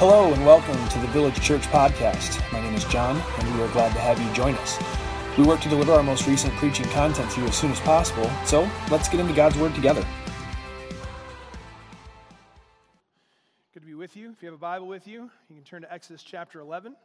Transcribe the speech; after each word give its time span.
Hello 0.00 0.32
and 0.32 0.46
welcome 0.46 0.88
to 0.88 0.98
the 0.98 1.08
Village 1.08 1.38
Church 1.42 1.60
Podcast. 1.64 2.40
My 2.54 2.58
name 2.58 2.74
is 2.74 2.86
John, 2.86 3.22
and 3.38 3.54
we 3.54 3.62
are 3.62 3.68
glad 3.68 3.92
to 3.92 3.98
have 3.98 4.18
you 4.18 4.32
join 4.32 4.54
us. 4.54 4.78
We 5.36 5.44
work 5.44 5.60
to 5.60 5.68
deliver 5.68 5.92
our 5.92 6.02
most 6.02 6.26
recent 6.26 6.54
preaching 6.54 6.86
content 6.86 7.30
to 7.32 7.42
you 7.42 7.46
as 7.46 7.54
soon 7.54 7.70
as 7.70 7.80
possible, 7.80 8.30
so 8.46 8.66
let's 8.90 9.10
get 9.10 9.20
into 9.20 9.34
God's 9.34 9.58
Word 9.58 9.74
together. 9.74 10.02
Good 13.74 13.80
to 13.80 13.86
be 13.86 13.92
with 13.92 14.16
you. 14.16 14.30
If 14.30 14.42
you 14.42 14.46
have 14.46 14.54
a 14.54 14.58
Bible 14.58 14.86
with 14.86 15.06
you, 15.06 15.30
you 15.50 15.56
can 15.56 15.64
turn 15.64 15.82
to 15.82 15.92
Exodus 15.92 16.22
chapter 16.22 16.60
11. 16.60 16.96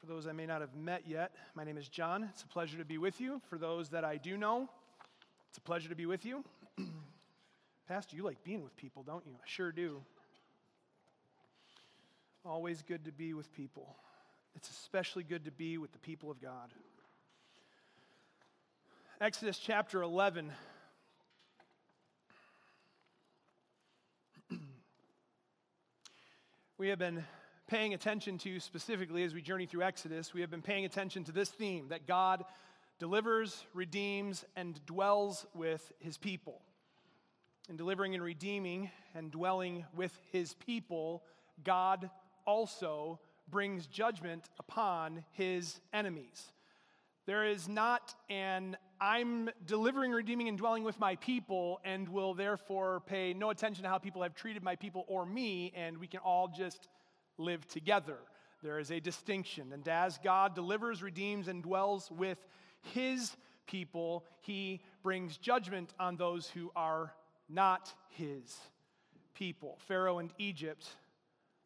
For 0.00 0.04
those 0.04 0.26
I 0.26 0.32
may 0.32 0.44
not 0.44 0.60
have 0.60 0.76
met 0.76 1.04
yet, 1.06 1.32
my 1.54 1.64
name 1.64 1.78
is 1.78 1.88
John. 1.88 2.28
It's 2.34 2.42
a 2.42 2.48
pleasure 2.48 2.76
to 2.76 2.84
be 2.84 2.98
with 2.98 3.18
you. 3.18 3.40
For 3.48 3.56
those 3.56 3.88
that 3.88 4.04
I 4.04 4.18
do 4.18 4.36
know, 4.36 4.68
it's 5.48 5.56
a 5.56 5.62
pleasure 5.62 5.88
to 5.88 5.96
be 5.96 6.04
with 6.04 6.26
you. 6.26 6.44
Pastor, 7.88 8.14
you 8.14 8.24
like 8.24 8.44
being 8.44 8.62
with 8.62 8.76
people, 8.76 9.02
don't 9.02 9.24
you? 9.24 9.32
I 9.36 9.46
sure 9.46 9.72
do. 9.72 10.02
Always 12.46 12.82
good 12.82 13.06
to 13.06 13.12
be 13.12 13.32
with 13.32 13.50
people. 13.54 13.96
It's 14.54 14.68
especially 14.68 15.22
good 15.22 15.46
to 15.46 15.50
be 15.50 15.78
with 15.78 15.92
the 15.92 15.98
people 15.98 16.30
of 16.30 16.42
God. 16.42 16.74
Exodus 19.18 19.58
chapter 19.58 20.02
11. 20.02 20.52
we 26.76 26.88
have 26.88 26.98
been 26.98 27.24
paying 27.66 27.94
attention 27.94 28.36
to 28.36 28.60
specifically 28.60 29.24
as 29.24 29.32
we 29.32 29.40
journey 29.40 29.64
through 29.64 29.84
Exodus, 29.84 30.34
we 30.34 30.42
have 30.42 30.50
been 30.50 30.60
paying 30.60 30.84
attention 30.84 31.24
to 31.24 31.32
this 31.32 31.48
theme 31.48 31.88
that 31.88 32.06
God 32.06 32.44
delivers, 32.98 33.64
redeems, 33.72 34.44
and 34.54 34.84
dwells 34.84 35.46
with 35.54 35.90
his 35.98 36.18
people. 36.18 36.60
In 37.70 37.78
delivering 37.78 38.14
and 38.14 38.22
redeeming 38.22 38.90
and 39.14 39.30
dwelling 39.30 39.86
with 39.96 40.12
his 40.30 40.52
people, 40.52 41.22
God 41.64 42.10
also 42.46 43.20
brings 43.48 43.86
judgment 43.86 44.48
upon 44.58 45.24
his 45.32 45.80
enemies. 45.92 46.52
There 47.26 47.44
is 47.44 47.68
not 47.68 48.14
an 48.28 48.76
I'm 49.00 49.50
delivering, 49.66 50.12
redeeming, 50.12 50.48
and 50.48 50.56
dwelling 50.56 50.84
with 50.84 50.98
my 50.98 51.16
people, 51.16 51.80
and 51.84 52.08
will 52.08 52.34
therefore 52.34 53.02
pay 53.06 53.34
no 53.34 53.50
attention 53.50 53.82
to 53.82 53.88
how 53.88 53.98
people 53.98 54.22
have 54.22 54.34
treated 54.34 54.62
my 54.62 54.76
people 54.76 55.04
or 55.08 55.26
me, 55.26 55.72
and 55.74 55.98
we 55.98 56.06
can 56.06 56.20
all 56.20 56.48
just 56.48 56.88
live 57.38 57.66
together. 57.66 58.18
There 58.62 58.78
is 58.78 58.90
a 58.90 59.00
distinction. 59.00 59.72
And 59.72 59.86
as 59.88 60.18
God 60.18 60.54
delivers, 60.54 61.02
redeems, 61.02 61.48
and 61.48 61.62
dwells 61.62 62.10
with 62.10 62.46
his 62.80 63.36
people, 63.66 64.24
he 64.40 64.82
brings 65.02 65.36
judgment 65.36 65.92
on 65.98 66.16
those 66.16 66.48
who 66.48 66.70
are 66.76 67.12
not 67.48 67.92
his 68.10 68.56
people. 69.34 69.78
Pharaoh 69.86 70.18
and 70.18 70.30
Egypt 70.38 70.88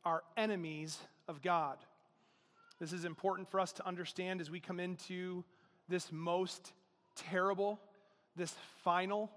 are 0.09 0.23
enemies 0.39 0.98
of 1.28 1.42
God. 1.42 1.77
This 2.81 2.95
is 2.95 3.05
important 3.05 3.51
for 3.51 3.61
us 3.61 3.73
to 3.73 3.87
understand 3.87 4.41
as 4.41 4.50
we 4.50 4.59
come 4.59 4.81
into 4.81 5.45
this 5.87 6.11
most 6.11 6.73
terrible, 7.15 7.78
this 8.34 8.55
final, 8.84 9.31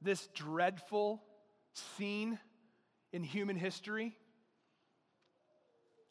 this 0.00 0.28
dreadful 0.28 1.22
scene 1.74 2.38
in 3.12 3.22
human 3.22 3.56
history. 3.56 4.16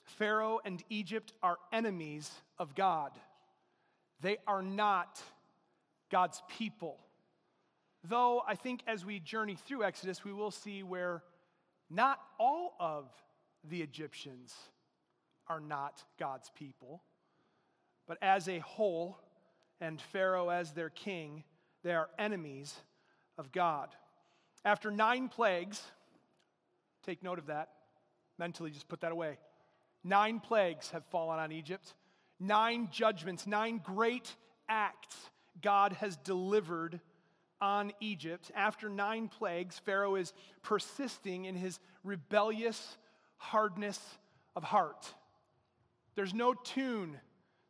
Pharaoh 0.04 0.60
and 0.64 0.84
Egypt 0.92 1.34
are 1.42 1.58
enemies 1.74 2.30
of 2.60 2.76
God. 2.76 3.14
They 4.22 4.38
are 4.46 4.62
not 4.62 5.20
God's 6.12 6.40
people. 6.60 7.00
Though 8.04 8.44
I 8.48 8.54
think 8.54 8.84
as 8.86 9.04
we 9.04 9.20
journey 9.20 9.56
through 9.56 9.86
Exodus, 9.86 10.24
we 10.24 10.34
will 10.34 10.52
see 10.52 10.84
where 10.84 11.24
not 11.90 12.20
all 12.40 12.76
of 12.80 13.08
the 13.70 13.82
Egyptians 13.82 14.54
are 15.48 15.60
not 15.60 16.04
God's 16.20 16.52
people, 16.56 17.02
but 18.08 18.18
as 18.22 18.48
a 18.48 18.60
whole, 18.60 19.20
and 19.82 20.02
Pharaoh 20.02 20.50
as 20.50 20.72
their 20.72 20.90
king, 20.90 21.44
they 21.84 21.94
are 21.94 22.10
enemies 22.18 22.74
of 23.38 23.52
God. 23.52 23.90
After 24.64 24.90
nine 24.90 25.30
plagues, 25.30 25.82
take 27.06 27.22
note 27.22 27.40
of 27.40 27.48
that, 27.48 27.70
mentally 28.40 28.72
just 28.72 28.88
put 28.88 29.02
that 29.02 29.12
away. 29.12 29.38
Nine 30.04 30.40
plagues 30.40 30.92
have 30.92 31.06
fallen 31.06 31.40
on 31.40 31.52
Egypt, 31.52 31.94
nine 32.40 32.90
judgments, 32.92 33.46
nine 33.48 33.82
great 33.84 34.36
acts 34.70 35.16
God 35.62 35.94
has 35.94 36.18
delivered 36.18 37.00
on 37.62 37.92
Egypt. 38.00 38.52
After 38.56 38.90
nine 38.90 39.28
plagues, 39.28 39.80
Pharaoh 39.80 40.16
is 40.16 40.34
persisting 40.62 41.46
in 41.46 41.56
his 41.56 41.80
rebellious 42.04 42.98
hardness 43.38 44.00
of 44.56 44.64
heart. 44.64 45.14
There's 46.16 46.34
no 46.34 46.54
tune, 46.54 47.20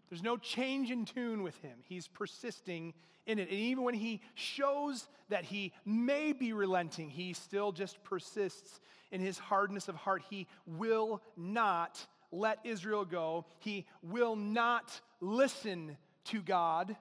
there's 0.09 0.23
no 0.23 0.37
change 0.37 0.91
in 0.91 1.05
tune 1.05 1.43
with 1.43 1.57
him. 1.61 1.79
He's 1.83 2.07
persisting 2.07 2.93
in 3.25 3.39
it. 3.39 3.49
And 3.49 3.59
even 3.59 3.83
when 3.83 3.95
he 3.95 4.21
shows 4.35 5.07
that 5.29 5.45
he 5.45 5.73
may 5.83 6.31
be 6.31 6.53
relenting, 6.53 7.09
he 7.09 7.33
still 7.33 7.71
just 7.71 8.03
persists 8.03 8.79
in 9.11 9.19
his 9.19 9.37
hardness 9.37 9.87
of 9.87 9.95
heart. 9.95 10.23
He 10.29 10.47
will 10.65 11.21
not 11.35 12.05
let 12.31 12.59
Israel 12.63 13.05
go, 13.05 13.45
he 13.59 13.85
will 14.01 14.35
not 14.35 14.99
listen 15.21 15.97
to 16.25 16.41
God. 16.41 16.95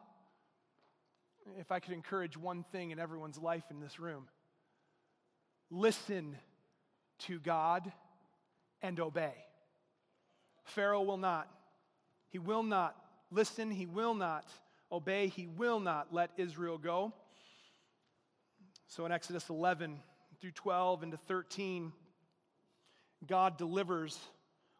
If 1.58 1.72
I 1.72 1.81
could 1.81 1.92
encourage 1.92 2.36
one 2.36 2.62
thing 2.62 2.91
in 2.91 2.98
everyone's 2.98 3.38
life 3.38 3.64
in 3.70 3.81
this 3.81 3.98
room, 3.98 4.28
listen 5.70 6.36
to 7.20 7.38
God 7.41 7.92
and 8.84 9.00
obey. 9.00 9.32
Pharaoh 10.64 11.02
will 11.02 11.16
not. 11.16 11.48
He 12.28 12.38
will 12.38 12.62
not 12.62 12.94
listen. 13.30 13.70
He 13.70 13.86
will 13.86 14.14
not 14.14 14.44
obey. 14.92 15.28
He 15.28 15.46
will 15.46 15.80
not 15.80 16.12
let 16.12 16.30
Israel 16.36 16.76
go. 16.76 17.12
So 18.86 19.06
in 19.06 19.12
Exodus 19.12 19.48
11 19.48 19.98
through 20.40 20.50
12 20.50 21.02
into 21.02 21.16
13, 21.16 21.92
God 23.26 23.56
delivers 23.56 24.18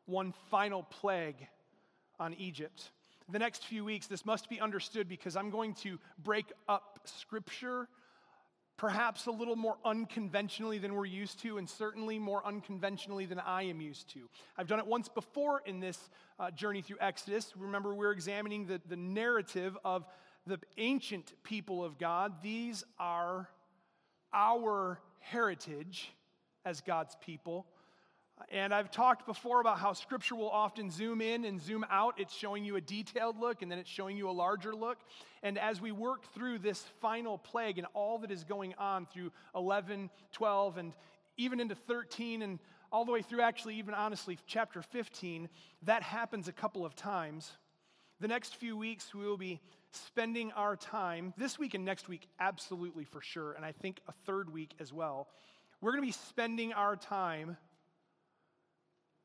one 0.05 0.35
final 0.51 0.83
plague 0.83 1.47
on 2.21 2.35
Egypt. 2.35 2.91
The 3.31 3.39
next 3.39 3.65
few 3.65 3.87
weeks, 3.87 4.07
this 4.07 4.27
must 4.27 4.51
be 4.51 4.61
understood 4.61 5.09
because 5.09 5.35
I'm 5.35 5.49
going 5.49 5.73
to 5.77 5.99
break 6.23 6.53
up 6.69 7.01
scripture 7.05 7.89
perhaps 8.77 9.27
a 9.27 9.31
little 9.31 9.57
more 9.57 9.77
unconventionally 9.85 10.79
than 10.79 10.95
we're 10.95 11.05
used 11.07 11.41
to, 11.41 11.59
and 11.59 11.69
certainly 11.69 12.19
more 12.19 12.45
unconventionally 12.47 13.27
than 13.27 13.39
I 13.39 13.63
am 13.65 13.81
used 13.81 14.11
to. 14.15 14.29
I've 14.59 14.67
done 14.67 14.79
it 14.79 14.87
once 14.87 15.09
before 15.09 15.63
in 15.65 15.81
this 15.81 15.99
uh, 16.39 16.51
journey 16.51 16.83
through 16.83 16.99
Exodus. 17.01 17.53
Remember, 17.57 17.95
we're 17.95 18.13
examining 18.13 18.67
the, 18.67 18.81
the 18.89 18.97
narrative 18.97 19.77
of 19.85 20.05
the 20.47 20.59
ancient 20.77 21.33
people 21.45 21.85
of 21.85 21.99
God. 21.99 22.43
These 22.43 22.85
are 22.99 23.49
our 24.33 24.99
heritage 25.21 26.13
as 26.65 26.81
God's 26.81 27.17
people. 27.21 27.67
And 28.51 28.75
I've 28.75 28.91
talked 28.91 29.27
before 29.27 29.61
about 29.61 29.79
how 29.79 29.93
scripture 29.93 30.35
will 30.35 30.51
often 30.51 30.91
zoom 30.91 31.21
in 31.21 31.45
and 31.45 31.63
zoom 31.63 31.85
out. 31.89 32.15
It's 32.19 32.35
showing 32.35 32.65
you 32.65 32.77
a 32.77 32.81
detailed 32.81 33.39
look 33.39 33.63
and 33.63 33.71
then 33.71 33.79
it's 33.79 33.91
showing 33.91 34.17
you 34.17 34.29
a 34.29 34.33
larger 34.33 34.75
look. 34.75 34.99
And 35.43 35.59
as 35.59 35.81
we 35.81 35.93
work 35.93 36.27
through 36.35 36.59
this 36.59 36.83
final 37.01 37.39
plague 37.39 37.79
and 37.79 37.87
all 37.95 38.19
that 38.19 38.31
is 38.31 38.45
going 38.45 38.75
on 38.79 39.07
through 39.07 39.31
11, 39.55 40.11
12, 40.33 40.79
and 40.79 40.93
even 41.37 41.61
into 41.61 41.75
13, 41.75 42.43
and 42.43 42.59
all 42.91 43.05
the 43.05 43.13
way 43.13 43.23
through, 43.23 43.41
actually, 43.41 43.77
even 43.77 43.95
honestly, 43.95 44.39
chapter 44.47 44.83
15, 44.83 45.49
that 45.83 46.03
happens 46.03 46.49
a 46.49 46.53
couple 46.53 46.85
of 46.85 46.95
times. 46.95 47.51
The 48.21 48.29
next 48.29 48.57
few 48.57 48.77
weeks, 48.77 49.13
we 49.15 49.27
will 49.27 49.37
be 49.37 49.61
spending 49.91 50.53
our 50.53 50.77
time, 50.77 51.35
this 51.37 51.59
week 51.59 51.75
and 51.75 51.85
next 51.85 52.09
week, 52.09 52.29
absolutely 52.41 53.05
for 53.05 53.21
sure, 53.21 53.53
and 53.53 53.65
I 53.65 53.73
think 53.73 54.01
a 54.09 54.13
third 54.13 54.53
week 54.53 54.75
as 54.81 54.93
well. 54.93 55.29
We're 55.81 55.93
going 55.93 56.03
to 56.03 56.07
be 56.07 56.13
spending 56.13 56.73
our 56.73 56.97
time 56.97 57.57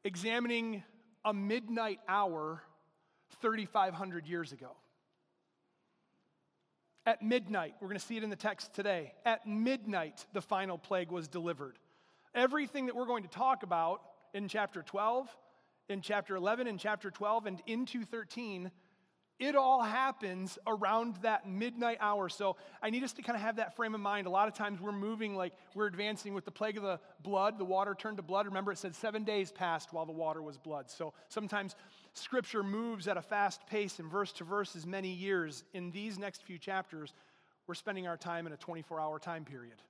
examining 0.03 0.83
a 1.25 1.33
midnight 1.33 1.99
hour 2.07 2.61
3,500 3.41 4.27
years 4.27 4.51
ago. 4.51 4.71
At 7.05 7.21
midnight, 7.21 7.75
we're 7.79 7.87
going 7.87 7.99
to 7.99 8.05
see 8.05 8.17
it 8.17 8.23
in 8.23 8.29
the 8.29 8.35
text 8.35 8.73
today. 8.73 9.13
At 9.25 9.47
midnight, 9.47 10.25
the 10.33 10.41
final 10.41 10.77
plague 10.77 11.11
was 11.11 11.27
delivered. 11.27 11.79
Everything 12.35 12.85
that 12.85 12.95
we're 12.95 13.07
going 13.07 13.23
to 13.23 13.29
talk 13.29 13.63
about 13.63 14.01
in 14.33 14.47
chapter 14.47 14.83
12, 14.83 15.27
in 15.89 16.01
chapter 16.01 16.35
11, 16.35 16.67
in 16.67 16.77
chapter 16.77 17.09
12, 17.09 17.45
and 17.47 17.61
into 17.65 18.03
13 18.03 18.69
it 19.39 19.55
all 19.55 19.81
happens 19.81 20.59
around 20.67 21.15
that 21.21 21.47
midnight 21.47 21.97
hour. 22.01 22.27
So 22.27 22.57
I 22.83 22.89
need 22.89 23.03
us 23.03 23.13
to 23.13 23.21
kind 23.21 23.37
of 23.37 23.41
have 23.41 23.55
that 23.55 23.73
frame 23.75 23.95
of 23.95 24.01
mind. 24.01 24.27
A 24.27 24.29
lot 24.29 24.49
of 24.49 24.53
times 24.53 24.81
we're 24.81 24.91
moving 24.91 25.35
like 25.35 25.53
we're 25.73 25.87
advancing 25.87 26.33
with 26.33 26.43
the 26.43 26.51
plague 26.51 26.75
of 26.75 26.83
the 26.83 26.99
blood. 27.23 27.57
The 27.57 27.65
water 27.65 27.95
turned 27.97 28.17
to 28.17 28.23
blood. 28.23 28.47
Remember, 28.47 28.73
it 28.73 28.77
said 28.77 28.93
seven 28.95 29.23
days 29.23 29.51
passed 29.51 29.93
while 29.93 30.05
the 30.05 30.11
water 30.11 30.41
was 30.41 30.57
blood. 30.57 30.89
So 30.91 31.13
sometimes 31.29 31.77
scripture 32.13 32.63
moves 32.63 33.07
at 33.07 33.15
a 33.15 33.21
fast 33.21 33.65
pace 33.65 33.99
and 33.99 34.11
verse 34.11 34.33
to 34.33 34.43
verse 34.43 34.75
is 34.75 34.85
many 34.85 35.09
years. 35.09 35.63
In 35.73 35.91
these 35.91 36.19
next 36.19 36.43
few 36.43 36.57
chapters, 36.57 37.13
we're 37.65 37.75
spending 37.75 38.07
our 38.07 38.17
time 38.17 38.45
in 38.45 38.51
a 38.51 38.57
24 38.57 38.99
hour 38.99 39.19
time 39.19 39.45
period. 39.45 39.81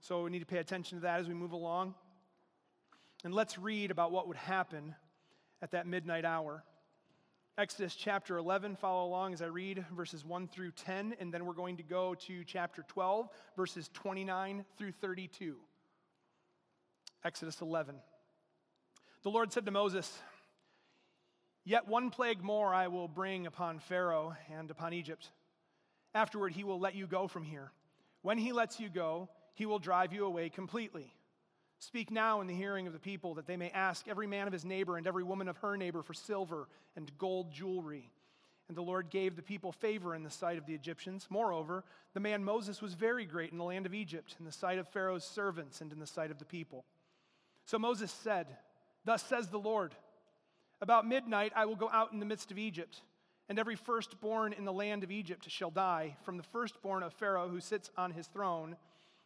So 0.00 0.22
we 0.22 0.30
need 0.30 0.40
to 0.40 0.46
pay 0.46 0.58
attention 0.58 0.98
to 0.98 1.02
that 1.02 1.20
as 1.20 1.28
we 1.28 1.34
move 1.34 1.52
along. 1.52 1.94
And 3.22 3.34
let's 3.34 3.58
read 3.58 3.90
about 3.90 4.12
what 4.12 4.28
would 4.28 4.36
happen 4.36 4.94
at 5.60 5.72
that 5.72 5.86
midnight 5.86 6.24
hour. 6.24 6.62
Exodus 7.56 7.94
chapter 7.94 8.36
11, 8.36 8.74
follow 8.74 9.06
along 9.06 9.32
as 9.32 9.40
I 9.40 9.46
read 9.46 9.84
verses 9.94 10.24
1 10.24 10.48
through 10.48 10.72
10, 10.72 11.14
and 11.20 11.32
then 11.32 11.46
we're 11.46 11.52
going 11.52 11.76
to 11.76 11.84
go 11.84 12.16
to 12.26 12.42
chapter 12.42 12.84
12, 12.88 13.28
verses 13.56 13.88
29 13.94 14.64
through 14.76 14.90
32. 14.90 15.54
Exodus 17.24 17.60
11. 17.60 17.94
The 19.22 19.30
Lord 19.30 19.52
said 19.52 19.66
to 19.66 19.70
Moses, 19.70 20.18
Yet 21.64 21.86
one 21.86 22.10
plague 22.10 22.42
more 22.42 22.74
I 22.74 22.88
will 22.88 23.06
bring 23.06 23.46
upon 23.46 23.78
Pharaoh 23.78 24.34
and 24.52 24.68
upon 24.72 24.92
Egypt. 24.92 25.30
Afterward, 26.12 26.54
he 26.54 26.64
will 26.64 26.80
let 26.80 26.96
you 26.96 27.06
go 27.06 27.28
from 27.28 27.44
here. 27.44 27.70
When 28.22 28.36
he 28.36 28.50
lets 28.52 28.80
you 28.80 28.88
go, 28.88 29.28
he 29.54 29.64
will 29.64 29.78
drive 29.78 30.12
you 30.12 30.26
away 30.26 30.48
completely. 30.48 31.14
Speak 31.84 32.10
now 32.10 32.40
in 32.40 32.46
the 32.46 32.54
hearing 32.54 32.86
of 32.86 32.94
the 32.94 32.98
people, 32.98 33.34
that 33.34 33.46
they 33.46 33.58
may 33.58 33.68
ask 33.68 34.08
every 34.08 34.26
man 34.26 34.46
of 34.46 34.54
his 34.54 34.64
neighbor 34.64 34.96
and 34.96 35.06
every 35.06 35.22
woman 35.22 35.48
of 35.48 35.58
her 35.58 35.76
neighbor 35.76 36.02
for 36.02 36.14
silver 36.14 36.66
and 36.96 37.10
gold 37.18 37.52
jewelry. 37.52 38.08
And 38.68 38.76
the 38.76 38.82
Lord 38.82 39.10
gave 39.10 39.36
the 39.36 39.42
people 39.42 39.70
favor 39.70 40.14
in 40.14 40.22
the 40.22 40.30
sight 40.30 40.56
of 40.56 40.64
the 40.64 40.72
Egyptians. 40.72 41.26
Moreover, 41.28 41.84
the 42.14 42.20
man 42.20 42.42
Moses 42.42 42.80
was 42.80 42.94
very 42.94 43.26
great 43.26 43.52
in 43.52 43.58
the 43.58 43.64
land 43.64 43.84
of 43.84 43.92
Egypt, 43.92 44.34
in 44.38 44.46
the 44.46 44.50
sight 44.50 44.78
of 44.78 44.88
Pharaoh's 44.88 45.24
servants, 45.24 45.82
and 45.82 45.92
in 45.92 45.98
the 45.98 46.06
sight 46.06 46.30
of 46.30 46.38
the 46.38 46.46
people. 46.46 46.86
So 47.66 47.78
Moses 47.78 48.10
said, 48.10 48.46
Thus 49.04 49.22
says 49.22 49.48
the 49.48 49.58
Lord 49.58 49.94
About 50.80 51.06
midnight 51.06 51.52
I 51.54 51.66
will 51.66 51.76
go 51.76 51.90
out 51.92 52.14
in 52.14 52.18
the 52.18 52.26
midst 52.26 52.50
of 52.50 52.58
Egypt, 52.58 53.02
and 53.50 53.58
every 53.58 53.76
firstborn 53.76 54.54
in 54.54 54.64
the 54.64 54.72
land 54.72 55.04
of 55.04 55.10
Egypt 55.10 55.50
shall 55.50 55.70
die, 55.70 56.16
from 56.22 56.38
the 56.38 56.42
firstborn 56.44 57.02
of 57.02 57.12
Pharaoh 57.12 57.48
who 57.48 57.60
sits 57.60 57.90
on 57.98 58.12
his 58.12 58.26
throne, 58.26 58.78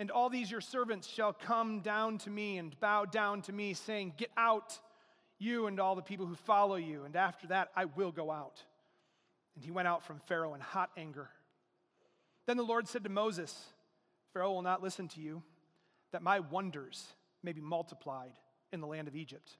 And 0.00 0.10
all 0.10 0.30
these 0.30 0.50
your 0.50 0.62
servants 0.62 1.06
shall 1.06 1.34
come 1.34 1.80
down 1.80 2.16
to 2.20 2.30
me 2.30 2.56
and 2.56 2.74
bow 2.80 3.04
down 3.04 3.42
to 3.42 3.52
me, 3.52 3.74
saying, 3.74 4.14
Get 4.16 4.30
out, 4.34 4.78
you 5.38 5.66
and 5.66 5.78
all 5.78 5.94
the 5.94 6.00
people 6.00 6.24
who 6.24 6.36
follow 6.36 6.76
you, 6.76 7.04
and 7.04 7.14
after 7.14 7.48
that 7.48 7.68
I 7.76 7.84
will 7.84 8.10
go 8.10 8.30
out. 8.30 8.64
And 9.54 9.62
he 9.62 9.70
went 9.70 9.88
out 9.88 10.02
from 10.02 10.18
Pharaoh 10.20 10.54
in 10.54 10.60
hot 10.62 10.88
anger. 10.96 11.28
Then 12.46 12.56
the 12.56 12.62
Lord 12.62 12.88
said 12.88 13.04
to 13.04 13.10
Moses, 13.10 13.54
Pharaoh 14.32 14.52
will 14.52 14.62
not 14.62 14.82
listen 14.82 15.06
to 15.08 15.20
you, 15.20 15.42
that 16.12 16.22
my 16.22 16.40
wonders 16.40 17.04
may 17.42 17.52
be 17.52 17.60
multiplied 17.60 18.32
in 18.72 18.80
the 18.80 18.86
land 18.86 19.06
of 19.06 19.14
Egypt. 19.14 19.58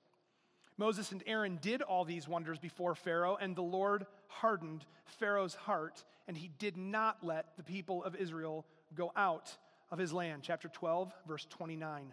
Moses 0.78 1.12
and 1.12 1.22
Aaron 1.26 1.58
did 1.60 1.82
all 1.82 2.06
these 2.06 2.26
wonders 2.26 2.58
before 2.58 2.94
Pharaoh, 2.94 3.36
and 3.38 3.54
the 3.54 3.60
Lord 3.60 4.06
hardened 4.28 4.86
Pharaoh's 5.04 5.54
heart, 5.54 6.02
and 6.26 6.34
he 6.34 6.48
did 6.58 6.78
not 6.78 7.18
let 7.22 7.58
the 7.58 7.62
people 7.62 8.02
of 8.02 8.16
Israel 8.16 8.64
go 8.94 9.12
out 9.14 9.54
of 9.90 9.98
his 9.98 10.12
land. 10.12 10.42
Chapter 10.42 10.68
12, 10.68 11.12
verse 11.26 11.46
29. 11.50 12.12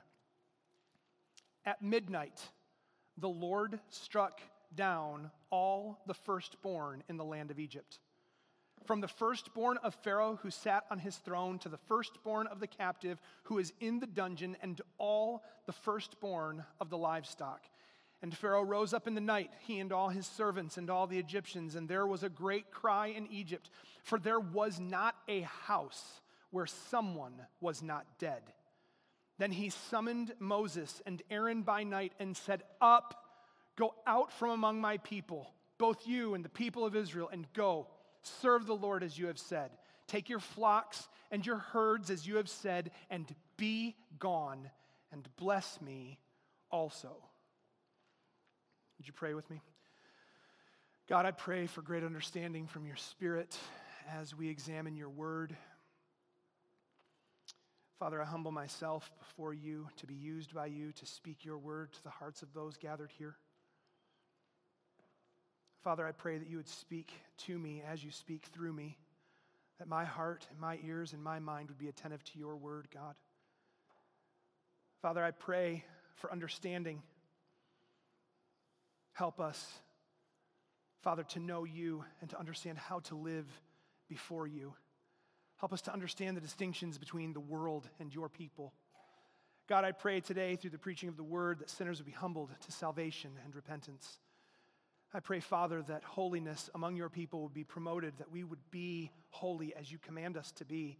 At 1.65 1.81
midnight, 1.81 2.41
the 3.17 3.29
Lord 3.29 3.79
struck 3.89 4.41
down 4.73 5.31
all 5.49 5.99
the 6.07 6.13
firstborn 6.13 7.03
in 7.09 7.17
the 7.17 7.25
land 7.25 7.51
of 7.51 7.59
Egypt. 7.59 7.99
From 8.85 9.01
the 9.01 9.07
firstborn 9.07 9.77
of 9.83 9.93
Pharaoh 9.95 10.39
who 10.41 10.49
sat 10.49 10.85
on 10.89 10.99
his 10.99 11.17
throne 11.17 11.59
to 11.59 11.69
the 11.69 11.77
firstborn 11.77 12.47
of 12.47 12.59
the 12.59 12.67
captive 12.67 13.19
who 13.43 13.57
is 13.57 13.73
in 13.79 13.99
the 13.99 14.07
dungeon, 14.07 14.55
and 14.61 14.79
all 14.97 15.43
the 15.65 15.73
firstborn 15.73 16.63
of 16.79 16.89
the 16.89 16.97
livestock. 16.97 17.61
And 18.21 18.35
Pharaoh 18.35 18.63
rose 18.63 18.93
up 18.93 19.07
in 19.07 19.13
the 19.13 19.21
night, 19.21 19.51
he 19.65 19.79
and 19.79 19.91
all 19.91 20.09
his 20.09 20.25
servants 20.25 20.77
and 20.77 20.89
all 20.89 21.05
the 21.05 21.19
Egyptians, 21.19 21.75
and 21.75 21.87
there 21.87 22.07
was 22.07 22.23
a 22.23 22.29
great 22.29 22.71
cry 22.71 23.07
in 23.07 23.27
Egypt, 23.27 23.69
for 24.03 24.17
there 24.17 24.39
was 24.39 24.79
not 24.79 25.15
a 25.27 25.41
house 25.41 26.21
where 26.51 26.65
someone 26.65 27.33
was 27.61 27.81
not 27.81 28.05
dead. 28.19 28.41
Then 29.37 29.51
he 29.51 29.69
summoned 29.69 30.33
Moses 30.39 31.01
and 31.05 31.21
Aaron 31.29 31.61
by 31.61 31.83
night 31.83 32.13
and 32.19 32.35
said, 32.35 32.63
Up, 32.81 33.13
go 33.77 33.93
out 34.05 34.31
from 34.31 34.51
among 34.51 34.81
my 34.81 34.97
people, 34.97 35.53
both 35.77 36.07
you 36.07 36.33
and 36.33 36.43
the 36.43 36.49
people 36.49 36.85
of 36.85 36.95
Israel, 36.95 37.29
and 37.31 37.45
go, 37.53 37.87
serve 38.27 38.65
the 38.65 38.75
Lord 38.75 39.03
as 39.03 39.17
you 39.17 39.27
have 39.27 39.39
said. 39.39 39.71
Take 40.07 40.29
your 40.29 40.39
flocks 40.39 41.07
and 41.31 41.45
your 41.45 41.57
herds 41.57 42.09
as 42.09 42.25
you 42.25 42.37
have 42.37 42.49
said, 42.49 42.91
and 43.09 43.27
be 43.57 43.95
gone, 44.19 44.69
and 45.11 45.27
bless 45.37 45.81
me 45.81 46.19
also. 46.71 47.15
Would 48.97 49.07
you 49.07 49.13
pray 49.13 49.33
with 49.33 49.49
me? 49.49 49.61
God, 51.07 51.25
I 51.25 51.31
pray 51.31 51.67
for 51.67 51.81
great 51.81 52.03
understanding 52.03 52.67
from 52.67 52.85
your 52.85 52.95
Spirit 52.95 53.57
as 54.17 54.35
we 54.35 54.49
examine 54.49 54.95
your 54.95 55.09
word. 55.09 55.55
Father, 57.99 58.21
I 58.21 58.25
humble 58.25 58.51
myself 58.51 59.11
before 59.17 59.55
you 59.55 59.87
to 59.97 60.05
be 60.05 60.13
used 60.13 60.53
by 60.53 60.67
you 60.67 60.91
to 60.91 61.05
speak 61.07 61.43
your 61.43 61.57
word 61.57 61.91
to 61.93 62.03
the 62.03 62.11
hearts 62.11 62.43
of 62.43 62.53
those 62.53 62.77
gathered 62.77 63.11
here. 63.17 63.35
Father, 65.83 66.05
I 66.05 66.11
pray 66.11 66.37
that 66.37 66.47
you 66.47 66.57
would 66.57 66.67
speak 66.67 67.11
to 67.45 67.57
me 67.57 67.81
as 67.89 68.03
you 68.03 68.11
speak 68.11 68.45
through 68.53 68.73
me, 68.73 68.97
that 69.79 69.87
my 69.87 70.05
heart 70.05 70.45
and 70.51 70.59
my 70.59 70.77
ears 70.85 71.13
and 71.13 71.23
my 71.23 71.39
mind 71.39 71.69
would 71.69 71.79
be 71.79 71.87
attentive 71.87 72.23
to 72.25 72.37
your 72.37 72.55
word, 72.55 72.87
God. 72.93 73.15
Father, 75.01 75.23
I 75.23 75.31
pray 75.31 75.83
for 76.13 76.31
understanding. 76.31 77.01
Help 79.13 79.39
us, 79.39 79.65
Father, 81.01 81.23
to 81.23 81.39
know 81.39 81.63
you 81.63 82.03
and 82.21 82.29
to 82.29 82.37
understand 82.37 82.77
how 82.77 82.99
to 82.99 83.15
live 83.15 83.47
before 84.07 84.45
you. 84.45 84.73
Help 85.57 85.73
us 85.73 85.81
to 85.81 85.93
understand 85.93 86.37
the 86.37 86.41
distinctions 86.41 86.97
between 86.97 87.33
the 87.33 87.39
world 87.39 87.89
and 87.99 88.13
your 88.13 88.29
people. 88.29 88.73
God, 89.67 89.83
I 89.83 89.91
pray 89.91 90.21
today 90.21 90.55
through 90.55 90.69
the 90.69 90.77
preaching 90.77 91.09
of 91.09 91.17
the 91.17 91.23
word 91.23 91.59
that 91.59 91.69
sinners 91.69 91.97
would 91.97 92.05
be 92.05 92.11
humbled 92.11 92.51
to 92.65 92.71
salvation 92.71 93.31
and 93.43 93.55
repentance. 93.55 94.19
I 95.13 95.19
pray, 95.19 95.39
Father, 95.39 95.81
that 95.83 96.03
holiness 96.03 96.69
among 96.75 96.95
your 96.95 97.09
people 97.09 97.41
would 97.43 97.53
be 97.53 97.63
promoted, 97.63 98.13
that 98.19 98.31
we 98.31 98.43
would 98.43 98.59
be 98.71 99.11
holy 99.29 99.73
as 99.75 99.91
you 99.91 99.97
command 99.97 100.37
us 100.37 100.51
to 100.53 100.65
be. 100.65 100.97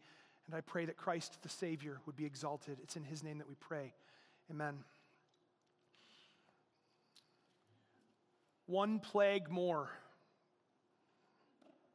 And 0.48 0.56
I 0.56 0.62
pray 0.62 0.86
that 0.86 0.98
Christ 0.98 1.38
the 1.44 1.50
Savior 1.50 2.00
would 2.06 2.16
be 2.16 2.26
exalted. 2.26 2.78
It's 2.82 2.96
in 2.96 3.04
his 3.04 3.22
name 3.22 3.38
that 3.38 3.48
we 3.48 3.56
pray. 3.60 3.94
Amen. 4.50 4.76
One 8.66 9.00
plague 9.00 9.50
more. 9.50 9.90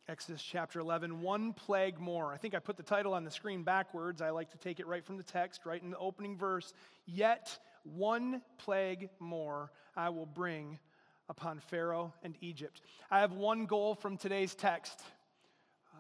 Exodus 0.09 0.43
chapter 0.43 0.81
11, 0.81 1.21
one 1.21 1.53
plague 1.53 2.01
more. 2.01 2.33
I 2.33 2.37
think 2.37 2.55
I 2.55 2.59
put 2.59 2.77
the 2.77 2.83
title 2.83 3.15
on 3.15 3.25
the 3.25 3.31
screen 3.31 3.63
backwards. 3.63 4.21
I 4.21 4.31
like 4.31 4.51
to 4.51 4.59
take 4.59 4.81
it 4.81 4.87
right 4.87 5.05
from 5.05 5.17
the 5.17 5.23
text, 5.23 5.65
right 5.65 5.81
in 5.81 5.91
the 5.91 5.99
opening 5.99 6.37
verse. 6.37 6.75
Yet 7.07 7.57
one 7.85 8.43
plague 8.59 9.11
more 9.21 9.71
I 9.97 10.09
will 10.09 10.27
bring 10.27 10.81
upon 11.29 11.61
Pharaoh 11.61 12.13
and 12.25 12.35
Egypt. 12.41 12.83
I 13.11 13.21
have 13.21 13.33
one 13.33 13.67
goal 13.67 13.95
from 13.95 14.17
today's 14.17 14.57
text. 14.57 15.01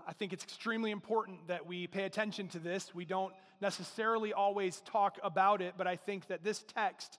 I 0.06 0.12
think 0.12 0.32
it's 0.32 0.42
extremely 0.42 0.90
important 0.90 1.46
that 1.46 1.66
we 1.66 1.86
pay 1.86 2.02
attention 2.02 2.48
to 2.48 2.58
this. 2.58 2.92
We 2.92 3.04
don't 3.04 3.32
necessarily 3.60 4.32
always 4.32 4.80
talk 4.80 5.18
about 5.22 5.62
it, 5.62 5.74
but 5.78 5.86
I 5.86 5.94
think 5.94 6.26
that 6.26 6.42
this 6.42 6.64
text 6.74 7.18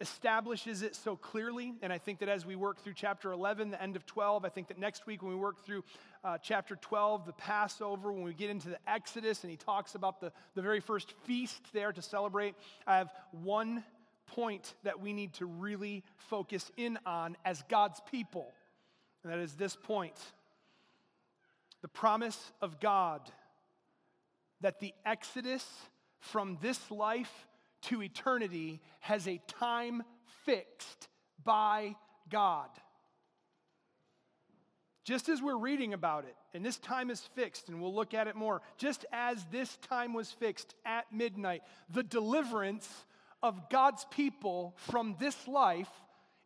establishes 0.00 0.82
it 0.82 0.96
so 0.96 1.16
clearly. 1.16 1.74
And 1.82 1.92
I 1.92 1.98
think 1.98 2.18
that 2.18 2.28
as 2.28 2.44
we 2.44 2.56
work 2.56 2.82
through 2.82 2.94
chapter 2.94 3.32
11, 3.32 3.70
the 3.70 3.82
end 3.82 3.96
of 3.96 4.04
12, 4.06 4.44
I 4.44 4.48
think 4.48 4.68
that 4.68 4.78
next 4.78 5.06
week 5.06 5.22
when 5.22 5.30
we 5.30 5.38
work 5.38 5.64
through 5.64 5.84
uh, 6.24 6.38
chapter 6.38 6.76
12, 6.76 7.26
the 7.26 7.32
Passover, 7.32 8.12
when 8.12 8.24
we 8.24 8.34
get 8.34 8.50
into 8.50 8.68
the 8.68 8.78
Exodus 8.88 9.42
and 9.42 9.50
he 9.50 9.56
talks 9.56 9.94
about 9.94 10.20
the, 10.20 10.32
the 10.54 10.62
very 10.62 10.80
first 10.80 11.14
feast 11.24 11.62
there 11.72 11.92
to 11.92 12.02
celebrate, 12.02 12.54
I 12.86 12.98
have 12.98 13.12
one 13.30 13.84
point 14.26 14.74
that 14.82 15.00
we 15.00 15.12
need 15.12 15.34
to 15.34 15.46
really 15.46 16.02
focus 16.16 16.70
in 16.76 16.98
on 17.06 17.36
as 17.44 17.62
God's 17.68 18.00
people. 18.10 18.52
And 19.22 19.32
that 19.32 19.38
is 19.38 19.54
this 19.54 19.76
point 19.76 20.14
the 21.82 21.88
promise 21.88 22.52
of 22.62 22.80
God 22.80 23.20
that 24.62 24.80
the 24.80 24.94
Exodus 25.04 25.66
from 26.18 26.56
this 26.62 26.90
life 26.90 27.46
to 27.84 28.02
eternity 28.02 28.80
has 29.00 29.26
a 29.26 29.40
time 29.46 30.02
fixed 30.44 31.08
by 31.42 31.96
God. 32.30 32.68
Just 35.04 35.28
as 35.28 35.42
we're 35.42 35.58
reading 35.58 35.92
about 35.92 36.24
it, 36.24 36.34
and 36.54 36.64
this 36.64 36.78
time 36.78 37.10
is 37.10 37.20
fixed, 37.20 37.68
and 37.68 37.80
we'll 37.80 37.94
look 37.94 38.14
at 38.14 38.26
it 38.26 38.36
more, 38.36 38.62
just 38.78 39.04
as 39.12 39.44
this 39.52 39.76
time 39.88 40.14
was 40.14 40.30
fixed 40.30 40.74
at 40.86 41.04
midnight, 41.12 41.62
the 41.90 42.02
deliverance 42.02 42.88
of 43.42 43.68
God's 43.68 44.06
people 44.10 44.74
from 44.78 45.16
this 45.20 45.46
life 45.46 45.90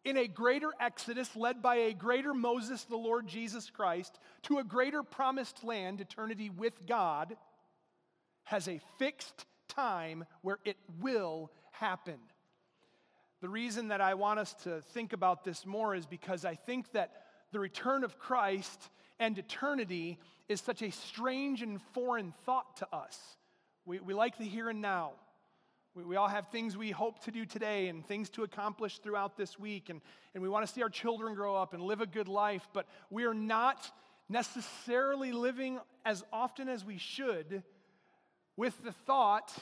in 0.05 0.17
a 0.17 0.27
greater 0.27 0.73
exodus 0.81 1.37
led 1.37 1.63
by 1.63 1.77
a 1.77 1.95
greater 1.95 2.35
Moses, 2.35 2.83
the 2.85 2.97
Lord 2.97 3.29
Jesus 3.29 3.71
Christ, 3.71 4.19
to 4.43 4.59
a 4.59 4.65
greater 4.65 5.05
promised 5.05 5.63
land, 5.63 6.01
eternity 6.01 6.51
with 6.51 6.85
God, 6.87 7.37
has 8.45 8.67
a 8.67 8.81
fixed 8.99 9.47
time 9.69 10.25
where 10.43 10.59
it 10.65 10.77
will 11.01 11.51
happen. 11.73 12.19
The 13.41 13.49
reason 13.49 13.89
that 13.89 14.01
I 14.01 14.15
want 14.15 14.41
us 14.41 14.55
to 14.65 14.81
think 14.81 15.13
about 15.13 15.45
this 15.45 15.65
more 15.65 15.95
is 15.95 16.07
because 16.07 16.45
I 16.45 16.55
think 16.57 16.91
that 16.93 17.13
the 17.53 17.61
return 17.61 18.03
of 18.03 18.19
Christ 18.19 18.91
and 19.21 19.39
eternity 19.39 20.19
is 20.49 20.61
such 20.61 20.83
a 20.83 20.91
strange 20.91 21.63
and 21.63 21.81
foreign 21.93 22.33
thought 22.45 22.79
to 22.79 22.89
us. 22.93 23.19
We, 23.85 24.01
we 24.01 24.13
like 24.13 24.39
the 24.39 24.45
here 24.45 24.69
and 24.69 24.81
now. 24.81 25.13
We, 25.95 26.05
we 26.05 26.17
all 26.17 26.29
have 26.29 26.49
things 26.49 26.77
we 26.77 26.91
hope 26.91 27.23
to 27.25 27.31
do 27.31 27.45
today 27.45 27.89
and 27.89 28.05
things 28.05 28.29
to 28.31 28.43
accomplish 28.43 28.99
throughout 28.99 29.37
this 29.37 29.59
week, 29.59 29.89
and, 29.89 30.01
and 30.35 30.43
we 30.43 30.49
want 30.49 30.67
to 30.67 30.73
see 30.73 30.83
our 30.83 30.91
children 30.91 31.35
grow 31.35 31.55
up 31.55 31.75
and 31.75 31.83
live 31.83 32.01
a 32.01 32.07
good 32.07 32.29
life, 32.29 32.69
but 32.73 32.87
we 33.09 33.25
are 33.25 33.35
not 33.35 33.91
necessarily 34.29 35.33
living 35.33 35.79
as 36.05 36.25
often 36.33 36.69
as 36.69 36.85
we 36.85 36.99
should 36.99 37.63
with 38.59 38.83
the 38.83 38.91
thought 38.91 39.55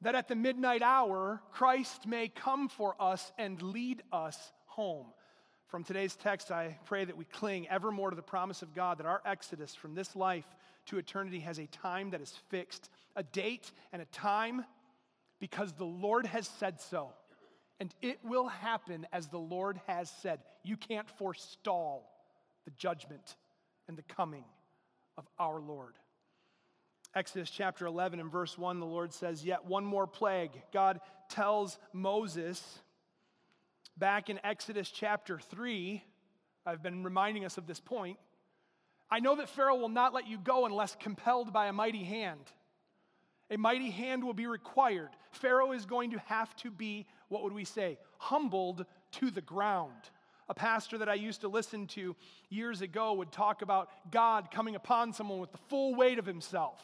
that 0.00 0.14
at 0.14 0.28
the 0.28 0.36
midnight 0.36 0.80
hour, 0.80 1.42
Christ 1.50 2.06
may 2.06 2.28
come 2.28 2.68
for 2.68 2.94
us 3.00 3.32
and 3.36 3.60
lead 3.60 4.00
us 4.12 4.52
home. 4.66 5.08
From 5.66 5.82
today's 5.82 6.14
text, 6.14 6.52
I 6.52 6.78
pray 6.84 7.04
that 7.04 7.16
we 7.16 7.24
cling 7.24 7.68
ever 7.68 7.90
more 7.90 8.10
to 8.10 8.16
the 8.16 8.22
promise 8.22 8.62
of 8.62 8.76
God 8.76 8.98
that 8.98 9.06
our 9.06 9.20
exodus 9.26 9.74
from 9.74 9.96
this 9.96 10.14
life 10.14 10.46
to 10.86 10.98
eternity 10.98 11.40
has 11.40 11.58
a 11.58 11.66
time 11.66 12.10
that 12.10 12.20
is 12.20 12.32
fixed, 12.48 12.90
a 13.16 13.24
date 13.24 13.72
and 13.92 14.00
a 14.00 14.06
time, 14.06 14.64
because 15.40 15.72
the 15.72 15.84
Lord 15.84 16.26
has 16.26 16.46
said 16.46 16.80
so. 16.80 17.10
And 17.80 17.92
it 18.00 18.20
will 18.22 18.46
happen 18.46 19.04
as 19.12 19.26
the 19.26 19.38
Lord 19.38 19.80
has 19.88 20.08
said. 20.22 20.38
You 20.62 20.76
can't 20.76 21.10
forestall 21.10 22.08
the 22.64 22.70
judgment 22.70 23.34
and 23.88 23.98
the 23.98 24.02
coming 24.02 24.44
of 25.16 25.26
our 25.40 25.60
Lord. 25.60 25.94
Exodus 27.18 27.50
chapter 27.50 27.84
11 27.84 28.20
and 28.20 28.30
verse 28.30 28.56
1, 28.56 28.78
the 28.78 28.86
Lord 28.86 29.12
says, 29.12 29.44
Yet 29.44 29.66
one 29.66 29.84
more 29.84 30.06
plague. 30.06 30.52
God 30.72 31.00
tells 31.28 31.76
Moses 31.92 32.78
back 33.96 34.30
in 34.30 34.38
Exodus 34.44 34.88
chapter 34.88 35.40
3, 35.40 36.00
I've 36.64 36.80
been 36.80 37.02
reminding 37.02 37.44
us 37.44 37.58
of 37.58 37.66
this 37.66 37.80
point. 37.80 38.18
I 39.10 39.18
know 39.18 39.34
that 39.34 39.48
Pharaoh 39.48 39.74
will 39.74 39.88
not 39.88 40.14
let 40.14 40.28
you 40.28 40.38
go 40.38 40.64
unless 40.64 40.94
compelled 40.94 41.52
by 41.52 41.66
a 41.66 41.72
mighty 41.72 42.04
hand. 42.04 42.52
A 43.50 43.58
mighty 43.58 43.90
hand 43.90 44.22
will 44.22 44.32
be 44.32 44.46
required. 44.46 45.10
Pharaoh 45.32 45.72
is 45.72 45.86
going 45.86 46.12
to 46.12 46.18
have 46.26 46.54
to 46.58 46.70
be, 46.70 47.04
what 47.30 47.42
would 47.42 47.52
we 47.52 47.64
say, 47.64 47.98
humbled 48.18 48.86
to 49.14 49.32
the 49.32 49.42
ground. 49.42 49.90
A 50.48 50.54
pastor 50.54 50.98
that 50.98 51.08
I 51.08 51.14
used 51.14 51.40
to 51.40 51.48
listen 51.48 51.88
to 51.88 52.14
years 52.48 52.80
ago 52.80 53.14
would 53.14 53.32
talk 53.32 53.62
about 53.62 53.88
God 54.12 54.52
coming 54.52 54.76
upon 54.76 55.12
someone 55.12 55.40
with 55.40 55.50
the 55.50 55.58
full 55.68 55.96
weight 55.96 56.20
of 56.20 56.24
himself. 56.24 56.80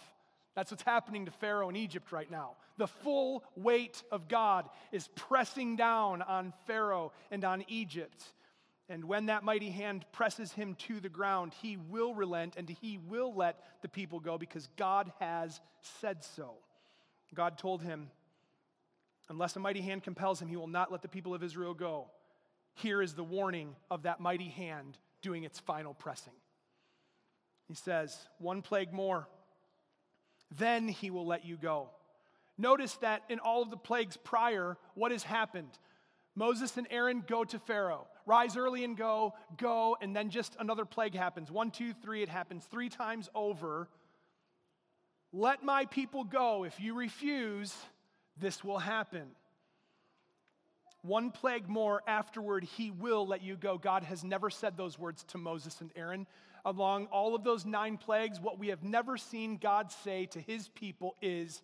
That's 0.54 0.70
what's 0.70 0.84
happening 0.84 1.24
to 1.24 1.32
Pharaoh 1.32 1.68
in 1.68 1.76
Egypt 1.76 2.12
right 2.12 2.30
now. 2.30 2.52
The 2.76 2.86
full 2.86 3.44
weight 3.56 4.02
of 4.12 4.28
God 4.28 4.68
is 4.92 5.08
pressing 5.16 5.76
down 5.76 6.22
on 6.22 6.52
Pharaoh 6.66 7.12
and 7.30 7.44
on 7.44 7.64
Egypt. 7.68 8.22
And 8.88 9.06
when 9.06 9.26
that 9.26 9.42
mighty 9.42 9.70
hand 9.70 10.04
presses 10.12 10.52
him 10.52 10.74
to 10.86 11.00
the 11.00 11.08
ground, 11.08 11.54
he 11.60 11.76
will 11.76 12.14
relent 12.14 12.54
and 12.56 12.68
he 12.68 12.98
will 12.98 13.34
let 13.34 13.58
the 13.82 13.88
people 13.88 14.20
go 14.20 14.38
because 14.38 14.68
God 14.76 15.10
has 15.18 15.60
said 16.00 16.22
so. 16.22 16.54
God 17.34 17.58
told 17.58 17.82
him, 17.82 18.10
unless 19.28 19.56
a 19.56 19.60
mighty 19.60 19.80
hand 19.80 20.04
compels 20.04 20.40
him, 20.40 20.48
he 20.48 20.56
will 20.56 20.68
not 20.68 20.92
let 20.92 21.02
the 21.02 21.08
people 21.08 21.34
of 21.34 21.42
Israel 21.42 21.74
go. 21.74 22.10
Here 22.74 23.02
is 23.02 23.14
the 23.14 23.24
warning 23.24 23.74
of 23.90 24.02
that 24.02 24.20
mighty 24.20 24.48
hand 24.48 24.98
doing 25.22 25.42
its 25.42 25.58
final 25.58 25.94
pressing. 25.94 26.32
He 27.66 27.74
says, 27.74 28.16
One 28.38 28.62
plague 28.62 28.92
more 28.92 29.26
then 30.58 30.88
he 30.88 31.10
will 31.10 31.26
let 31.26 31.44
you 31.44 31.56
go. 31.56 31.90
Notice 32.56 32.94
that 32.96 33.22
in 33.28 33.38
all 33.40 33.62
of 33.62 33.70
the 33.70 33.76
plagues 33.76 34.16
prior, 34.16 34.76
what 34.94 35.10
has 35.10 35.24
happened? 35.24 35.70
Moses 36.36 36.76
and 36.76 36.86
Aaron 36.90 37.24
go 37.26 37.44
to 37.44 37.58
Pharaoh. 37.58 38.06
Rise 38.26 38.56
early 38.56 38.84
and 38.84 38.96
go, 38.96 39.34
go, 39.56 39.96
and 40.00 40.14
then 40.14 40.30
just 40.30 40.56
another 40.58 40.84
plague 40.84 41.14
happens. 41.14 41.50
One, 41.50 41.70
two, 41.70 41.92
three, 41.92 42.22
it 42.22 42.28
happens 42.28 42.64
three 42.64 42.88
times 42.88 43.28
over. 43.34 43.88
Let 45.32 45.62
my 45.62 45.84
people 45.86 46.24
go. 46.24 46.64
If 46.64 46.80
you 46.80 46.94
refuse, 46.94 47.74
this 48.38 48.64
will 48.64 48.78
happen. 48.78 49.26
One 51.02 51.32
plague 51.32 51.68
more 51.68 52.02
afterward, 52.06 52.64
he 52.64 52.90
will 52.90 53.26
let 53.26 53.42
you 53.42 53.56
go. 53.56 53.76
God 53.76 54.04
has 54.04 54.24
never 54.24 54.48
said 54.48 54.76
those 54.76 54.98
words 54.98 55.22
to 55.24 55.38
Moses 55.38 55.80
and 55.80 55.90
Aaron 55.96 56.26
along 56.64 57.06
all 57.06 57.34
of 57.34 57.44
those 57.44 57.64
nine 57.64 57.98
plagues, 57.98 58.40
what 58.40 58.58
we 58.58 58.68
have 58.68 58.82
never 58.82 59.16
seen 59.16 59.58
God 59.58 59.92
say 59.92 60.26
to 60.26 60.40
his 60.40 60.68
people 60.68 61.16
is 61.20 61.62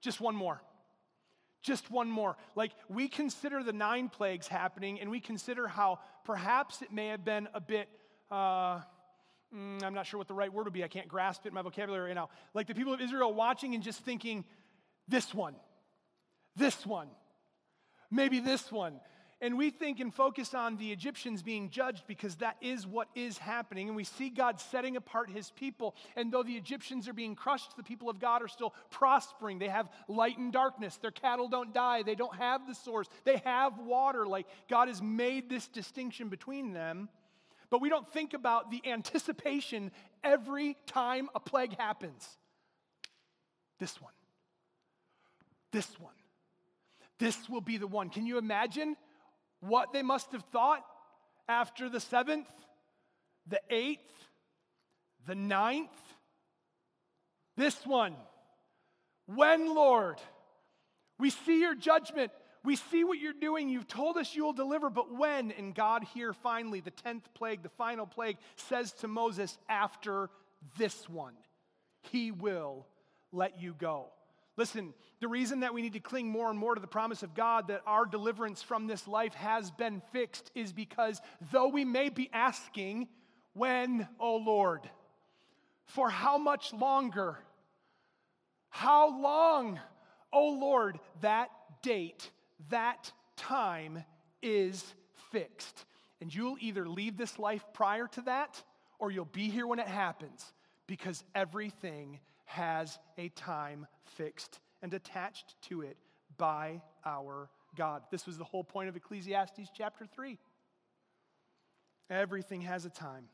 just 0.00 0.20
one 0.20 0.36
more. 0.36 0.62
Just 1.62 1.90
one 1.90 2.08
more. 2.08 2.36
Like 2.54 2.72
we 2.88 3.08
consider 3.08 3.62
the 3.62 3.72
nine 3.72 4.08
plagues 4.08 4.46
happening 4.46 5.00
and 5.00 5.10
we 5.10 5.20
consider 5.20 5.66
how 5.66 5.98
perhaps 6.24 6.82
it 6.82 6.92
may 6.92 7.08
have 7.08 7.24
been 7.24 7.48
a 7.52 7.60
bit. 7.60 7.88
Uh, 8.30 8.80
mm, 9.54 9.82
I'm 9.82 9.94
not 9.94 10.06
sure 10.06 10.18
what 10.18 10.28
the 10.28 10.34
right 10.34 10.52
word 10.52 10.64
would 10.64 10.72
be. 10.72 10.84
I 10.84 10.88
can't 10.88 11.08
grasp 11.08 11.44
it 11.46 11.48
in 11.48 11.54
my 11.54 11.62
vocabulary 11.62 12.08
right 12.08 12.14
now. 12.14 12.28
Like 12.54 12.68
the 12.68 12.74
people 12.74 12.94
of 12.94 13.00
Israel 13.00 13.34
watching 13.34 13.74
and 13.74 13.82
just 13.82 14.00
thinking, 14.00 14.44
this 15.08 15.34
one, 15.34 15.56
this 16.54 16.86
one, 16.86 17.08
maybe 18.10 18.38
this 18.38 18.70
one. 18.70 19.00
And 19.40 19.56
we 19.56 19.70
think 19.70 20.00
and 20.00 20.12
focus 20.12 20.52
on 20.52 20.78
the 20.78 20.90
Egyptians 20.90 21.44
being 21.44 21.70
judged 21.70 22.02
because 22.08 22.36
that 22.36 22.56
is 22.60 22.88
what 22.88 23.08
is 23.14 23.38
happening. 23.38 23.86
And 23.86 23.96
we 23.96 24.02
see 24.02 24.30
God 24.30 24.60
setting 24.60 24.96
apart 24.96 25.30
his 25.30 25.50
people. 25.50 25.94
And 26.16 26.32
though 26.32 26.42
the 26.42 26.56
Egyptians 26.56 27.06
are 27.06 27.12
being 27.12 27.36
crushed, 27.36 27.76
the 27.76 27.84
people 27.84 28.10
of 28.10 28.18
God 28.18 28.42
are 28.42 28.48
still 28.48 28.74
prospering. 28.90 29.60
They 29.60 29.68
have 29.68 29.88
light 30.08 30.38
and 30.38 30.52
darkness. 30.52 30.96
Their 30.96 31.12
cattle 31.12 31.48
don't 31.48 31.72
die. 31.72 32.02
They 32.02 32.16
don't 32.16 32.34
have 32.34 32.66
the 32.66 32.74
source. 32.74 33.06
They 33.24 33.36
have 33.44 33.78
water. 33.78 34.26
Like 34.26 34.48
God 34.68 34.88
has 34.88 35.00
made 35.00 35.48
this 35.48 35.68
distinction 35.68 36.28
between 36.30 36.72
them. 36.72 37.08
But 37.70 37.80
we 37.80 37.90
don't 37.90 38.08
think 38.08 38.34
about 38.34 38.70
the 38.72 38.82
anticipation 38.86 39.92
every 40.24 40.76
time 40.86 41.28
a 41.36 41.38
plague 41.38 41.78
happens. 41.78 42.26
This 43.78 44.00
one. 44.02 44.12
This 45.70 45.88
one. 46.00 46.12
This 47.18 47.48
will 47.48 47.60
be 47.60 47.76
the 47.76 47.86
one. 47.86 48.10
Can 48.10 48.26
you 48.26 48.38
imagine? 48.38 48.96
What 49.60 49.92
they 49.92 50.02
must 50.02 50.32
have 50.32 50.44
thought 50.44 50.84
after 51.48 51.88
the 51.88 52.00
seventh, 52.00 52.48
the 53.46 53.60
eighth, 53.70 54.10
the 55.26 55.34
ninth. 55.34 55.90
This 57.56 57.86
one. 57.86 58.14
When, 59.26 59.74
Lord, 59.74 60.20
we 61.18 61.30
see 61.30 61.60
your 61.60 61.74
judgment, 61.74 62.32
we 62.64 62.76
see 62.76 63.04
what 63.04 63.18
you're 63.18 63.32
doing. 63.32 63.68
You've 63.68 63.88
told 63.88 64.16
us 64.16 64.34
you 64.34 64.44
will 64.44 64.52
deliver, 64.52 64.90
but 64.90 65.14
when? 65.14 65.50
And 65.52 65.74
God, 65.74 66.04
here 66.14 66.32
finally, 66.32 66.80
the 66.80 66.90
10th 66.90 67.22
plague, 67.34 67.62
the 67.62 67.68
final 67.68 68.06
plague, 68.06 68.36
says 68.56 68.92
to 69.00 69.08
Moses, 69.08 69.58
after 69.68 70.30
this 70.76 71.08
one, 71.08 71.34
he 72.02 72.30
will 72.30 72.86
let 73.32 73.60
you 73.60 73.74
go. 73.78 74.06
Listen, 74.58 74.92
the 75.20 75.28
reason 75.28 75.60
that 75.60 75.72
we 75.72 75.82
need 75.82 75.92
to 75.92 76.00
cling 76.00 76.28
more 76.28 76.50
and 76.50 76.58
more 76.58 76.74
to 76.74 76.80
the 76.80 76.88
promise 76.88 77.22
of 77.22 77.32
God 77.32 77.68
that 77.68 77.80
our 77.86 78.04
deliverance 78.04 78.60
from 78.60 78.88
this 78.88 79.06
life 79.06 79.32
has 79.34 79.70
been 79.70 80.02
fixed 80.12 80.50
is 80.52 80.72
because 80.72 81.20
though 81.52 81.68
we 81.68 81.84
may 81.84 82.08
be 82.08 82.28
asking, 82.32 83.06
when, 83.52 84.08
O 84.18 84.32
oh 84.32 84.36
Lord, 84.38 84.80
for 85.84 86.10
how 86.10 86.38
much 86.38 86.72
longer? 86.72 87.38
How 88.68 89.20
long, 89.20 89.78
O 90.32 90.40
oh 90.40 90.58
Lord, 90.58 90.98
that 91.20 91.50
date, 91.80 92.28
that 92.68 93.12
time 93.36 94.04
is 94.42 94.84
fixed. 95.30 95.84
And 96.20 96.34
you'll 96.34 96.56
either 96.58 96.88
leave 96.88 97.16
this 97.16 97.38
life 97.38 97.64
prior 97.72 98.08
to 98.08 98.22
that 98.22 98.60
or 98.98 99.12
you'll 99.12 99.24
be 99.24 99.50
here 99.50 99.68
when 99.68 99.78
it 99.78 99.86
happens 99.86 100.52
because 100.88 101.22
everything 101.32 102.18
has 102.48 102.98
a 103.18 103.28
time 103.28 103.86
fixed 104.16 104.58
and 104.80 104.94
attached 104.94 105.54
to 105.60 105.82
it 105.82 105.98
by 106.38 106.80
our 107.04 107.50
God. 107.76 108.02
This 108.10 108.26
was 108.26 108.38
the 108.38 108.44
whole 108.44 108.64
point 108.64 108.88
of 108.88 108.96
Ecclesiastes 108.96 109.68
chapter 109.76 110.06
3. 110.06 110.38
Everything 112.08 112.62
has 112.62 112.86
a 112.86 112.90
time. 112.90 113.24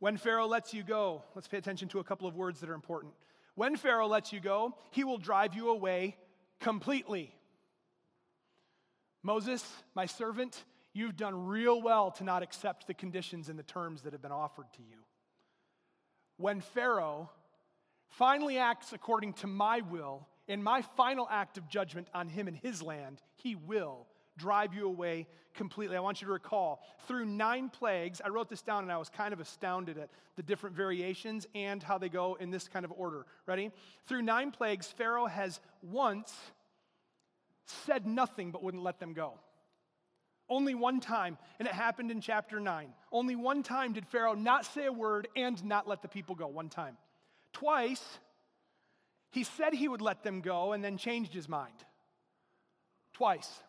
When 0.00 0.16
Pharaoh 0.16 0.48
lets 0.48 0.74
you 0.74 0.82
go, 0.82 1.22
let's 1.36 1.46
pay 1.46 1.58
attention 1.58 1.88
to 1.90 2.00
a 2.00 2.04
couple 2.04 2.26
of 2.26 2.34
words 2.34 2.58
that 2.60 2.68
are 2.68 2.74
important. 2.74 3.12
When 3.54 3.76
Pharaoh 3.76 4.08
lets 4.08 4.32
you 4.32 4.40
go, 4.40 4.74
he 4.90 5.04
will 5.04 5.18
drive 5.18 5.54
you 5.54 5.70
away 5.70 6.16
completely. 6.58 7.32
Moses, 9.22 9.64
my 9.94 10.06
servant, 10.06 10.64
you've 10.92 11.16
done 11.16 11.46
real 11.46 11.80
well 11.80 12.10
to 12.12 12.24
not 12.24 12.42
accept 12.42 12.88
the 12.88 12.94
conditions 12.94 13.48
and 13.48 13.56
the 13.56 13.62
terms 13.62 14.02
that 14.02 14.12
have 14.12 14.22
been 14.22 14.32
offered 14.32 14.66
to 14.74 14.82
you. 14.82 15.04
When 16.38 16.60
Pharaoh 16.60 17.30
finally 18.08 18.58
acts 18.58 18.92
according 18.92 19.34
to 19.34 19.46
my 19.46 19.80
will, 19.80 20.26
in 20.46 20.62
my 20.62 20.82
final 20.82 21.28
act 21.30 21.58
of 21.58 21.68
judgment 21.68 22.08
on 22.14 22.28
him 22.28 22.48
and 22.48 22.56
his 22.56 22.82
land, 22.82 23.20
he 23.36 23.54
will 23.54 24.06
drive 24.36 24.72
you 24.72 24.86
away 24.86 25.26
completely. 25.54 25.96
I 25.96 26.00
want 26.00 26.22
you 26.22 26.26
to 26.26 26.32
recall 26.32 26.80
through 27.06 27.26
nine 27.26 27.68
plagues, 27.68 28.22
I 28.24 28.28
wrote 28.28 28.48
this 28.48 28.62
down 28.62 28.84
and 28.84 28.92
I 28.92 28.96
was 28.96 29.08
kind 29.10 29.32
of 29.32 29.40
astounded 29.40 29.98
at 29.98 30.08
the 30.36 30.42
different 30.42 30.76
variations 30.76 31.46
and 31.54 31.82
how 31.82 31.98
they 31.98 32.08
go 32.08 32.36
in 32.40 32.50
this 32.50 32.68
kind 32.68 32.84
of 32.84 32.92
order. 32.92 33.26
Ready? 33.46 33.72
Through 34.06 34.22
nine 34.22 34.52
plagues, 34.52 34.86
Pharaoh 34.86 35.26
has 35.26 35.60
once 35.82 36.32
said 37.66 38.06
nothing 38.06 38.50
but 38.50 38.62
wouldn't 38.62 38.82
let 38.82 39.00
them 39.00 39.12
go. 39.12 39.34
Only 40.48 40.74
one 40.74 41.00
time, 41.00 41.36
and 41.58 41.68
it 41.68 41.74
happened 41.74 42.10
in 42.10 42.22
chapter 42.22 42.58
9. 42.58 42.88
Only 43.12 43.36
one 43.36 43.62
time 43.62 43.92
did 43.92 44.06
Pharaoh 44.06 44.32
not 44.34 44.64
say 44.64 44.86
a 44.86 44.92
word 44.92 45.28
and 45.36 45.62
not 45.62 45.86
let 45.86 46.00
the 46.00 46.08
people 46.08 46.34
go. 46.34 46.46
One 46.46 46.70
time. 46.70 46.96
Twice, 47.52 48.02
he 49.30 49.44
said 49.44 49.74
he 49.74 49.88
would 49.88 50.00
let 50.00 50.22
them 50.22 50.40
go 50.40 50.72
and 50.72 50.82
then 50.82 50.96
changed 50.96 51.32
his 51.32 51.48
mind. 51.48 51.74
Twice. 53.12 53.62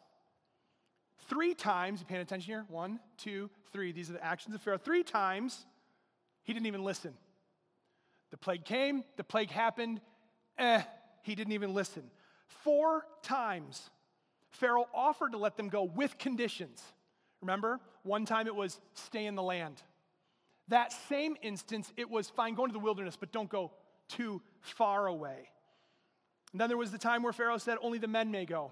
Three 1.28 1.54
times, 1.54 2.00
you 2.00 2.06
paying 2.06 2.22
attention 2.22 2.48
here? 2.48 2.66
One, 2.70 3.00
two, 3.18 3.50
three. 3.72 3.92
These 3.92 4.10
are 4.10 4.14
the 4.14 4.24
actions 4.24 4.56
of 4.56 4.62
Pharaoh. 4.62 4.78
Three 4.78 5.04
times, 5.04 5.66
he 6.44 6.54
didn't 6.54 6.68
even 6.68 6.84
listen. 6.84 7.14
The 8.32 8.38
plague 8.38 8.66
came, 8.66 9.04
the 9.18 9.24
plague 9.24 9.50
happened, 9.50 10.02
eh, 10.58 10.82
he 11.24 11.36
didn't 11.36 11.54
even 11.54 11.74
listen. 11.74 12.04
Four 12.48 13.06
times, 13.22 13.90
Pharaoh 14.52 14.88
offered 14.94 15.32
to 15.32 15.38
let 15.38 15.58
them 15.58 15.70
go 15.70 15.84
with 15.84 16.18
conditions. 16.18 16.84
Remember? 17.42 17.80
One 18.04 18.26
time 18.26 18.48
it 18.48 18.56
was 18.56 18.80
stay 18.94 19.26
in 19.26 19.36
the 19.36 19.44
land. 19.44 19.82
That 20.70 20.94
same 21.10 21.36
instance, 21.42 21.92
it 21.98 22.10
was 22.10 22.30
fine, 22.30 22.56
go 22.56 22.64
into 22.64 22.74
the 22.74 22.80
wilderness, 22.80 23.18
but 23.20 23.32
don't 23.32 23.50
go 23.50 23.72
too 24.08 24.42
far 24.62 25.08
away. 25.08 25.50
And 26.52 26.62
then 26.62 26.68
there 26.68 26.78
was 26.78 26.92
the 26.92 26.98
time 26.98 27.24
where 27.24 27.34
Pharaoh 27.34 27.58
said, 27.58 27.78
Only 27.82 28.00
the 28.00 28.08
men 28.08 28.32
may 28.32 28.46
go. 28.46 28.72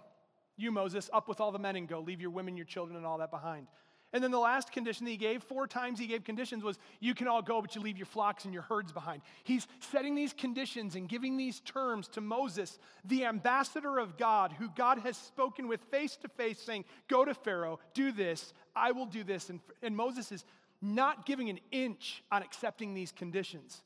You, 0.55 0.71
Moses, 0.71 1.09
up 1.13 1.27
with 1.27 1.39
all 1.39 1.51
the 1.51 1.59
men 1.59 1.75
and 1.75 1.87
go. 1.87 1.99
Leave 1.99 2.21
your 2.21 2.31
women, 2.31 2.57
your 2.57 2.65
children, 2.65 2.97
and 2.97 3.05
all 3.05 3.19
that 3.19 3.29
behind. 3.29 3.67
And 4.13 4.23
then 4.23 4.31
the 4.31 4.39
last 4.39 4.71
condition 4.71 5.05
that 5.05 5.11
he 5.11 5.17
gave, 5.17 5.43
four 5.43 5.67
times 5.67 5.99
he 5.99 6.07
gave 6.07 6.23
conditions, 6.23 6.63
was 6.63 6.79
you 6.99 7.13
can 7.13 7.27
all 7.27 7.41
go, 7.41 7.61
but 7.61 7.75
you 7.75 7.81
leave 7.81 7.97
your 7.97 8.05
flocks 8.05 8.45
and 8.45 8.53
your 8.53 8.63
herds 8.63 8.93
behind. 8.93 9.21
He's 9.43 9.67
setting 9.91 10.15
these 10.15 10.33
conditions 10.33 10.95
and 10.95 11.09
giving 11.09 11.35
these 11.35 11.59
terms 11.59 12.07
to 12.09 12.21
Moses, 12.21 12.79
the 13.03 13.25
ambassador 13.25 13.99
of 13.99 14.17
God, 14.17 14.53
who 14.57 14.69
God 14.75 14.99
has 14.99 15.17
spoken 15.17 15.67
with 15.67 15.81
face 15.91 16.15
to 16.17 16.29
face, 16.29 16.59
saying, 16.59 16.85
Go 17.09 17.25
to 17.25 17.33
Pharaoh, 17.33 17.79
do 17.93 18.11
this, 18.13 18.53
I 18.75 18.93
will 18.93 19.07
do 19.07 19.25
this. 19.25 19.49
And, 19.49 19.59
and 19.83 19.95
Moses 19.95 20.31
is 20.31 20.45
not 20.81 21.25
giving 21.25 21.49
an 21.49 21.59
inch 21.71 22.23
on 22.31 22.43
accepting 22.43 22.93
these 22.93 23.11
conditions. 23.11 23.81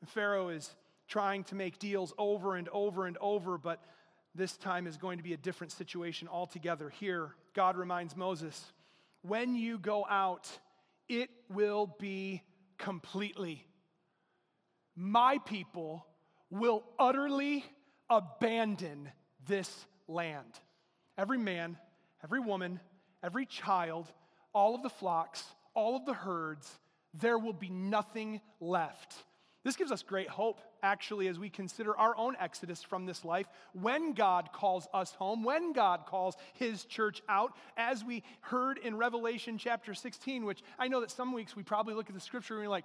And 0.00 0.10
Pharaoh 0.10 0.48
is 0.48 0.74
trying 1.08 1.44
to 1.44 1.54
make 1.54 1.78
deals 1.78 2.12
over 2.18 2.56
and 2.56 2.68
over 2.70 3.06
and 3.06 3.16
over, 3.20 3.58
but 3.58 3.84
this 4.34 4.56
time 4.56 4.86
is 4.86 4.96
going 4.96 5.18
to 5.18 5.24
be 5.24 5.32
a 5.32 5.36
different 5.36 5.72
situation 5.72 6.28
altogether. 6.28 6.90
Here, 6.90 7.34
God 7.54 7.76
reminds 7.76 8.16
Moses 8.16 8.72
when 9.22 9.54
you 9.54 9.78
go 9.78 10.04
out, 10.08 10.50
it 11.08 11.30
will 11.48 11.94
be 11.98 12.42
completely. 12.76 13.66
My 14.96 15.38
people 15.38 16.06
will 16.50 16.84
utterly 16.98 17.64
abandon 18.10 19.10
this 19.46 19.86
land. 20.08 20.60
Every 21.16 21.38
man, 21.38 21.78
every 22.22 22.40
woman, 22.40 22.80
every 23.22 23.46
child, 23.46 24.12
all 24.52 24.74
of 24.74 24.82
the 24.82 24.90
flocks, 24.90 25.42
all 25.74 25.96
of 25.96 26.06
the 26.06 26.14
herds, 26.14 26.70
there 27.12 27.38
will 27.38 27.52
be 27.52 27.70
nothing 27.70 28.40
left. 28.60 29.14
This 29.64 29.76
gives 29.76 29.90
us 29.90 30.02
great 30.02 30.28
hope, 30.28 30.60
actually, 30.82 31.26
as 31.26 31.38
we 31.38 31.48
consider 31.48 31.96
our 31.96 32.14
own 32.18 32.36
exodus 32.38 32.82
from 32.82 33.06
this 33.06 33.24
life. 33.24 33.48
When 33.72 34.12
God 34.12 34.50
calls 34.52 34.86
us 34.92 35.12
home, 35.12 35.42
when 35.42 35.72
God 35.72 36.04
calls 36.06 36.36
his 36.52 36.84
church 36.84 37.22
out, 37.30 37.52
as 37.78 38.04
we 38.04 38.22
heard 38.40 38.76
in 38.76 38.98
Revelation 38.98 39.56
chapter 39.56 39.94
16, 39.94 40.44
which 40.44 40.62
I 40.78 40.88
know 40.88 41.00
that 41.00 41.10
some 41.10 41.32
weeks 41.32 41.56
we 41.56 41.62
probably 41.62 41.94
look 41.94 42.08
at 42.08 42.14
the 42.14 42.20
scripture 42.20 42.54
and 42.54 42.64
we're 42.64 42.68
like, 42.68 42.84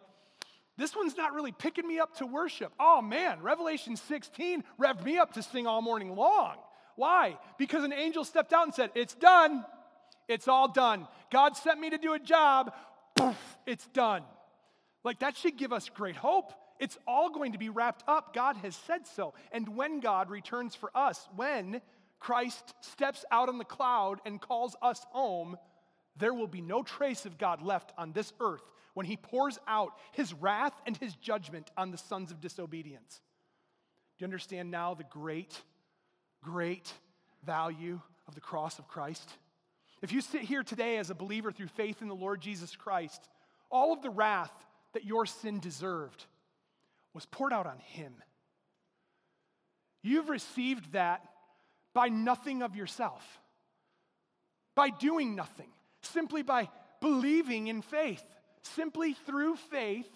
this 0.77 0.95
one's 0.95 1.17
not 1.17 1.33
really 1.33 1.51
picking 1.51 1.85
me 1.85 1.99
up 1.99 2.15
to 2.19 2.25
worship. 2.25 2.71
Oh 2.79 3.01
man, 3.01 3.41
Revelation 3.41 3.97
16 3.97 4.63
revved 4.79 5.03
me 5.03 5.17
up 5.17 5.33
to 5.33 5.43
sing 5.43 5.67
all 5.67 5.81
morning 5.81 6.15
long. 6.15 6.55
Why? 6.95 7.37
Because 7.57 7.83
an 7.83 7.91
angel 7.91 8.23
stepped 8.23 8.53
out 8.53 8.63
and 8.63 8.73
said, 8.73 8.91
It's 8.95 9.13
done. 9.13 9.65
It's 10.29 10.47
all 10.47 10.71
done. 10.71 11.07
God 11.31 11.57
sent 11.57 11.79
me 11.79 11.89
to 11.89 11.97
do 11.97 12.13
a 12.13 12.19
job. 12.19 12.71
Poof, 13.15 13.57
it's 13.65 13.87
done. 13.87 14.23
Like 15.03 15.19
that 15.19 15.35
should 15.35 15.57
give 15.57 15.73
us 15.73 15.89
great 15.89 16.15
hope. 16.15 16.53
It's 16.79 16.97
all 17.07 17.31
going 17.31 17.53
to 17.53 17.57
be 17.57 17.69
wrapped 17.69 18.03
up. 18.07 18.33
God 18.33 18.55
has 18.57 18.75
said 18.75 19.05
so. 19.07 19.33
And 19.51 19.75
when 19.75 19.99
God 19.99 20.29
returns 20.29 20.75
for 20.75 20.91
us, 20.95 21.27
when 21.35 21.81
Christ 22.19 22.73
steps 22.81 23.25
out 23.31 23.49
on 23.49 23.57
the 23.57 23.65
cloud 23.65 24.19
and 24.25 24.39
calls 24.39 24.75
us 24.81 25.05
home, 25.09 25.57
there 26.15 26.33
will 26.33 26.47
be 26.47 26.61
no 26.61 26.83
trace 26.83 27.25
of 27.25 27.37
God 27.37 27.61
left 27.61 27.91
on 27.97 28.13
this 28.13 28.31
earth 28.39 28.63
when 28.93 29.05
he 29.05 29.17
pours 29.17 29.57
out 29.67 29.93
his 30.11 30.33
wrath 30.33 30.79
and 30.85 30.95
his 30.97 31.15
judgment 31.15 31.71
on 31.75 31.91
the 31.91 31.97
sons 31.97 32.31
of 32.31 32.39
disobedience. 32.39 33.21
Do 34.17 34.23
you 34.23 34.27
understand 34.27 34.69
now 34.69 34.93
the 34.93 35.05
great, 35.05 35.59
great 36.43 36.93
value 37.45 37.99
of 38.27 38.35
the 38.35 38.41
cross 38.41 38.77
of 38.77 38.87
Christ? 38.87 39.29
If 40.01 40.11
you 40.11 40.21
sit 40.21 40.41
here 40.41 40.63
today 40.63 40.97
as 40.97 41.09
a 41.09 41.15
believer 41.15 41.51
through 41.51 41.67
faith 41.67 42.01
in 42.01 42.07
the 42.07 42.15
Lord 42.15 42.41
Jesus 42.41 42.75
Christ, 42.75 43.27
all 43.69 43.93
of 43.93 44.01
the 44.01 44.09
wrath 44.09 44.53
that 44.93 45.05
your 45.05 45.25
sin 45.25 45.59
deserved 45.59 46.25
was 47.13 47.25
poured 47.25 47.53
out 47.53 47.67
on 47.67 47.77
him. 47.79 48.13
You've 50.01 50.29
received 50.29 50.93
that 50.93 51.23
by 51.93 52.07
nothing 52.07 52.61
of 52.61 52.75
yourself, 52.75 53.23
by 54.75 54.89
doing 54.89 55.35
nothing, 55.35 55.69
simply 56.01 56.41
by 56.41 56.69
believing 57.01 57.67
in 57.67 57.81
faith. 57.81 58.23
Simply 58.61 59.13
through 59.13 59.55
faith, 59.55 60.09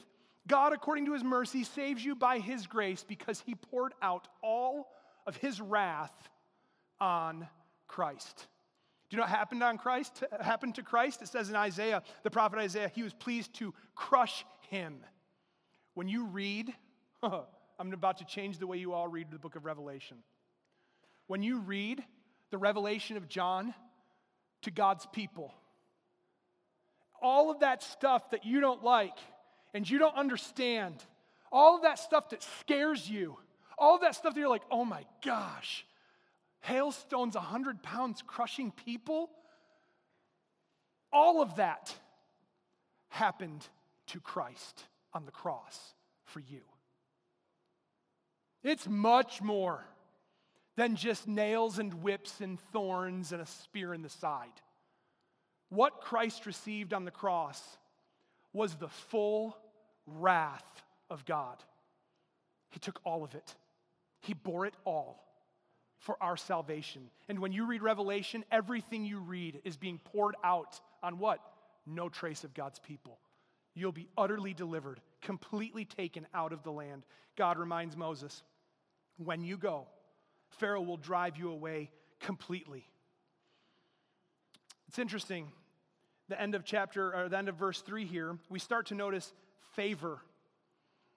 God, 0.48 0.74
according 0.74 1.06
to 1.06 1.14
his 1.14 1.24
mercy, 1.24 1.64
saves 1.64 2.04
you 2.04 2.16
by 2.16 2.40
his 2.40 2.68
grace 2.68 3.04
because 3.08 3.40
he 3.40 3.56
poured 3.56 3.94
out 4.02 4.28
all 4.42 4.90
of 5.26 5.38
his 5.38 5.62
wrath 5.62 6.14
on 7.00 7.48
Christ. 7.88 8.48
You 9.14 9.18
know 9.18 9.24
what 9.24 9.30
happened 9.30 9.64
on 9.64 9.78
Christ? 9.78 10.24
Happened 10.42 10.76
to 10.76 10.84
Christ? 10.84 11.22
It 11.22 11.28
says 11.28 11.50
in 11.50 11.56
Isaiah, 11.56 12.02
the 12.24 12.32
prophet 12.32 12.60
Isaiah, 12.60 12.92
he 12.94 13.04
was 13.04 13.14
pleased 13.14 13.54
to 13.56 13.74
crush 13.96 14.44
him. 14.70 15.06
When 15.94 16.08
you 16.08 16.26
read 16.26 16.74
I'm 17.80 17.92
about 17.94 18.18
to 18.18 18.26
change 18.26 18.60
the 18.60 18.68
way 18.68 18.78
you 18.78 18.94
all 18.94 19.08
read 19.08 19.28
the 19.32 19.40
book 19.40 19.56
of 19.56 19.66
Revelation. 19.66 20.18
When 21.28 21.42
you 21.42 21.60
read 21.60 22.04
the 22.52 22.58
revelation 22.58 23.18
of 23.18 23.28
John 23.28 23.74
to 24.64 24.72
God's 24.72 25.06
people, 25.12 25.54
all 27.22 27.50
of 27.50 27.62
that 27.62 27.82
stuff 27.82 28.32
that 28.32 28.46
you 28.46 28.60
don't 28.60 28.84
like 28.84 29.18
and 29.74 29.90
you 29.90 29.98
don't 29.98 30.16
understand, 30.16 31.04
all 31.52 31.76
of 31.76 31.84
that 31.84 31.98
stuff 31.98 32.30
that 32.30 32.44
scares 32.60 33.10
you, 33.10 33.38
all 33.78 33.96
of 33.96 34.02
that 34.02 34.16
stuff 34.16 34.34
that 34.34 34.40
you're 34.40 34.50
like, 34.50 34.64
oh 34.70 34.86
my 34.86 35.06
gosh, 35.26 35.86
hailstones 36.64 37.36
100 37.36 37.84
pounds 37.84 38.24
crushing 38.26 38.72
people, 38.72 39.30
all 41.12 41.42
of 41.42 41.58
that 41.58 41.94
happened 43.10 43.68
to 44.08 44.22
Christ 44.22 44.86
on 45.14 45.26
the 45.26 45.32
cross 45.32 45.94
for 46.24 46.40
you. 46.40 46.62
It's 48.64 48.88
much 48.88 49.42
more 49.42 49.86
than 50.78 50.96
just 50.96 51.28
nails 51.28 51.80
and 51.80 52.02
whips 52.02 52.40
and 52.40 52.58
thorns 52.72 53.34
and 53.34 53.42
a 53.42 53.46
spear 53.46 53.94
in 53.94 54.02
the 54.02 54.10
side. 54.10 54.62
What 55.68 56.00
Christ 56.00 56.46
received 56.46 56.94
on 56.94 57.04
the 57.04 57.12
cross 57.12 57.62
was 58.54 58.76
the 58.76 58.88
full 58.88 59.58
wrath 60.08 60.82
of 61.10 61.26
God. 61.26 61.62
He 62.70 62.80
took 62.80 63.02
all 63.04 63.26
of 63.26 63.36
it, 63.36 63.54
He 64.22 64.34
bore 64.34 64.66
it 64.66 64.76
all 64.86 65.33
for 66.04 66.18
our 66.22 66.36
salvation. 66.36 67.10
And 67.30 67.40
when 67.40 67.54
you 67.54 67.66
read 67.66 67.82
Revelation, 67.82 68.44
everything 68.52 69.06
you 69.06 69.20
read 69.20 69.62
is 69.64 69.78
being 69.78 70.00
poured 70.04 70.36
out 70.44 70.80
on 71.02 71.18
what? 71.18 71.40
No 71.86 72.10
trace 72.10 72.44
of 72.44 72.54
God's 72.54 72.80
people. 72.80 73.20
You'll 73.74 73.94
be 73.94 74.10
utterly 74.18 74.54
delivered, 74.54 75.00
completely 75.22 75.86
taken 75.86 76.28
out 76.34 76.52
of 76.52 76.62
the 76.64 76.72
land. 76.72 77.06
God 77.38 77.58
reminds 77.58 77.96
Moses 77.96 78.44
when 79.18 79.44
you 79.44 79.58
go, 79.58 79.88
Pharaoh 80.50 80.82
will 80.82 80.98
drive 80.98 81.38
you 81.38 81.50
away 81.50 81.90
completely. 82.20 82.86
It's 84.90 85.00
interesting. 85.00 85.48
The 86.28 86.40
end 86.40 86.54
of 86.54 86.66
chapter, 86.66 87.16
or 87.16 87.30
the 87.30 87.38
end 87.38 87.48
of 87.48 87.56
verse 87.56 87.82
3 87.82 88.06
here, 88.06 88.38
we 88.50 88.60
start 88.60 88.88
to 88.88 88.96
notice 88.96 89.32
favor, 89.76 90.20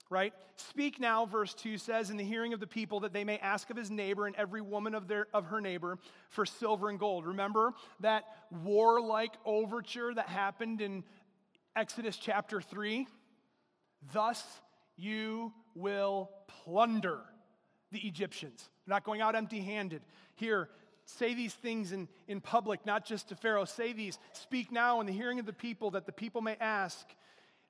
right? 0.09 0.33
Speak 0.57 1.01
now, 1.01 1.27
verse 1.27 1.53
2 1.55 1.79
says, 1.79 2.11
in 2.11 2.17
the 2.17 2.25
hearing 2.25 2.53
of 2.53 2.61
the 2.61 2.67
people 2.67 3.01
that 3.01 3.13
they 3.13 3.25
may 3.25 3.39
ask 3.39 3.71
of 3.71 3.77
his 3.77 3.91
neighbor 3.91 4.27
and 4.27 4.37
every 4.37 4.61
woman 4.61 4.95
of, 4.95 5.09
their, 5.09 5.27
of 5.35 5.47
her 5.47 5.61
neighbor 5.61 5.99
for 6.29 6.47
silver 6.47 6.89
and 6.89 6.99
gold. 6.99 7.27
Remember 7.27 7.75
that 8.01 8.25
warlike 8.51 9.33
overture 9.45 10.15
that 10.15 10.29
happened 10.29 10.81
in 10.81 11.05
Exodus 11.75 12.17
chapter 12.17 12.61
3? 12.61 13.07
Thus 14.13 14.45
you 14.97 15.53
will 15.75 16.31
plunder 16.65 17.21
the 17.93 18.01
Egyptians. 18.01 18.69
They're 18.87 18.95
not 18.95 19.05
going 19.05 19.21
out 19.21 19.35
empty 19.35 19.61
handed. 19.61 20.03
Here, 20.37 20.69
say 21.05 21.35
these 21.35 21.55
things 21.55 21.93
in, 21.93 22.09
in 22.29 22.41
public, 22.41 22.87
not 22.87 23.05
just 23.05 23.29
to 23.29 23.37
Pharaoh. 23.37 23.65
Say 23.65 23.93
these, 23.93 24.19
speak 24.33 24.71
now 24.71 25.01
in 25.01 25.07
the 25.07 25.13
hearing 25.13 25.39
of 25.39 25.47
the 25.47 25.53
people, 25.53 25.91
that 25.93 26.07
the 26.07 26.13
people 26.13 26.41
may 26.41 26.57
ask. 26.61 27.07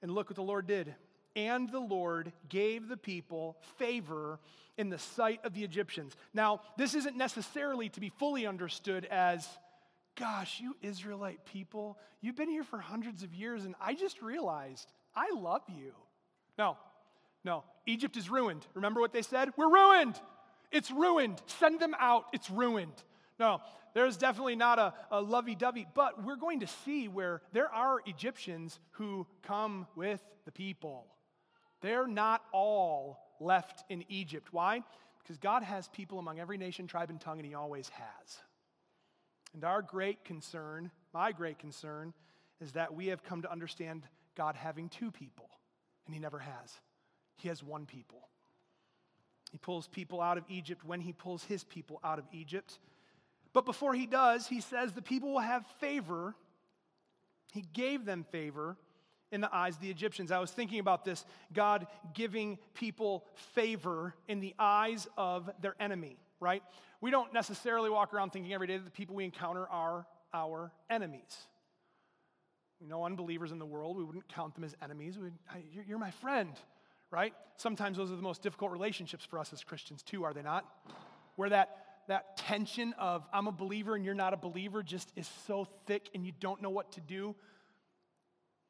And 0.02 0.10
look 0.10 0.28
what 0.28 0.36
the 0.36 0.42
Lord 0.42 0.66
did. 0.66 0.94
And 1.36 1.70
the 1.70 1.78
Lord 1.78 2.32
gave 2.48 2.88
the 2.88 2.96
people 2.96 3.58
favor 3.78 4.40
in 4.78 4.88
the 4.88 4.98
sight 4.98 5.40
of 5.44 5.52
the 5.54 5.62
Egyptians. 5.62 6.16
Now, 6.34 6.60
this 6.76 6.94
isn't 6.94 7.16
necessarily 7.16 7.90
to 7.90 8.00
be 8.00 8.08
fully 8.08 8.46
understood 8.46 9.04
as, 9.04 9.46
gosh, 10.18 10.60
you 10.60 10.74
Israelite 10.82 11.44
people, 11.44 11.98
you've 12.22 12.36
been 12.36 12.48
here 12.48 12.64
for 12.64 12.78
hundreds 12.78 13.22
of 13.22 13.34
years, 13.34 13.64
and 13.64 13.74
I 13.80 13.94
just 13.94 14.22
realized 14.22 14.90
I 15.14 15.30
love 15.30 15.62
you. 15.68 15.92
No, 16.58 16.78
no. 17.44 17.64
Egypt 17.86 18.16
is 18.16 18.28
ruined. 18.28 18.66
Remember 18.74 19.00
what 19.00 19.12
they 19.12 19.22
said? 19.22 19.50
We're 19.56 19.72
ruined. 19.72 20.18
It's 20.72 20.90
ruined. 20.90 21.40
Send 21.46 21.80
them 21.80 21.94
out. 21.98 22.24
It's 22.32 22.50
ruined. 22.50 23.02
No, 23.38 23.60
there's 23.94 24.16
definitely 24.16 24.56
not 24.56 24.78
a, 24.78 24.94
a 25.10 25.20
lovey 25.20 25.54
dovey, 25.54 25.86
but 25.94 26.24
we're 26.24 26.36
going 26.36 26.60
to 26.60 26.66
see 26.66 27.08
where 27.08 27.42
there 27.52 27.72
are 27.72 28.00
Egyptians 28.06 28.78
who 28.92 29.26
come 29.42 29.86
with 29.94 30.20
the 30.46 30.52
people. 30.52 31.06
They're 31.80 32.06
not 32.06 32.42
all 32.52 33.18
left 33.40 33.84
in 33.90 34.04
Egypt. 34.08 34.48
Why? 34.52 34.82
Because 35.22 35.38
God 35.38 35.62
has 35.62 35.88
people 35.88 36.18
among 36.18 36.38
every 36.38 36.56
nation, 36.56 36.86
tribe, 36.86 37.10
and 37.10 37.20
tongue, 37.20 37.38
and 37.38 37.46
He 37.46 37.54
always 37.54 37.88
has. 37.90 38.38
And 39.54 39.64
our 39.64 39.82
great 39.82 40.24
concern, 40.24 40.90
my 41.12 41.32
great 41.32 41.58
concern, 41.58 42.12
is 42.60 42.72
that 42.72 42.94
we 42.94 43.08
have 43.08 43.22
come 43.22 43.42
to 43.42 43.50
understand 43.50 44.02
God 44.36 44.54
having 44.54 44.88
two 44.88 45.10
people, 45.10 45.50
and 46.06 46.14
He 46.14 46.20
never 46.20 46.38
has. 46.38 46.80
He 47.36 47.48
has 47.48 47.62
one 47.62 47.86
people. 47.86 48.28
He 49.52 49.58
pulls 49.58 49.86
people 49.88 50.20
out 50.20 50.38
of 50.38 50.44
Egypt 50.48 50.84
when 50.84 51.00
He 51.00 51.12
pulls 51.12 51.44
His 51.44 51.64
people 51.64 52.00
out 52.04 52.18
of 52.18 52.24
Egypt. 52.32 52.78
But 53.52 53.64
before 53.64 53.94
He 53.94 54.06
does, 54.06 54.46
He 54.46 54.60
says 54.60 54.92
the 54.92 55.02
people 55.02 55.32
will 55.32 55.40
have 55.40 55.66
favor. 55.80 56.34
He 57.52 57.62
gave 57.72 58.04
them 58.04 58.24
favor 58.30 58.76
in 59.36 59.40
the 59.42 59.54
eyes 59.54 59.76
of 59.76 59.82
the 59.82 59.90
Egyptians. 59.90 60.32
I 60.32 60.40
was 60.40 60.50
thinking 60.50 60.80
about 60.80 61.04
this 61.04 61.24
God 61.52 61.86
giving 62.14 62.58
people 62.74 63.24
favor 63.54 64.14
in 64.26 64.40
the 64.40 64.54
eyes 64.58 65.06
of 65.16 65.48
their 65.60 65.76
enemy, 65.78 66.16
right? 66.40 66.62
We 67.00 67.10
don't 67.12 67.32
necessarily 67.32 67.90
walk 67.90 68.12
around 68.14 68.30
thinking 68.30 68.52
every 68.52 68.66
day 68.66 68.78
that 68.78 68.84
the 68.84 68.90
people 68.90 69.14
we 69.14 69.24
encounter 69.24 69.68
are 69.68 70.06
our 70.32 70.72
enemies. 70.90 71.36
We 72.80 72.86
know 72.88 73.04
unbelievers 73.04 73.52
in 73.52 73.58
the 73.58 73.66
world, 73.66 73.96
we 73.96 74.04
wouldn't 74.04 74.26
count 74.28 74.54
them 74.54 74.64
as 74.64 74.74
enemies. 74.82 75.18
We'd, 75.18 75.34
you're 75.86 75.98
my 75.98 76.10
friend, 76.10 76.52
right? 77.10 77.34
Sometimes 77.58 77.98
those 77.98 78.10
are 78.10 78.16
the 78.16 78.22
most 78.22 78.42
difficult 78.42 78.72
relationships 78.72 79.24
for 79.24 79.38
us 79.38 79.52
as 79.52 79.62
Christians, 79.62 80.02
too, 80.02 80.24
are 80.24 80.32
they 80.32 80.42
not? 80.42 80.64
Where 81.36 81.50
that 81.50 81.82
that 82.08 82.36
tension 82.36 82.94
of 83.00 83.26
I'm 83.32 83.48
a 83.48 83.52
believer 83.52 83.96
and 83.96 84.04
you're 84.04 84.14
not 84.14 84.32
a 84.32 84.36
believer 84.36 84.84
just 84.84 85.12
is 85.16 85.28
so 85.48 85.66
thick 85.86 86.08
and 86.14 86.24
you 86.24 86.32
don't 86.38 86.62
know 86.62 86.70
what 86.70 86.92
to 86.92 87.00
do 87.00 87.34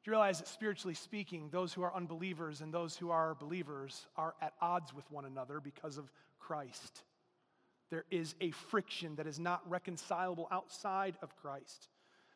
you 0.07 0.11
realize 0.11 0.39
that 0.39 0.47
spiritually 0.47 0.93
speaking, 0.93 1.49
those 1.51 1.73
who 1.73 1.83
are 1.83 1.93
unbelievers 1.93 2.61
and 2.61 2.73
those 2.73 2.95
who 2.95 3.11
are 3.11 3.35
believers 3.35 4.07
are 4.15 4.35
at 4.41 4.53
odds 4.61 4.93
with 4.93 5.03
one 5.11 5.25
another 5.25 5.59
because 5.59 5.97
of 5.97 6.09
Christ? 6.39 7.03
There 7.89 8.05
is 8.09 8.33
a 8.39 8.51
friction 8.51 9.17
that 9.17 9.27
is 9.27 9.37
not 9.37 9.69
reconcilable 9.69 10.47
outside 10.49 11.17
of 11.21 11.35
Christ. 11.35 11.89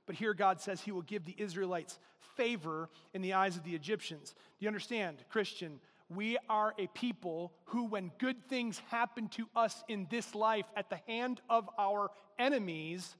But 0.05 0.15
here 0.15 0.33
God 0.33 0.59
says 0.59 0.81
he 0.81 0.91
will 0.91 1.01
give 1.01 1.23
the 1.23 1.35
Israelites 1.37 1.97
favor 2.35 2.89
in 3.13 3.21
the 3.21 3.33
eyes 3.33 3.55
of 3.55 3.63
the 3.63 3.73
Egyptians. 3.73 4.31
Do 4.31 4.65
you 4.65 4.67
understand, 4.67 5.23
Christian? 5.29 5.79
We 6.13 6.37
are 6.49 6.73
a 6.77 6.87
people 6.87 7.53
who, 7.65 7.85
when 7.85 8.11
good 8.19 8.49
things 8.49 8.81
happen 8.89 9.29
to 9.29 9.47
us 9.55 9.81
in 9.87 10.07
this 10.09 10.35
life 10.35 10.65
at 10.75 10.89
the 10.89 10.99
hand 11.07 11.39
of 11.49 11.69
our 11.79 12.11
enemies, 12.37 13.15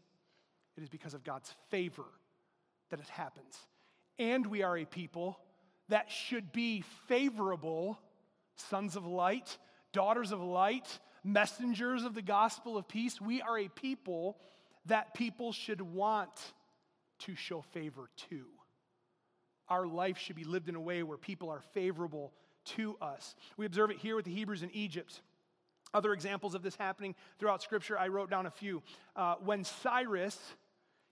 it 0.76 0.84
is 0.84 0.90
because 0.90 1.14
of 1.14 1.24
God's 1.24 1.56
favor 1.70 2.04
that 2.90 3.00
it 3.00 3.08
happens 3.08 3.58
and 4.22 4.46
we 4.46 4.62
are 4.62 4.78
a 4.78 4.86
people 4.86 5.40
that 5.90 6.12
should 6.12 6.52
be 6.52 6.84
favorable 7.08 8.00
sons 8.56 8.96
of 8.96 9.06
light, 9.06 9.58
daughters 9.94 10.32
of 10.32 10.40
light, 10.40 11.00
messengers 11.24 12.04
of 12.04 12.14
the 12.14 12.22
gospel 12.22 12.78
of 12.78 12.88
peace. 12.88 13.20
We 13.20 13.42
are 13.42 13.58
a 13.58 13.68
people 13.68 14.38
that 14.86 15.16
people 15.16 15.52
should 15.52 15.82
want 15.82 16.30
to 17.20 17.36
show 17.36 17.62
favor 17.62 18.10
to. 18.30 18.46
Our 19.68 19.88
life 19.88 20.20
should 20.20 20.36
be 20.36 20.44
lived 20.44 20.70
in 20.70 20.76
a 20.76 20.82
way 20.82 21.02
where 21.02 21.18
people 21.18 21.50
are 21.50 21.62
favorable 21.74 22.32
to 22.76 22.98
us. 23.02 23.36
We 23.58 23.66
observe 23.66 23.90
it 23.90 23.98
here 23.98 24.16
with 24.16 24.26
the 24.26 24.34
Hebrews 24.34 24.62
in 24.62 24.70
Egypt. 24.72 25.22
Other 25.96 26.14
examples 26.14 26.54
of 26.54 26.62
this 26.62 26.76
happening 26.76 27.16
throughout 27.40 27.64
Scripture, 27.64 27.98
I 27.98 28.08
wrote 28.10 28.30
down 28.30 28.46
a 28.46 28.52
few. 28.52 28.84
Uh, 29.16 29.36
when 29.44 29.64
Cyrus, 29.64 30.38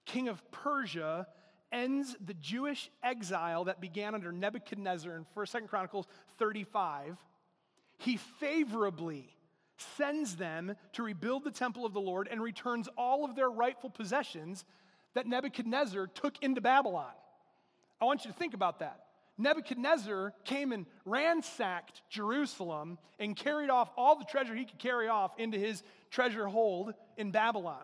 king 0.05 0.27
of 0.27 0.43
Persia, 0.51 1.27
ends 1.71 2.15
the 2.25 2.33
Jewish 2.33 2.89
exile 3.03 3.65
that 3.65 3.81
began 3.81 4.15
under 4.15 4.31
Nebuchadnezzar 4.31 5.15
in 5.15 5.25
1st, 5.35 5.61
2nd 5.63 5.67
Chronicles 5.67 6.07
35, 6.37 7.17
he 7.97 8.17
favorably 8.17 9.35
sends 9.97 10.35
them 10.35 10.75
to 10.93 11.03
rebuild 11.03 11.43
the 11.43 11.51
temple 11.51 11.85
of 11.85 11.93
the 11.93 12.01
Lord 12.01 12.27
and 12.29 12.41
returns 12.41 12.89
all 12.97 13.25
of 13.25 13.35
their 13.35 13.49
rightful 13.49 13.89
possessions 13.89 14.65
that 15.13 15.27
Nebuchadnezzar 15.27 16.07
took 16.07 16.41
into 16.41 16.61
Babylon. 16.61 17.11
I 18.01 18.05
want 18.05 18.25
you 18.25 18.31
to 18.31 18.37
think 18.37 18.53
about 18.53 18.79
that. 18.79 19.05
Nebuchadnezzar 19.37 20.33
came 20.43 20.73
and 20.73 20.85
ransacked 21.05 22.01
Jerusalem 22.09 22.97
and 23.19 23.35
carried 23.35 23.69
off 23.69 23.89
all 23.95 24.17
the 24.17 24.25
treasure 24.25 24.53
he 24.53 24.65
could 24.65 24.79
carry 24.79 25.07
off 25.07 25.33
into 25.39 25.57
his 25.57 25.81
treasure 26.11 26.47
hold 26.47 26.93
in 27.15 27.31
Babylon. 27.31 27.83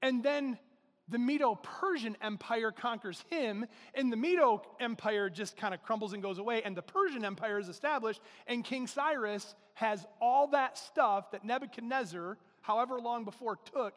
And 0.00 0.22
then 0.22 0.58
the 1.08 1.18
Medo 1.18 1.54
Persian 1.54 2.16
Empire 2.20 2.72
conquers 2.72 3.24
him, 3.30 3.66
and 3.94 4.12
the 4.12 4.16
Medo 4.16 4.62
Empire 4.80 5.30
just 5.30 5.56
kind 5.56 5.72
of 5.72 5.82
crumbles 5.82 6.12
and 6.12 6.22
goes 6.22 6.38
away, 6.38 6.62
and 6.62 6.76
the 6.76 6.82
Persian 6.82 7.24
Empire 7.24 7.58
is 7.58 7.68
established, 7.68 8.20
and 8.46 8.64
King 8.64 8.86
Cyrus 8.86 9.54
has 9.74 10.04
all 10.20 10.48
that 10.48 10.76
stuff 10.76 11.30
that 11.30 11.44
Nebuchadnezzar, 11.44 12.38
however 12.60 12.98
long 12.98 13.24
before, 13.24 13.56
took. 13.56 13.94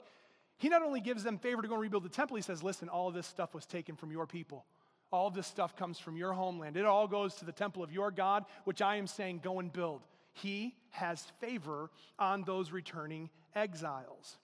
He 0.58 0.70
not 0.70 0.84
only 0.84 1.00
gives 1.00 1.24
them 1.24 1.38
favor 1.38 1.62
to 1.62 1.68
go 1.68 1.76
and 1.76 1.82
rebuild 1.82 2.04
the 2.04 2.10
temple, 2.10 2.36
he 2.36 2.44
says, 2.44 2.62
Listen, 2.62 2.90
all 2.90 3.08
of 3.08 3.14
this 3.14 3.28
stuff 3.28 3.54
was 3.54 3.66
taken 3.66 3.96
from 3.96 4.12
your 4.12 4.28
people. 4.28 4.66
All 5.12 5.28
of 5.28 5.34
this 5.34 5.48
stuff 5.48 5.76
comes 5.76 5.98
from 5.98 6.18
your 6.18 6.34
homeland. 6.34 6.78
It 6.78 6.86
all 6.86 7.08
goes 7.08 7.36
to 7.36 7.46
the 7.46 7.52
temple 7.52 7.82
of 7.82 7.92
your 7.92 8.12
God, 8.12 8.46
which 8.66 8.82
I 8.82 8.98
am 8.98 9.08
saying, 9.08 9.40
go 9.44 9.60
and 9.60 9.74
build. 9.74 10.02
He 10.34 10.76
has 10.92 11.26
favor 11.40 11.90
on 12.20 12.44
those 12.44 12.72
returning 12.72 13.30
exiles. 13.56 14.38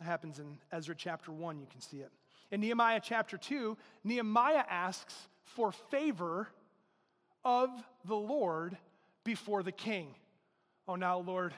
It 0.00 0.04
happens 0.04 0.38
in 0.38 0.58
Ezra 0.72 0.94
chapter 0.94 1.30
1, 1.32 1.60
you 1.60 1.66
can 1.70 1.80
see 1.80 1.98
it. 1.98 2.10
In 2.50 2.60
Nehemiah 2.60 3.00
chapter 3.02 3.36
2, 3.36 3.76
Nehemiah 4.04 4.64
asks 4.68 5.14
for 5.42 5.72
favor 5.72 6.48
of 7.44 7.70
the 8.04 8.16
Lord 8.16 8.76
before 9.24 9.62
the 9.62 9.72
king. 9.72 10.14
Oh, 10.86 10.96
now, 10.96 11.18
Lord, 11.18 11.54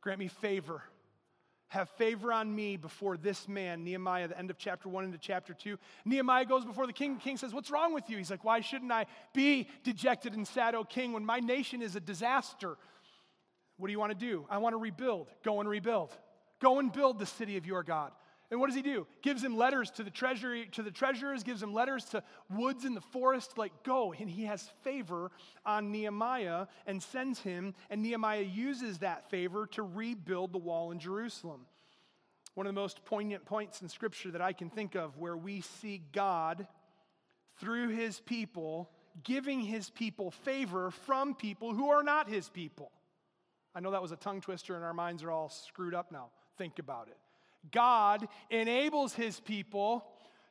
grant 0.00 0.18
me 0.18 0.28
favor. 0.28 0.82
Have 1.68 1.90
favor 1.90 2.32
on 2.32 2.54
me 2.54 2.76
before 2.76 3.16
this 3.16 3.48
man, 3.48 3.82
Nehemiah, 3.82 4.28
the 4.28 4.38
end 4.38 4.50
of 4.50 4.58
chapter 4.58 4.88
1 4.88 5.04
into 5.04 5.18
chapter 5.18 5.52
2. 5.52 5.76
Nehemiah 6.04 6.44
goes 6.44 6.64
before 6.64 6.86
the 6.86 6.92
king. 6.92 7.14
The 7.14 7.20
king 7.20 7.36
says, 7.36 7.52
What's 7.52 7.70
wrong 7.70 7.92
with 7.92 8.08
you? 8.08 8.16
He's 8.16 8.30
like, 8.30 8.44
Why 8.44 8.60
shouldn't 8.60 8.92
I 8.92 9.06
be 9.34 9.68
dejected 9.82 10.34
and 10.34 10.46
sad, 10.46 10.76
O 10.76 10.84
king, 10.84 11.12
when 11.12 11.26
my 11.26 11.40
nation 11.40 11.82
is 11.82 11.96
a 11.96 12.00
disaster? 12.00 12.76
What 13.78 13.88
do 13.88 13.92
you 13.92 13.98
want 13.98 14.12
to 14.12 14.26
do? 14.26 14.46
I 14.48 14.58
want 14.58 14.74
to 14.74 14.78
rebuild. 14.78 15.28
Go 15.44 15.60
and 15.60 15.68
rebuild. 15.68 16.16
Go 16.66 16.80
and 16.80 16.92
build 16.92 17.20
the 17.20 17.26
city 17.26 17.56
of 17.56 17.64
your 17.64 17.84
God. 17.84 18.10
And 18.50 18.58
what 18.58 18.66
does 18.66 18.74
he 18.74 18.82
do? 18.82 19.06
Gives 19.22 19.40
him 19.40 19.56
letters 19.56 19.88
to 19.92 20.02
the 20.02 20.10
treasury, 20.10 20.68
to 20.72 20.82
the 20.82 20.90
treasurers, 20.90 21.44
gives 21.44 21.62
him 21.62 21.72
letters 21.72 22.06
to 22.06 22.24
woods 22.50 22.84
in 22.84 22.92
the 22.92 23.00
forest, 23.00 23.56
like 23.56 23.84
go. 23.84 24.12
And 24.12 24.28
he 24.28 24.46
has 24.46 24.68
favor 24.82 25.30
on 25.64 25.92
Nehemiah 25.92 26.66
and 26.84 27.00
sends 27.00 27.38
him, 27.38 27.72
and 27.88 28.02
Nehemiah 28.02 28.40
uses 28.40 28.98
that 28.98 29.30
favor 29.30 29.68
to 29.74 29.84
rebuild 29.84 30.52
the 30.52 30.58
wall 30.58 30.90
in 30.90 30.98
Jerusalem. 30.98 31.66
One 32.54 32.66
of 32.66 32.74
the 32.74 32.80
most 32.80 33.04
poignant 33.04 33.44
points 33.44 33.80
in 33.80 33.88
Scripture 33.88 34.32
that 34.32 34.42
I 34.42 34.52
can 34.52 34.68
think 34.68 34.96
of 34.96 35.16
where 35.18 35.36
we 35.36 35.60
see 35.60 36.02
God 36.10 36.66
through 37.60 37.90
his 37.90 38.18
people 38.18 38.90
giving 39.22 39.60
his 39.60 39.88
people 39.88 40.32
favor 40.32 40.90
from 40.90 41.36
people 41.36 41.74
who 41.74 41.90
are 41.90 42.02
not 42.02 42.28
his 42.28 42.48
people. 42.48 42.90
I 43.72 43.78
know 43.78 43.92
that 43.92 44.02
was 44.02 44.10
a 44.10 44.16
tongue 44.16 44.40
twister, 44.40 44.74
and 44.74 44.84
our 44.84 44.92
minds 44.92 45.22
are 45.22 45.30
all 45.30 45.48
screwed 45.48 45.94
up 45.94 46.10
now. 46.10 46.30
Think 46.56 46.78
about 46.78 47.08
it. 47.08 47.16
God 47.72 48.28
enables 48.50 49.12
his 49.12 49.40
people 49.40 50.06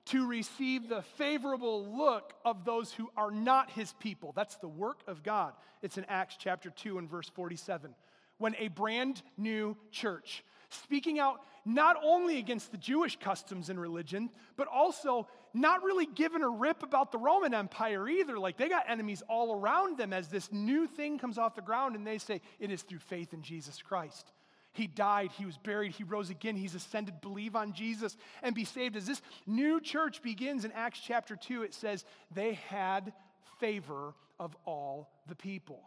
to 0.05 0.27
receive 0.27 0.87
the 0.87 1.01
favorable 1.01 1.97
look 1.97 2.33
of 2.43 2.63
those 2.63 2.91
who 2.93 3.09
are 3.17 3.31
not 3.31 3.71
his 3.71 3.93
people. 3.93 4.33
That's 4.35 4.55
the 4.57 4.67
work 4.67 4.99
of 5.07 5.23
God. 5.23 5.53
It's 5.81 5.97
in 5.97 6.05
Acts 6.05 6.35
chapter 6.37 6.69
2 6.69 6.99
and 6.99 7.09
verse 7.09 7.29
47. 7.29 7.95
When 8.37 8.55
a 8.59 8.67
brand 8.67 9.23
new 9.37 9.77
church 9.91 10.43
speaking 10.69 11.19
out 11.19 11.41
not 11.63 11.95
only 12.03 12.37
against 12.37 12.71
the 12.71 12.77
Jewish 12.77 13.17
customs 13.17 13.69
and 13.69 13.79
religion, 13.79 14.29
but 14.55 14.67
also 14.67 15.27
not 15.53 15.83
really 15.83 16.05
giving 16.05 16.43
a 16.43 16.49
rip 16.49 16.83
about 16.83 17.11
the 17.11 17.17
Roman 17.17 17.53
Empire 17.53 18.07
either. 18.07 18.37
Like 18.37 18.57
they 18.57 18.69
got 18.69 18.87
enemies 18.87 19.23
all 19.27 19.55
around 19.55 19.97
them 19.97 20.13
as 20.13 20.27
this 20.27 20.51
new 20.51 20.85
thing 20.85 21.17
comes 21.17 21.37
off 21.37 21.55
the 21.55 21.61
ground 21.61 21.95
and 21.95 22.05
they 22.05 22.19
say, 22.19 22.41
It 22.59 22.71
is 22.71 22.83
through 22.83 22.99
faith 22.99 23.33
in 23.33 23.41
Jesus 23.41 23.81
Christ. 23.81 24.31
He 24.75 24.87
died, 24.87 25.31
he 25.31 25.45
was 25.45 25.57
buried, 25.57 25.93
he 25.93 26.03
rose 26.03 26.29
again, 26.29 26.57
he's 26.57 26.75
ascended. 26.75 27.21
Believe 27.21 27.55
on 27.55 27.71
Jesus 27.71 28.17
and 28.43 28.53
be 28.53 28.65
saved. 28.65 28.97
As 28.97 29.07
this 29.07 29.21
new 29.47 29.79
church 29.79 30.21
begins 30.21 30.65
in 30.65 30.73
Acts 30.73 30.99
chapter 30.99 31.37
2, 31.37 31.63
it 31.63 31.73
says, 31.73 32.03
They 32.29 32.55
had 32.69 33.13
favor 33.59 34.13
of 34.37 34.55
all 34.65 35.09
the 35.27 35.35
people. 35.35 35.79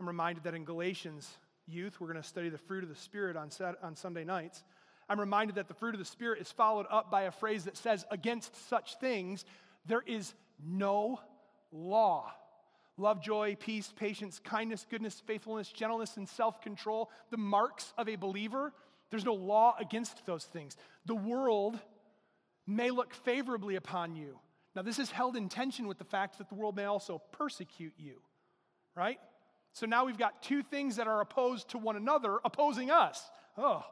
I'm 0.00 0.08
reminded 0.08 0.44
that 0.44 0.54
in 0.54 0.64
Galatians, 0.64 1.28
youth, 1.66 2.00
we're 2.00 2.08
going 2.08 2.20
to 2.20 2.28
study 2.28 2.48
the 2.48 2.58
fruit 2.58 2.82
of 2.82 2.88
the 2.88 2.96
Spirit 2.96 3.36
on, 3.36 3.50
on 3.80 3.94
Sunday 3.94 4.24
nights. 4.24 4.64
I'm 5.08 5.20
reminded 5.20 5.56
that 5.56 5.68
the 5.68 5.74
fruit 5.74 5.94
of 5.94 6.00
the 6.00 6.04
Spirit 6.04 6.40
is 6.40 6.50
followed 6.50 6.86
up 6.90 7.12
by 7.12 7.22
a 7.22 7.30
phrase 7.30 7.64
that 7.64 7.76
says, 7.76 8.04
Against 8.10 8.68
such 8.68 8.98
things, 8.98 9.44
there 9.86 10.02
is 10.04 10.34
no 10.64 11.20
law. 11.70 12.32
Love, 12.98 13.22
joy, 13.22 13.56
peace, 13.58 13.92
patience, 13.96 14.40
kindness, 14.40 14.84
goodness, 14.90 15.22
faithfulness, 15.24 15.70
gentleness, 15.70 16.16
and 16.16 16.28
self 16.28 16.60
control, 16.60 17.10
the 17.30 17.36
marks 17.36 17.92
of 17.96 18.08
a 18.08 18.16
believer. 18.16 18.72
There's 19.10 19.24
no 19.24 19.34
law 19.34 19.74
against 19.80 20.26
those 20.26 20.44
things. 20.44 20.76
The 21.06 21.14
world 21.14 21.78
may 22.66 22.90
look 22.90 23.14
favorably 23.14 23.76
upon 23.76 24.16
you. 24.16 24.38
Now, 24.76 24.82
this 24.82 24.98
is 24.98 25.10
held 25.10 25.36
in 25.36 25.48
tension 25.48 25.86
with 25.86 25.98
the 25.98 26.04
fact 26.04 26.38
that 26.38 26.48
the 26.48 26.54
world 26.54 26.76
may 26.76 26.84
also 26.84 27.22
persecute 27.32 27.94
you, 27.96 28.20
right? 28.94 29.18
So 29.72 29.86
now 29.86 30.04
we've 30.04 30.18
got 30.18 30.42
two 30.42 30.62
things 30.62 30.96
that 30.96 31.06
are 31.06 31.20
opposed 31.20 31.70
to 31.70 31.78
one 31.78 31.96
another, 31.96 32.38
opposing 32.44 32.90
us. 32.90 33.30
Oh, 33.56 33.84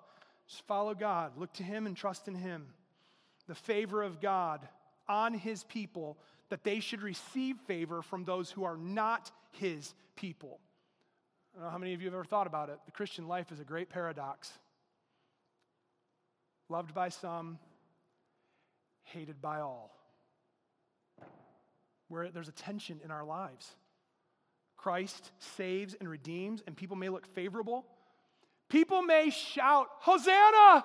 just 0.48 0.66
follow 0.66 0.94
God, 0.94 1.38
look 1.38 1.52
to 1.54 1.62
Him 1.62 1.86
and 1.86 1.96
trust 1.96 2.28
in 2.28 2.34
Him. 2.34 2.66
The 3.46 3.54
favor 3.54 4.02
of 4.02 4.20
God 4.20 4.68
on 5.08 5.34
His 5.34 5.64
people, 5.64 6.18
that 6.48 6.64
they 6.64 6.80
should 6.80 7.02
receive 7.02 7.56
favor 7.66 8.02
from 8.02 8.24
those 8.24 8.50
who 8.50 8.64
are 8.64 8.76
not 8.76 9.30
His 9.52 9.94
people. 10.14 10.60
I 11.54 11.58
don't 11.58 11.66
know 11.66 11.70
how 11.70 11.78
many 11.78 11.94
of 11.94 12.00
you 12.00 12.06
have 12.06 12.14
ever 12.14 12.24
thought 12.24 12.46
about 12.46 12.68
it. 12.68 12.78
The 12.86 12.92
Christian 12.92 13.26
life 13.26 13.50
is 13.50 13.60
a 13.60 13.64
great 13.64 13.88
paradox. 13.88 14.52
Loved 16.68 16.94
by 16.94 17.08
some, 17.08 17.58
hated 19.04 19.40
by 19.40 19.60
all. 19.60 19.96
Where 22.08 22.28
there's 22.28 22.48
a 22.48 22.52
tension 22.52 23.00
in 23.04 23.10
our 23.10 23.24
lives. 23.24 23.74
Christ 24.76 25.32
saves 25.38 25.94
and 25.98 26.08
redeems, 26.08 26.62
and 26.66 26.76
people 26.76 26.96
may 26.96 27.08
look 27.08 27.26
favorable. 27.26 27.86
People 28.68 29.02
may 29.02 29.30
shout, 29.30 29.88
Hosanna! 30.00 30.84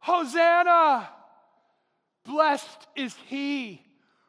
Hosanna! 0.00 1.08
Blessed 2.24 2.88
is 2.96 3.14
he 3.28 3.85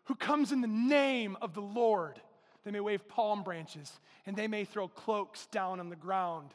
who 0.07 0.15
comes 0.15 0.51
in 0.51 0.61
the 0.61 0.67
name 0.67 1.37
of 1.41 1.53
the 1.53 1.61
Lord. 1.61 2.19
They 2.63 2.71
may 2.71 2.79
wave 2.79 3.07
palm 3.07 3.43
branches 3.43 3.91
and 4.25 4.35
they 4.35 4.47
may 4.47 4.65
throw 4.65 4.87
cloaks 4.87 5.45
down 5.47 5.79
on 5.79 5.89
the 5.89 5.95
ground 5.95 6.51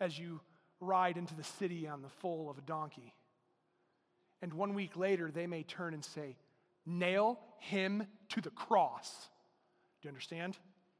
as 0.00 0.18
you 0.18 0.40
ride 0.80 1.16
into 1.16 1.34
the 1.34 1.44
city 1.44 1.88
on 1.88 2.02
the 2.02 2.08
foal 2.08 2.50
of 2.50 2.58
a 2.58 2.62
donkey. 2.62 3.14
And 4.42 4.52
one 4.52 4.74
week 4.74 4.96
later, 4.96 5.30
they 5.30 5.46
may 5.46 5.62
turn 5.62 5.94
and 5.94 6.04
say, 6.04 6.36
Nail 6.86 7.38
him 7.60 8.06
to 8.28 8.42
the 8.42 8.50
cross. 8.50 9.10
Do 10.02 10.06
you 10.06 10.10
understand? 10.10 10.58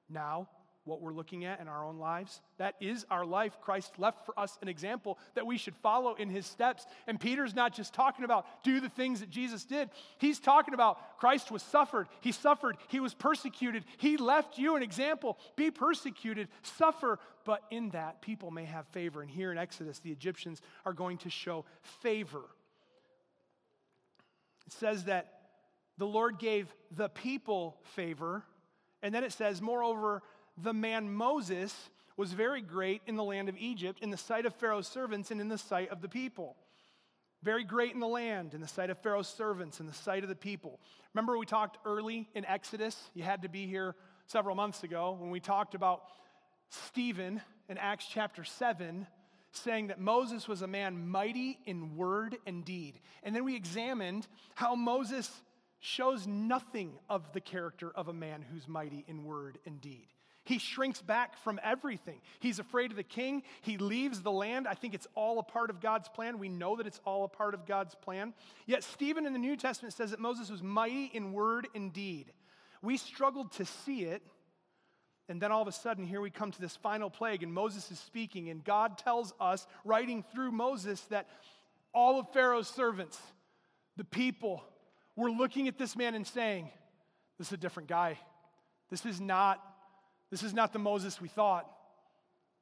Now, 0.09 0.49
what 0.85 1.01
we're 1.01 1.13
looking 1.13 1.45
at 1.45 1.61
in 1.61 1.69
our 1.69 1.85
own 1.85 1.99
lives. 1.99 2.41
That 2.59 2.75
is 2.81 3.07
our 3.11 3.25
life. 3.25 3.59
Christ 3.61 3.99
left 3.99 4.27
for 4.27 4.39
us 4.39 4.59
an 4.61 4.69
example 4.69 5.19
that 5.35 5.47
we 5.47 5.57
should 5.57 5.75
follow 5.77 6.15
in 6.15 6.29
his 6.29 6.47
steps. 6.47 6.87
And 7.07 7.19
Peter's 7.19 7.55
not 7.55 7.75
just 7.75 7.95
talking 7.95 8.25
about 8.25 8.47
do 8.63 8.81
the 8.81 8.89
things 8.89 9.21
that 9.21 9.31
Jesus 9.31 9.65
did. 9.65 9.89
He's 10.19 10.39
talking 10.39 10.75
about 10.75 11.19
Christ 11.19 11.51
was 11.51 11.63
suffered. 11.63 12.09
He 12.21 12.33
suffered. 12.33 12.77
He 12.89 13.01
was 13.01 13.15
persecuted. 13.15 13.85
He 13.97 14.17
left 14.17 14.59
you 14.59 14.77
an 14.77 14.83
example. 14.83 15.39
Be 15.57 15.71
persecuted, 15.71 16.49
suffer, 16.63 17.19
but 17.45 17.63
in 17.71 17.91
that 17.91 18.21
people 18.21 18.51
may 18.51 18.65
have 18.65 18.87
favor. 18.89 19.23
And 19.23 19.31
here 19.31 19.53
in 19.53 19.59
Exodus, 19.59 20.01
the 20.01 20.13
Egyptians 20.13 20.61
are 20.85 20.93
going 20.93 21.19
to 21.19 21.31
show 21.31 21.65
favor. 22.03 22.45
It 24.67 24.73
says 24.73 25.05
that 25.05 25.31
the 25.97 26.07
Lord 26.07 26.39
gave 26.39 26.75
the 26.91 27.09
people 27.09 27.79
favor 27.95 28.45
and 29.05 29.15
then 29.15 29.23
it 29.23 29.35
says, 29.35 29.61
Moreover, 29.61 30.23
the 30.57 30.73
man 30.73 31.13
Moses 31.13 31.75
was 32.17 32.33
very 32.33 32.61
great 32.61 33.03
in 33.07 33.17
the 33.17 33.25
land 33.25 33.49
of 33.49 33.57
Egypt, 33.59 34.01
in 34.01 34.11
the 34.11 34.17
sight 34.17 34.47
of 34.47 34.55
Pharaoh's 34.55 34.87
servants, 34.87 35.31
and 35.31 35.41
in 35.41 35.49
the 35.49 35.59
sight 35.59 35.91
of 35.91 36.01
the 36.01 36.09
people. 36.09 36.57
Very 37.43 37.65
great 37.65 37.93
in 37.93 38.01
the 38.01 38.07
land, 38.07 38.55
in 38.55 38.61
the 38.61 38.69
sight 38.69 38.89
of 38.89 38.99
Pharaoh's 38.99 39.29
servants, 39.29 39.81
in 39.81 39.87
the 39.87 39.93
sight 39.93 40.23
of 40.23 40.29
the 40.29 40.35
people. 40.35 40.81
Remember, 41.13 41.37
we 41.37 41.45
talked 41.45 41.79
early 41.85 42.29
in 42.35 42.45
Exodus? 42.47 43.11
You 43.15 43.23
had 43.23 43.43
to 43.43 43.49
be 43.49 43.67
here 43.67 43.95
several 44.27 44.55
months 44.55 44.83
ago 44.83 45.17
when 45.19 45.31
we 45.31 45.41
talked 45.41 45.75
about 45.75 46.05
Stephen 46.71 47.41
in 47.69 47.79
Acts 47.79 48.07
chapter 48.11 48.45
7 48.45 49.07
saying 49.53 49.89
that 49.89 50.01
Moses 50.01 50.49
was 50.49 50.63
a 50.63 50.67
man 50.67 51.09
mighty 51.09 51.59
in 51.67 51.97
word 51.97 52.37
and 52.47 52.65
deed. 52.65 52.99
And 53.23 53.35
then 53.35 53.45
we 53.45 53.55
examined 53.55 54.27
how 54.55 54.75
Moses 54.75 55.31
shows 55.81 56.27
nothing 56.27 56.93
of 57.09 57.33
the 57.33 57.41
character 57.41 57.93
of 57.95 58.09
a 58.09 58.13
man 58.13 58.43
who's 58.51 58.67
mighty 58.67 59.05
in 59.07 59.25
word 59.25 59.59
and 59.67 59.81
deed. 59.81 60.07
He 60.45 60.59
shrinks 60.59 61.01
back 61.01 61.39
from 61.39 61.59
everything. 61.63 62.21
He's 62.39 62.59
afraid 62.59 62.91
of 62.91 62.97
the 62.97 63.03
king. 63.03 63.43
He 63.63 63.79
leaves 63.79 64.21
the 64.21 64.31
land. 64.31 64.69
I 64.69 64.75
think 64.75 64.95
it's 64.95 65.07
all 65.15 65.39
a 65.39 65.43
part 65.43 65.71
of 65.71 65.81
God's 65.81 66.09
plan. 66.09 66.39
We 66.39 66.51
know 66.51 66.77
that 66.77 66.87
it's 66.87 67.01
all 67.05 67.25
a 67.25 67.29
part 67.29 67.55
of 67.55 67.67
God's 67.67 67.95
plan. 67.95 68.35
Yet, 68.67 68.85
Stephen 68.85 69.25
in 69.25 69.33
the 69.33 69.39
New 69.39 69.57
Testament 69.57 69.95
says 69.95 70.11
that 70.11 70.21
Moses 70.21 70.51
was 70.51 70.63
mighty 70.63 71.11
in 71.15 71.33
word 71.33 71.69
and 71.75 71.93
deed. 71.93 72.33
We 72.83 72.99
struggled 72.99 73.53
to 73.53 73.65
see 73.65 74.05
it. 74.05 74.23
And 75.29 75.41
then 75.41 75.51
all 75.51 75.63
of 75.63 75.69
a 75.69 75.73
sudden, 75.73 76.07
here 76.07 76.21
we 76.21 76.29
come 76.29 76.51
to 76.51 76.61
this 76.61 76.77
final 76.77 77.09
plague, 77.09 77.43
and 77.43 77.51
Moses 77.51 77.91
is 77.91 77.99
speaking, 77.99 78.51
and 78.51 78.63
God 78.63 78.99
tells 78.99 79.33
us, 79.41 79.67
writing 79.83 80.23
through 80.35 80.53
Moses, 80.53 81.01
that 81.09 81.27
all 81.95 82.21
of 82.21 82.31
Pharaoh's 82.35 82.69
servants, 82.69 83.19
the 83.97 84.05
people, 84.05 84.63
we're 85.17 85.31
looking 85.31 85.67
at 85.67 85.79
this 85.79 85.97
man 85.97 86.15
and 86.15 86.27
saying, 86.27 86.69
This 87.39 87.47
is 87.47 87.53
a 87.55 87.57
different 87.57 87.89
guy. 87.89 88.19
This 88.91 89.07
is 89.07 89.21
not, 89.21 89.63
this 90.35 90.43
is 90.43 90.53
not 90.53 90.73
the 90.73 90.81
Moses 90.81 91.21
we 91.21 91.29
thought. 91.29 91.71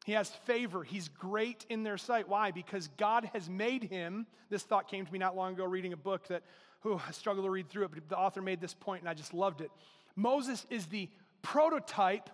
He 0.05 0.13
has 0.13 0.29
favor. 0.29 0.83
He's 0.83 1.09
great 1.09 1.65
in 1.71 1.85
their 1.85 1.97
sight. 1.97 2.29
Why? 2.29 2.51
Because 2.51 2.89
God 2.99 3.31
has 3.33 3.49
made 3.49 3.85
him. 3.85 4.27
This 4.51 4.63
thought 4.63 4.91
came 4.91 5.07
to 5.07 5.11
me 5.11 5.19
not 5.19 5.35
long 5.35 5.55
ago 5.55 5.65
reading 5.65 5.95
a 5.95 5.97
book 5.97 6.29
that 6.29 6.43
oh, 6.85 7.01
I 7.09 7.13
struggle 7.13 7.45
to 7.45 7.49
read 7.49 7.71
through 7.71 7.85
it, 7.85 7.93
but 7.95 8.07
the 8.11 8.19
author 8.19 8.43
made 8.43 8.61
this 8.61 8.75
point 8.75 9.01
and 9.01 9.09
I 9.09 9.15
just 9.15 9.33
loved 9.33 9.63
it. 9.63 9.71
Moses 10.15 10.67
is 10.69 10.85
the 10.85 11.09
prototype 11.41 12.29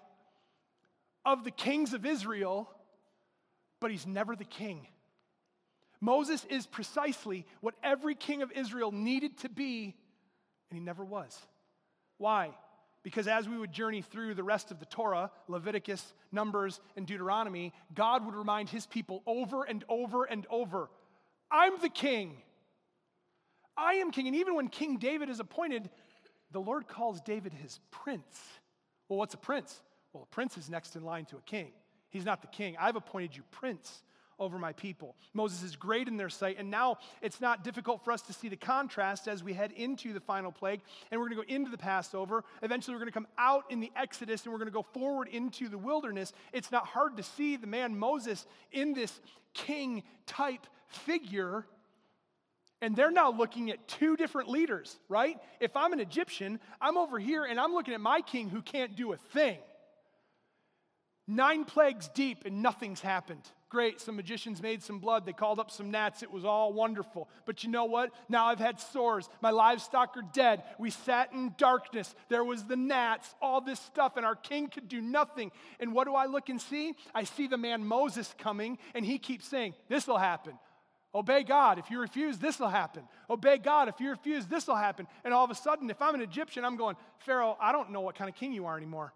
of 1.24 1.44
the 1.44 1.53
kings 1.53 1.94
of 1.94 2.05
Israel, 2.05 2.68
but 3.79 3.92
he's 3.92 4.09
never 4.09 4.35
the 4.35 4.42
king. 4.42 4.88
Moses 6.01 6.44
is 6.51 6.66
precisely 6.66 7.46
what 7.61 7.77
every 7.85 8.16
king 8.16 8.42
of 8.42 8.51
Israel 8.51 8.90
needed 8.90 9.38
to 9.38 9.48
be 9.48 9.94
and 10.68 10.81
he 10.81 10.85
never 10.85 11.05
was. 11.05 11.40
Why? 12.16 12.51
Because 13.02 13.28
as 13.28 13.48
we 13.48 13.56
would 13.56 13.72
journey 13.72 14.02
through 14.02 14.34
the 14.34 14.42
rest 14.42 14.70
of 14.70 14.80
the 14.80 14.87
Torah, 14.87 15.30
Leviticus, 15.46 16.14
Numbers, 16.32 16.80
and 16.96 17.06
Deuteronomy, 17.06 17.72
God 17.94 18.26
would 18.26 18.34
remind 18.34 18.68
his 18.68 18.87
people 18.87 19.22
over 19.26 19.64
and 19.64 19.84
over 19.88 20.24
and 20.24 20.46
over 20.50 20.90
I'm 21.50 21.80
the 21.80 21.88
king. 21.88 22.37
I 23.76 23.94
am 23.94 24.11
king. 24.11 24.26
And 24.26 24.37
even 24.37 24.54
when 24.54 24.68
King 24.68 24.98
David 24.98 25.30
is 25.30 25.40
appointed, 25.40 25.88
the 26.50 26.61
Lord 26.61 26.88
calls 26.88 27.20
David 27.20 27.52
his 27.52 27.80
prince. 27.90 28.38
Well, 29.08 29.18
what's 29.18 29.34
a 29.34 29.38
prince? 29.38 29.80
Well, 30.12 30.24
a 30.24 30.34
prince 30.34 30.56
is 30.58 30.68
next 30.68 30.96
in 30.96 31.04
line 31.04 31.24
to 31.26 31.37
a 31.37 31.42
king. 31.42 31.72
He's 32.11 32.24
not 32.24 32.42
the 32.42 32.48
king. 32.48 32.76
I've 32.78 32.96
appointed 32.96 33.37
you 33.37 33.42
prince 33.50 34.02
over 34.38 34.59
my 34.59 34.72
people. 34.72 35.16
Moses 35.35 35.62
is 35.62 35.77
great 35.77 36.09
in 36.09 36.16
their 36.16 36.29
sight, 36.29 36.57
and 36.59 36.70
now 36.70 36.98
it's 37.22 37.40
not 37.40 37.64
difficult 37.64 38.05
for 38.05 38.12
us 38.12 38.22
to 38.22 38.33
see 38.33 38.48
the 38.48 38.57
contrast 38.57 39.29
as 39.29 39.42
we 39.42 39.53
head 39.53 39.72
into 39.72 40.12
the 40.12 40.20
final 40.20 40.53
plague, 40.53 40.81
and 41.11 41.20
we're 41.20 41.29
going 41.29 41.38
to 41.38 41.46
go 41.46 41.55
into 41.55 41.70
the 41.70 41.79
Passover. 41.79 42.44
Eventually, 42.62 42.94
we're 42.94 43.01
going 43.01 43.12
to 43.12 43.14
come 43.14 43.29
out 43.37 43.64
in 43.70 43.81
the 43.81 43.92
Exodus, 43.96 44.44
and 44.44 44.53
we're 44.53 44.59
going 44.59 44.70
to 44.70 44.72
go 44.72 44.87
forward 44.94 45.29
into 45.29 45.68
the 45.68 45.79
wilderness. 45.79 46.33
It's 46.53 46.72
not 46.72 46.87
hard 46.87 47.16
to 47.16 47.22
see 47.22 47.57
the 47.57 47.66
man 47.66 47.98
Moses 47.98 48.46
in 48.72 48.94
this 48.94 49.20
king 49.55 50.03
type 50.27 50.66
figure. 50.87 51.66
And 52.81 52.94
they're 52.94 53.11
now 53.11 53.33
looking 53.33 53.70
at 53.70 53.88
two 53.88 54.16
different 54.16 54.48
leaders, 54.48 54.96
right? 55.09 55.37
If 55.59 55.77
I'm 55.77 55.92
an 55.92 56.01
Egyptian, 56.01 56.61
I'm 56.81 56.96
over 56.96 57.18
here 57.18 57.44
and 57.44 57.59
I'm 57.59 57.72
looking 57.72 57.92
at 57.92 58.01
my 58.01 58.20
king 58.20 58.48
who 58.48 58.62
can't 58.62 58.94
do 58.94 59.12
a 59.12 59.16
thing. 59.16 59.59
Nine 61.27 61.64
plagues 61.64 62.09
deep 62.14 62.44
and 62.46 62.62
nothing's 62.62 63.01
happened. 63.01 63.42
Great, 63.70 64.00
some 64.00 64.16
magicians 64.16 64.62
made 64.62 64.83
some 64.83 64.98
blood. 64.98 65.26
They 65.26 65.35
called 65.35 65.59
up 65.59 65.70
some 65.70 65.90
gnats. 65.90 66.22
It 66.22 66.31
was 66.31 66.44
all 66.44 66.72
wonderful. 66.72 67.28
But 67.44 67.62
you 67.62 67.70
know 67.70 67.85
what? 67.85 68.11
Now 68.28 68.46
I've 68.46 68.59
had 68.59 68.81
sores. 68.81 69.28
My 69.42 69.50
livestock 69.50 70.16
are 70.16 70.24
dead. 70.33 70.62
We 70.78 70.88
sat 70.88 71.33
in 71.33 71.52
darkness. 71.59 72.14
There 72.31 72.44
was 72.44 72.64
the 72.64 72.76
gnats, 72.76 73.35
all 73.42 73.61
this 73.61 73.78
stuff, 73.78 74.16
and 74.16 74.24
our 74.24 74.37
king 74.37 74.68
could 74.68 74.88
do 74.88 75.02
nothing. 75.02 75.52
And 75.81 75.92
what 75.92 76.07
do 76.07 76.14
I 76.14 76.24
look 76.24 76.48
and 76.48 76.61
see? 76.61 76.94
I 77.14 77.24
see 77.24 77.46
the 77.46 77.59
man 77.59 77.85
Moses 77.85 78.35
coming, 78.38 78.78
and 78.94 79.04
he 79.04 79.18
keeps 79.18 79.46
saying, 79.46 79.74
This 79.88 80.07
will 80.07 80.18
happen. 80.18 80.54
Obey 81.14 81.42
God. 81.42 81.78
If 81.78 81.90
you 81.90 82.00
refuse, 82.00 82.38
this 82.38 82.59
will 82.59 82.68
happen. 82.68 83.02
Obey 83.28 83.59
God. 83.59 83.88
If 83.88 84.00
you 84.00 84.11
refuse, 84.11 84.46
this 84.46 84.66
will 84.66 84.76
happen. 84.76 85.07
And 85.24 85.35
all 85.35 85.44
of 85.44 85.50
a 85.50 85.54
sudden, 85.54 85.90
if 85.90 86.00
I'm 86.00 86.14
an 86.14 86.22
Egyptian, 86.22 86.64
I'm 86.64 86.76
going, 86.76 86.96
Pharaoh, 87.18 87.57
I 87.61 87.72
don't 87.72 87.90
know 87.90 88.00
what 88.00 88.14
kind 88.14 88.31
of 88.31 88.37
king 88.37 88.52
you 88.52 88.66
are 88.66 88.76
anymore. 88.76 89.12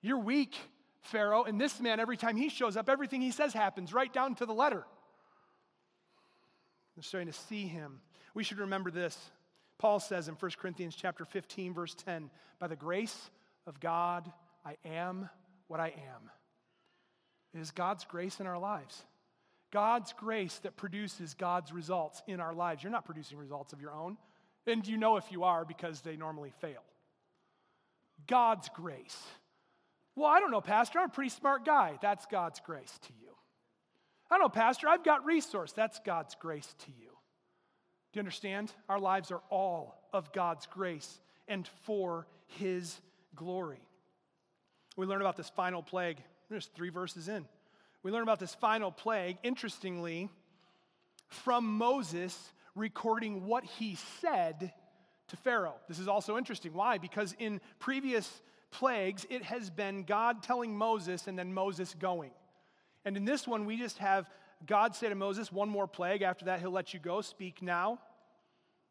You're 0.00 0.18
weak. 0.18 0.56
Pharaoh, 1.02 1.44
and 1.44 1.60
this 1.60 1.80
man, 1.80 2.00
every 2.00 2.16
time 2.16 2.36
he 2.36 2.48
shows 2.48 2.76
up, 2.76 2.88
everything 2.88 3.20
he 3.20 3.32
says 3.32 3.52
happens, 3.52 3.92
right 3.92 4.12
down 4.12 4.34
to 4.36 4.46
the 4.46 4.54
letter. 4.54 4.84
They're 6.96 7.02
starting 7.02 7.30
to 7.30 7.38
see 7.38 7.66
him. 7.66 8.00
We 8.34 8.44
should 8.44 8.58
remember 8.58 8.90
this. 8.90 9.18
Paul 9.78 9.98
says 9.98 10.28
in 10.28 10.34
1 10.34 10.50
Corinthians 10.58 10.94
chapter 10.94 11.24
15, 11.24 11.74
verse 11.74 11.94
10, 11.94 12.30
by 12.60 12.68
the 12.68 12.76
grace 12.76 13.30
of 13.66 13.80
God, 13.80 14.30
I 14.64 14.76
am 14.84 15.28
what 15.66 15.80
I 15.80 15.88
am. 15.88 16.30
It 17.54 17.60
is 17.60 17.70
God's 17.72 18.04
grace 18.04 18.38
in 18.40 18.46
our 18.46 18.58
lives. 18.58 19.02
God's 19.72 20.12
grace 20.12 20.58
that 20.62 20.76
produces 20.76 21.34
God's 21.34 21.72
results 21.72 22.22
in 22.28 22.40
our 22.40 22.54
lives. 22.54 22.82
You're 22.82 22.92
not 22.92 23.04
producing 23.04 23.38
results 23.38 23.72
of 23.72 23.80
your 23.80 23.92
own, 23.92 24.18
and 24.66 24.86
you 24.86 24.96
know 24.98 25.16
if 25.16 25.32
you 25.32 25.44
are 25.44 25.64
because 25.64 26.02
they 26.02 26.16
normally 26.16 26.52
fail. 26.60 26.82
God's 28.26 28.68
grace. 28.68 29.20
Well, 30.14 30.30
I 30.30 30.40
don't 30.40 30.50
know, 30.50 30.60
Pastor. 30.60 30.98
I'm 30.98 31.06
a 31.06 31.12
pretty 31.12 31.30
smart 31.30 31.64
guy. 31.64 31.98
That's 32.02 32.26
God's 32.26 32.60
grace 32.60 32.98
to 33.06 33.12
you. 33.20 33.30
I 34.30 34.36
don't 34.36 34.44
know, 34.44 34.48
Pastor. 34.48 34.88
I've 34.88 35.04
got 35.04 35.24
resource. 35.24 35.72
That's 35.72 36.00
God's 36.04 36.34
grace 36.34 36.74
to 36.84 36.90
you. 36.90 37.08
Do 38.12 38.18
you 38.18 38.20
understand? 38.20 38.72
Our 38.88 38.98
lives 38.98 39.30
are 39.30 39.42
all 39.50 40.08
of 40.12 40.32
God's 40.32 40.66
grace 40.66 41.20
and 41.48 41.66
for 41.84 42.26
His 42.46 43.00
glory. 43.34 43.80
We 44.96 45.06
learn 45.06 45.22
about 45.22 45.36
this 45.36 45.48
final 45.48 45.82
plague. 45.82 46.18
There's 46.50 46.66
three 46.66 46.90
verses 46.90 47.28
in. 47.28 47.46
We 48.02 48.10
learn 48.10 48.22
about 48.22 48.40
this 48.40 48.54
final 48.54 48.90
plague, 48.90 49.38
interestingly, 49.42 50.28
from 51.28 51.78
Moses 51.78 52.52
recording 52.74 53.46
what 53.46 53.64
he 53.64 53.96
said 54.20 54.72
to 55.28 55.36
Pharaoh. 55.36 55.76
This 55.88 55.98
is 55.98 56.08
also 56.08 56.36
interesting. 56.36 56.72
Why? 56.72 56.98
Because 56.98 57.34
in 57.38 57.60
previous 57.78 58.42
plagues, 58.72 59.24
it 59.30 59.44
has 59.44 59.70
been 59.70 60.02
God 60.02 60.42
telling 60.42 60.76
Moses 60.76 61.28
and 61.28 61.38
then 61.38 61.54
Moses 61.54 61.94
going. 61.98 62.32
And 63.04 63.16
in 63.16 63.24
this 63.24 63.46
one, 63.46 63.66
we 63.66 63.76
just 63.76 63.98
have 63.98 64.28
God 64.66 64.94
say 64.94 65.08
to 65.08 65.14
Moses, 65.14 65.52
one 65.52 65.68
more 65.68 65.86
plague. 65.86 66.22
After 66.22 66.46
that, 66.46 66.60
he'll 66.60 66.70
let 66.70 66.94
you 66.94 67.00
go. 67.00 67.20
Speak 67.20 67.62
now. 67.62 67.98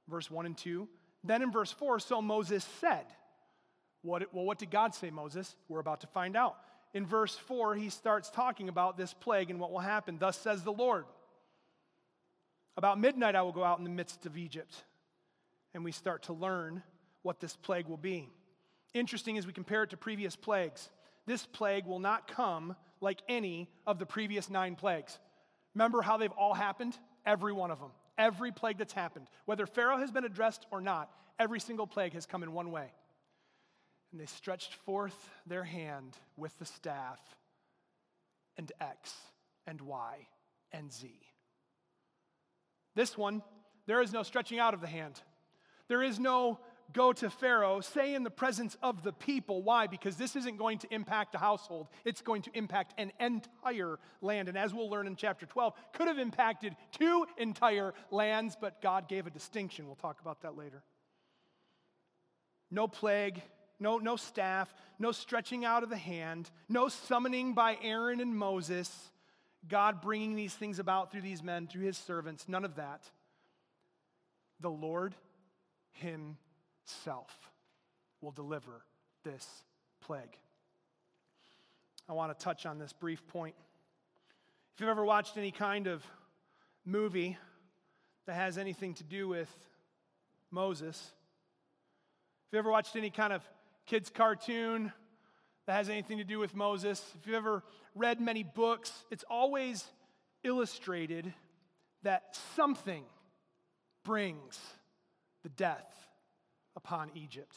Verse 0.07 0.29
1 0.29 0.45
and 0.45 0.57
2. 0.57 0.87
Then 1.23 1.41
in 1.41 1.51
verse 1.51 1.71
4, 1.71 1.99
so 1.99 2.21
Moses 2.21 2.65
said, 2.79 3.05
what, 4.01 4.33
Well, 4.33 4.45
what 4.45 4.59
did 4.59 4.71
God 4.71 4.95
say, 4.95 5.09
Moses? 5.11 5.55
We're 5.67 5.79
about 5.79 6.01
to 6.01 6.07
find 6.07 6.35
out. 6.35 6.57
In 6.93 7.05
verse 7.05 7.37
4, 7.37 7.75
he 7.75 7.89
starts 7.89 8.29
talking 8.29 8.67
about 8.67 8.97
this 8.97 9.13
plague 9.13 9.49
and 9.49 9.59
what 9.59 9.71
will 9.71 9.79
happen. 9.79 10.17
Thus 10.19 10.37
says 10.37 10.63
the 10.63 10.71
Lord 10.71 11.05
About 12.75 12.99
midnight, 12.99 13.35
I 13.35 13.41
will 13.43 13.51
go 13.51 13.63
out 13.63 13.77
in 13.77 13.83
the 13.83 13.89
midst 13.89 14.25
of 14.25 14.37
Egypt. 14.37 14.83
And 15.73 15.85
we 15.85 15.93
start 15.93 16.23
to 16.23 16.33
learn 16.33 16.83
what 17.21 17.39
this 17.39 17.55
plague 17.55 17.87
will 17.87 17.97
be. 17.97 18.29
Interesting 18.93 19.37
as 19.37 19.47
we 19.47 19.53
compare 19.53 19.83
it 19.83 19.91
to 19.91 19.97
previous 19.97 20.35
plagues, 20.35 20.89
this 21.25 21.45
plague 21.45 21.85
will 21.85 21.99
not 21.99 22.27
come 22.27 22.75
like 22.99 23.21
any 23.29 23.69
of 23.87 23.99
the 23.99 24.05
previous 24.05 24.49
nine 24.49 24.75
plagues. 24.75 25.17
Remember 25.75 26.01
how 26.01 26.17
they've 26.17 26.31
all 26.31 26.53
happened? 26.53 26.97
Every 27.25 27.53
one 27.53 27.71
of 27.71 27.79
them. 27.79 27.91
Every 28.17 28.51
plague 28.51 28.77
that's 28.77 28.93
happened. 28.93 29.27
Whether 29.45 29.65
Pharaoh 29.65 29.97
has 29.97 30.11
been 30.11 30.25
addressed 30.25 30.65
or 30.71 30.81
not, 30.81 31.09
every 31.39 31.59
single 31.59 31.87
plague 31.87 32.13
has 32.13 32.25
come 32.25 32.43
in 32.43 32.51
one 32.51 32.71
way. 32.71 32.91
And 34.11 34.19
they 34.19 34.25
stretched 34.25 34.73
forth 34.73 35.29
their 35.47 35.63
hand 35.63 36.17
with 36.35 36.57
the 36.59 36.65
staff, 36.65 37.19
and 38.57 38.71
X, 38.81 39.13
and 39.65 39.79
Y, 39.79 40.27
and 40.73 40.91
Z. 40.91 41.13
This 42.93 43.17
one, 43.17 43.41
there 43.87 44.01
is 44.01 44.11
no 44.11 44.23
stretching 44.23 44.59
out 44.59 44.73
of 44.73 44.81
the 44.81 44.87
hand. 44.87 45.21
There 45.87 46.03
is 46.03 46.19
no 46.19 46.59
go 46.93 47.13
to 47.13 47.29
Pharaoh, 47.29 47.81
say 47.81 48.13
in 48.13 48.23
the 48.23 48.29
presence 48.29 48.77
of 48.81 49.03
the 49.03 49.13
people. 49.13 49.63
Why? 49.63 49.87
Because 49.87 50.15
this 50.15 50.35
isn't 50.35 50.57
going 50.57 50.79
to 50.79 50.93
impact 50.93 51.35
a 51.35 51.37
household, 51.37 51.87
it's 52.05 52.21
going 52.21 52.41
to 52.43 52.51
impact 52.53 52.93
an 52.97 53.11
entire 53.19 53.99
land. 54.21 54.47
And 54.49 54.57
as 54.57 54.73
we'll 54.73 54.89
learn 54.89 55.07
in 55.07 55.15
chapter 55.15 55.45
12, 55.45 55.73
could 55.93 56.07
have 56.07 56.19
impacted 56.19 56.75
two 56.91 57.25
entire 57.37 57.93
lands, 58.09 58.57
but 58.59 58.81
God 58.81 59.07
gave 59.07 59.27
a 59.27 59.31
distinction. 59.31 59.85
We'll 59.85 59.95
talk 59.95 60.21
about 60.21 60.41
that 60.41 60.57
later. 60.57 60.83
No 62.69 62.87
plague, 62.87 63.41
no, 63.79 63.97
no 63.97 64.15
staff, 64.15 64.73
no 64.97 65.11
stretching 65.11 65.65
out 65.65 65.83
of 65.83 65.89
the 65.89 65.97
hand, 65.97 66.49
no 66.69 66.87
summoning 66.87 67.53
by 67.53 67.77
Aaron 67.83 68.21
and 68.21 68.37
Moses. 68.37 69.11
God 69.67 70.01
bringing 70.01 70.35
these 70.35 70.53
things 70.53 70.79
about 70.79 71.11
through 71.11 71.21
these 71.21 71.43
men, 71.43 71.67
through 71.67 71.83
his 71.83 71.97
servants, 71.97 72.47
none 72.47 72.65
of 72.65 72.75
that. 72.75 73.09
The 74.59 74.69
Lord 74.69 75.15
Himself 75.91 76.50
self 76.85 77.51
will 78.21 78.31
deliver 78.31 78.83
this 79.23 79.47
plague. 80.01 80.37
I 82.09 82.13
want 82.13 82.37
to 82.37 82.43
touch 82.43 82.65
on 82.65 82.77
this 82.77 82.93
brief 82.93 83.25
point. 83.27 83.55
If 84.73 84.81
you've 84.81 84.89
ever 84.89 85.05
watched 85.05 85.37
any 85.37 85.51
kind 85.51 85.87
of 85.87 86.03
movie 86.85 87.37
that 88.25 88.35
has 88.35 88.57
anything 88.57 88.93
to 88.95 89.03
do 89.03 89.27
with 89.27 89.49
Moses, 90.49 90.97
if 92.47 92.53
you've 92.53 92.59
ever 92.59 92.71
watched 92.71 92.95
any 92.95 93.09
kind 93.09 93.33
of 93.33 93.43
kids' 93.85 94.09
cartoon 94.09 94.91
that 95.65 95.73
has 95.73 95.89
anything 95.89 96.17
to 96.17 96.23
do 96.23 96.39
with 96.39 96.55
Moses, 96.55 97.03
if 97.19 97.27
you've 97.27 97.35
ever 97.35 97.63
read 97.95 98.19
many 98.19 98.43
books, 98.43 98.91
it's 99.09 99.23
always 99.29 99.85
illustrated 100.43 101.33
that 102.03 102.37
something 102.55 103.03
brings 104.03 104.59
the 105.43 105.49
death 105.49 105.93
upon 106.75 107.11
Egypt. 107.15 107.55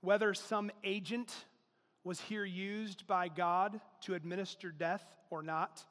Whether 0.00 0.34
some 0.34 0.70
agent 0.82 1.32
was 2.04 2.20
here 2.20 2.44
used 2.44 3.06
by 3.06 3.28
God 3.28 3.80
to 4.02 4.14
administer 4.14 4.70
death 4.70 5.04
or 5.30 5.42
not, 5.42 5.84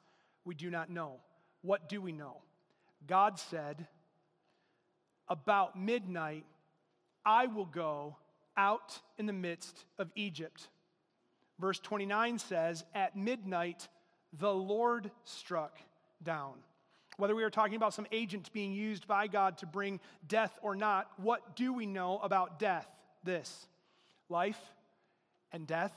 we 0.44 0.54
do 0.54 0.70
not 0.70 0.90
know. 0.90 1.20
What 1.62 1.88
do 1.88 2.00
we 2.00 2.12
know? 2.12 2.38
God 3.06 3.38
said, 3.38 3.86
About 5.28 5.78
midnight, 5.78 6.44
I 7.24 7.46
will 7.46 7.66
go 7.66 8.16
out 8.56 9.00
in 9.18 9.26
the 9.26 9.32
midst 9.32 9.84
of 9.98 10.10
Egypt. 10.14 10.68
Verse 11.58 11.78
29 11.78 12.38
says, 12.38 12.84
At 12.94 13.16
midnight, 13.16 13.88
the 14.32 14.52
Lord 14.52 15.10
struck 15.24 15.78
down. 16.22 16.54
Whether 17.18 17.34
we 17.34 17.42
are 17.44 17.50
talking 17.50 17.76
about 17.76 17.94
some 17.94 18.06
agent 18.10 18.52
being 18.52 18.72
used 18.72 19.06
by 19.06 19.26
God 19.26 19.58
to 19.58 19.66
bring 19.66 20.00
death 20.26 20.58
or 20.62 20.74
not, 20.74 21.10
what 21.18 21.56
do 21.56 21.72
we 21.72 21.86
know 21.86 22.18
about 22.18 22.58
death? 22.58 22.88
This 23.22 23.66
life 24.28 24.60
and 25.52 25.66
death 25.66 25.92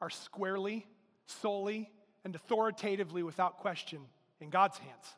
are 0.00 0.10
squarely, 0.10 0.86
solely, 1.26 1.90
and 2.24 2.34
authoritatively, 2.34 3.22
without 3.22 3.58
question, 3.58 4.00
in 4.40 4.50
God's 4.50 4.78
hands. 4.78 5.14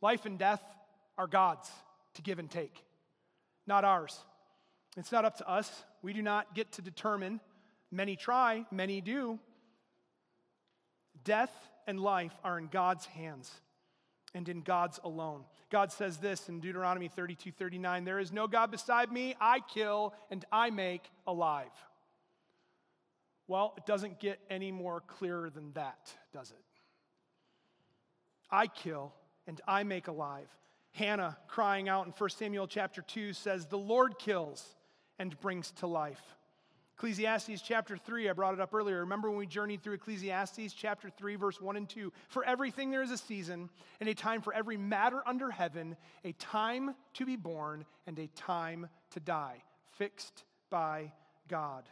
Life 0.00 0.24
and 0.24 0.38
death 0.38 0.62
are 1.18 1.26
God's 1.26 1.70
to 2.14 2.22
give 2.22 2.38
and 2.38 2.50
take, 2.50 2.82
not 3.66 3.84
ours. 3.84 4.18
It's 4.96 5.12
not 5.12 5.24
up 5.24 5.36
to 5.36 5.48
us. 5.48 5.70
We 6.02 6.12
do 6.12 6.22
not 6.22 6.54
get 6.54 6.72
to 6.72 6.82
determine. 6.82 7.40
Many 7.92 8.16
try, 8.16 8.64
many 8.70 9.00
do. 9.00 9.38
Death 11.22 11.52
and 11.86 12.00
life 12.00 12.34
are 12.44 12.58
in 12.58 12.66
God's 12.66 13.06
hands 13.06 13.50
and 14.34 14.48
in 14.48 14.60
God's 14.60 15.00
alone. 15.02 15.44
God 15.70 15.92
says 15.92 16.18
this 16.18 16.48
in 16.48 16.60
Deuteronomy 16.60 17.08
32 17.08 17.52
39 17.52 18.04
There 18.04 18.18
is 18.18 18.32
no 18.32 18.46
God 18.46 18.70
beside 18.70 19.12
me. 19.12 19.34
I 19.40 19.60
kill 19.60 20.14
and 20.30 20.44
I 20.52 20.70
make 20.70 21.10
alive. 21.26 21.72
Well, 23.46 23.74
it 23.76 23.84
doesn't 23.84 24.20
get 24.20 24.38
any 24.48 24.70
more 24.70 25.00
clearer 25.00 25.50
than 25.50 25.72
that, 25.72 26.14
does 26.32 26.52
it? 26.52 26.56
I 28.50 28.68
kill 28.68 29.12
and 29.46 29.60
I 29.66 29.82
make 29.82 30.06
alive. 30.06 30.48
Hannah 30.92 31.36
crying 31.48 31.88
out 31.88 32.06
in 32.06 32.12
1 32.12 32.30
Samuel 32.30 32.66
chapter 32.66 33.02
2 33.02 33.32
says, 33.32 33.66
The 33.66 33.78
Lord 33.78 34.18
kills 34.18 34.64
and 35.18 35.38
brings 35.40 35.70
to 35.72 35.86
life. 35.86 36.22
Ecclesiastes 37.00 37.62
chapter 37.62 37.96
3, 37.96 38.28
I 38.28 38.34
brought 38.34 38.52
it 38.52 38.60
up 38.60 38.74
earlier. 38.74 39.00
Remember 39.00 39.30
when 39.30 39.38
we 39.38 39.46
journeyed 39.46 39.82
through 39.82 39.94
Ecclesiastes 39.94 40.74
chapter 40.74 41.08
3, 41.08 41.34
verse 41.36 41.58
1 41.58 41.78
and 41.78 41.88
2? 41.88 42.12
For 42.28 42.44
everything 42.44 42.90
there 42.90 43.00
is 43.00 43.10
a 43.10 43.16
season, 43.16 43.70
and 44.00 44.08
a 44.10 44.12
time 44.12 44.42
for 44.42 44.52
every 44.52 44.76
matter 44.76 45.22
under 45.24 45.50
heaven, 45.50 45.96
a 46.26 46.32
time 46.32 46.94
to 47.14 47.24
be 47.24 47.36
born, 47.36 47.86
and 48.06 48.18
a 48.18 48.26
time 48.26 48.86
to 49.12 49.20
die, 49.20 49.62
fixed 49.96 50.44
by 50.68 51.10
God. 51.48 51.84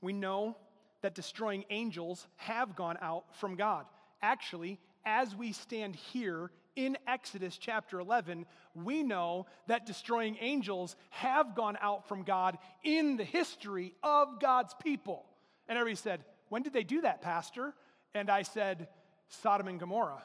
We 0.00 0.12
know 0.12 0.56
that 1.02 1.16
destroying 1.16 1.64
angels 1.68 2.28
have 2.36 2.76
gone 2.76 2.98
out 3.02 3.24
from 3.34 3.56
God. 3.56 3.86
Actually, 4.22 4.78
as 5.04 5.34
we 5.34 5.50
stand 5.50 5.96
here 5.96 6.52
in 6.76 6.96
Exodus 7.06 7.56
chapter 7.58 8.00
11, 8.00 8.46
we 8.74 9.02
know 9.02 9.46
that 9.66 9.86
destroying 9.86 10.36
angels 10.40 10.96
have 11.10 11.54
gone 11.54 11.78
out 11.80 12.08
from 12.08 12.22
God 12.22 12.58
in 12.82 13.16
the 13.16 13.24
history 13.24 13.94
of 14.02 14.40
God's 14.40 14.74
people. 14.82 15.24
And 15.68 15.78
everybody 15.78 15.96
said, 15.96 16.24
When 16.48 16.62
did 16.62 16.72
they 16.72 16.84
do 16.84 17.02
that, 17.02 17.22
Pastor? 17.22 17.74
And 18.14 18.30
I 18.30 18.42
said, 18.42 18.88
Sodom 19.28 19.68
and 19.68 19.80
Gomorrah. 19.80 20.22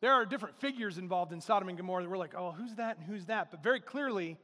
There 0.00 0.12
are 0.12 0.26
different 0.26 0.56
figures 0.56 0.98
involved 0.98 1.32
in 1.32 1.40
Sodom 1.40 1.68
and 1.68 1.78
Gomorrah 1.78 2.02
that 2.02 2.10
we're 2.10 2.18
like, 2.18 2.34
oh, 2.36 2.52
who's 2.52 2.74
that 2.74 2.98
and 2.98 3.06
who's 3.06 3.26
that? 3.26 3.50
But 3.50 3.62
very 3.62 3.80
clearly, 3.80 4.36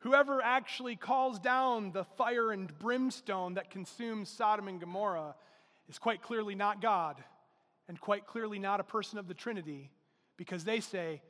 whoever 0.00 0.42
actually 0.42 0.96
calls 0.96 1.38
down 1.38 1.92
the 1.92 2.02
fire 2.02 2.50
and 2.50 2.76
brimstone 2.78 3.54
that 3.54 3.70
consumes 3.70 4.28
Sodom 4.28 4.66
and 4.66 4.80
Gomorrah 4.80 5.36
is 5.88 6.00
quite 6.00 6.20
clearly 6.20 6.56
not 6.56 6.82
God 6.82 7.22
and 7.88 8.00
quite 8.00 8.26
clearly 8.26 8.58
not 8.58 8.80
a 8.80 8.84
person 8.84 9.18
of 9.18 9.28
the 9.28 9.34
Trinity 9.34 9.90
because 10.36 10.64
they 10.64 10.80
say, 10.80 11.22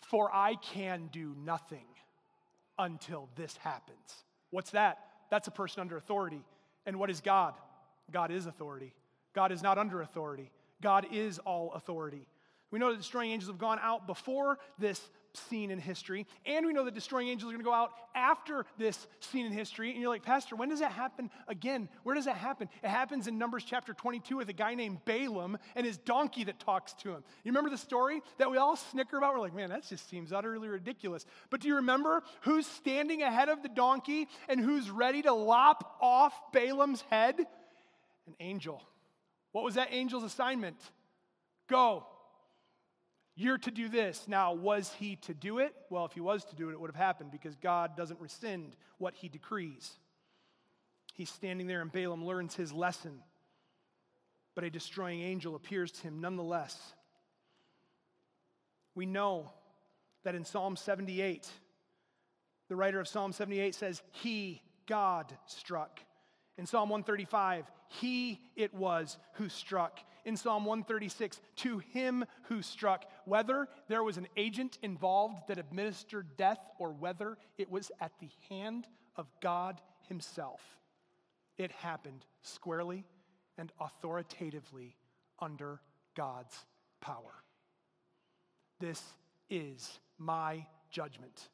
For 0.00 0.34
I 0.34 0.56
can 0.56 1.08
do 1.12 1.34
nothing 1.44 1.86
until 2.78 3.28
this 3.36 3.56
happens. 3.58 4.24
What's 4.50 4.70
that? 4.72 4.98
That's 5.30 5.48
a 5.48 5.52
person 5.52 5.80
under 5.80 5.96
authority. 5.96 6.42
And 6.86 6.98
what 6.98 7.10
is 7.10 7.20
God? 7.20 7.54
God 8.10 8.30
is 8.30 8.46
authority. 8.46 8.94
God 9.34 9.52
is 9.52 9.62
not 9.62 9.78
under 9.78 10.02
authority. 10.02 10.50
God 10.82 11.06
is 11.12 11.38
all 11.38 11.72
authority. 11.72 12.26
We 12.70 12.78
know 12.78 12.88
that 12.88 12.94
the 12.94 13.02
destroying 13.02 13.30
angels 13.30 13.50
have 13.50 13.58
gone 13.58 13.78
out 13.80 14.06
before 14.06 14.58
this 14.78 15.00
scene 15.34 15.70
in 15.70 15.78
history, 15.78 16.26
and 16.44 16.66
we 16.66 16.72
know 16.72 16.84
that 16.84 16.94
destroying 16.94 17.28
angels 17.28 17.50
are 17.50 17.54
going 17.54 17.64
to 17.64 17.68
go 17.68 17.74
out 17.74 17.92
after 18.14 18.66
this 18.78 19.06
scene 19.20 19.46
in 19.46 19.52
history. 19.52 19.90
And 19.92 20.00
you're 20.00 20.10
like, 20.10 20.22
Pastor, 20.22 20.56
when 20.56 20.68
does 20.68 20.80
that 20.80 20.92
happen 20.92 21.30
again? 21.48 21.88
Where 22.02 22.14
does 22.14 22.26
that 22.26 22.36
happen? 22.36 22.68
It 22.82 22.88
happens 22.88 23.26
in 23.26 23.38
Numbers 23.38 23.64
chapter 23.64 23.94
22 23.94 24.36
with 24.36 24.48
a 24.48 24.52
guy 24.52 24.74
named 24.74 25.04
Balaam 25.04 25.58
and 25.74 25.86
his 25.86 25.98
donkey 25.98 26.44
that 26.44 26.58
talks 26.58 26.92
to 26.94 27.10
him. 27.10 27.24
You 27.44 27.52
remember 27.52 27.70
the 27.70 27.78
story 27.78 28.22
that 28.38 28.50
we 28.50 28.58
all 28.58 28.76
snicker 28.76 29.16
about? 29.16 29.34
We're 29.34 29.40
like, 29.40 29.54
man, 29.54 29.70
that 29.70 29.88
just 29.88 30.08
seems 30.08 30.32
utterly 30.32 30.68
ridiculous. 30.68 31.24
But 31.50 31.60
do 31.60 31.68
you 31.68 31.76
remember 31.76 32.22
who's 32.42 32.66
standing 32.66 33.22
ahead 33.22 33.48
of 33.48 33.62
the 33.62 33.68
donkey 33.68 34.28
and 34.48 34.60
who's 34.60 34.90
ready 34.90 35.22
to 35.22 35.32
lop 35.32 35.96
off 36.00 36.34
Balaam's 36.52 37.02
head? 37.10 37.36
An 38.26 38.34
angel. 38.40 38.82
What 39.52 39.64
was 39.64 39.74
that 39.74 39.92
angel's 39.92 40.24
assignment? 40.24 40.76
Go, 41.68 42.06
you're 43.34 43.58
to 43.58 43.70
do 43.70 43.88
this. 43.88 44.24
Now, 44.28 44.52
was 44.52 44.92
he 44.98 45.16
to 45.16 45.34
do 45.34 45.58
it? 45.58 45.74
Well, 45.88 46.04
if 46.04 46.12
he 46.12 46.20
was 46.20 46.44
to 46.46 46.56
do 46.56 46.68
it, 46.68 46.72
it 46.72 46.80
would 46.80 46.90
have 46.90 46.96
happened 46.96 47.30
because 47.30 47.56
God 47.56 47.96
doesn't 47.96 48.20
rescind 48.20 48.76
what 48.98 49.14
he 49.14 49.28
decrees. 49.28 49.90
He's 51.14 51.30
standing 51.30 51.66
there, 51.66 51.80
and 51.80 51.90
Balaam 51.90 52.24
learns 52.24 52.54
his 52.54 52.72
lesson. 52.72 53.20
But 54.54 54.64
a 54.64 54.70
destroying 54.70 55.22
angel 55.22 55.54
appears 55.54 55.90
to 55.92 56.02
him 56.02 56.20
nonetheless. 56.20 56.78
We 58.94 59.06
know 59.06 59.50
that 60.24 60.34
in 60.34 60.44
Psalm 60.44 60.76
78, 60.76 61.48
the 62.68 62.76
writer 62.76 63.00
of 63.00 63.08
Psalm 63.08 63.32
78 63.32 63.74
says, 63.74 64.02
He, 64.10 64.62
God, 64.86 65.32
struck. 65.46 66.00
In 66.58 66.66
Psalm 66.66 66.90
135, 66.90 67.64
He 67.88 68.40
it 68.56 68.74
was 68.74 69.16
who 69.34 69.48
struck 69.48 70.00
in 70.24 70.36
Psalm 70.36 70.64
136 70.64 71.40
to 71.56 71.78
him 71.78 72.24
who 72.44 72.62
struck, 72.62 73.04
whether 73.24 73.68
there 73.88 74.02
was 74.02 74.16
an 74.16 74.28
agent 74.36 74.78
involved 74.82 75.48
that 75.48 75.58
administered 75.58 76.36
death 76.36 76.70
or 76.78 76.90
whether 76.92 77.38
it 77.58 77.70
was 77.70 77.90
at 78.00 78.12
the 78.20 78.30
hand 78.48 78.86
of 79.16 79.26
God 79.40 79.80
himself. 80.08 80.60
It 81.58 81.72
happened 81.72 82.24
squarely 82.42 83.04
and 83.58 83.72
authoritatively 83.80 84.96
under 85.38 85.80
God's 86.14 86.56
power. 87.00 87.42
This 88.80 89.02
is 89.50 89.98
my 90.18 90.66
judgment. 90.90 91.48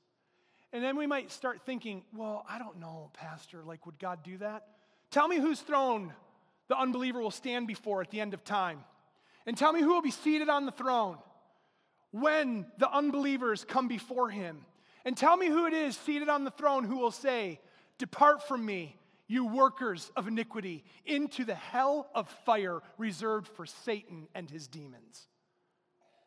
And 0.72 0.84
then 0.84 0.96
we 0.96 1.06
might 1.06 1.30
start 1.30 1.62
thinking, 1.62 2.04
well, 2.14 2.44
I 2.48 2.58
don't 2.58 2.78
know, 2.78 3.10
Pastor, 3.14 3.62
like, 3.64 3.86
would 3.86 3.98
God 3.98 4.22
do 4.22 4.38
that? 4.38 4.66
Tell 5.10 5.26
me 5.26 5.38
whose 5.38 5.60
throne 5.60 6.12
the 6.68 6.78
unbeliever 6.78 7.20
will 7.20 7.30
stand 7.30 7.66
before 7.66 8.00
at 8.00 8.10
the 8.10 8.20
end 8.20 8.34
of 8.34 8.44
time. 8.44 8.84
And 9.46 9.56
tell 9.56 9.72
me 9.72 9.80
who 9.80 9.88
will 9.88 10.02
be 10.02 10.10
seated 10.10 10.48
on 10.48 10.66
the 10.66 10.72
throne 10.72 11.18
when 12.10 12.66
the 12.78 12.90
unbelievers 12.90 13.64
come 13.64 13.88
before 13.88 14.30
him. 14.30 14.64
And 15.04 15.16
tell 15.16 15.36
me 15.36 15.46
who 15.46 15.66
it 15.66 15.72
is 15.72 15.96
seated 15.96 16.28
on 16.28 16.44
the 16.44 16.50
throne 16.50 16.84
who 16.84 16.98
will 16.98 17.10
say, 17.10 17.60
Depart 17.98 18.46
from 18.46 18.64
me, 18.64 18.96
you 19.26 19.46
workers 19.46 20.10
of 20.16 20.28
iniquity, 20.28 20.84
into 21.04 21.44
the 21.44 21.54
hell 21.54 22.08
of 22.14 22.28
fire 22.44 22.80
reserved 22.96 23.48
for 23.48 23.66
Satan 23.66 24.28
and 24.34 24.50
his 24.50 24.68
demons. 24.68 25.28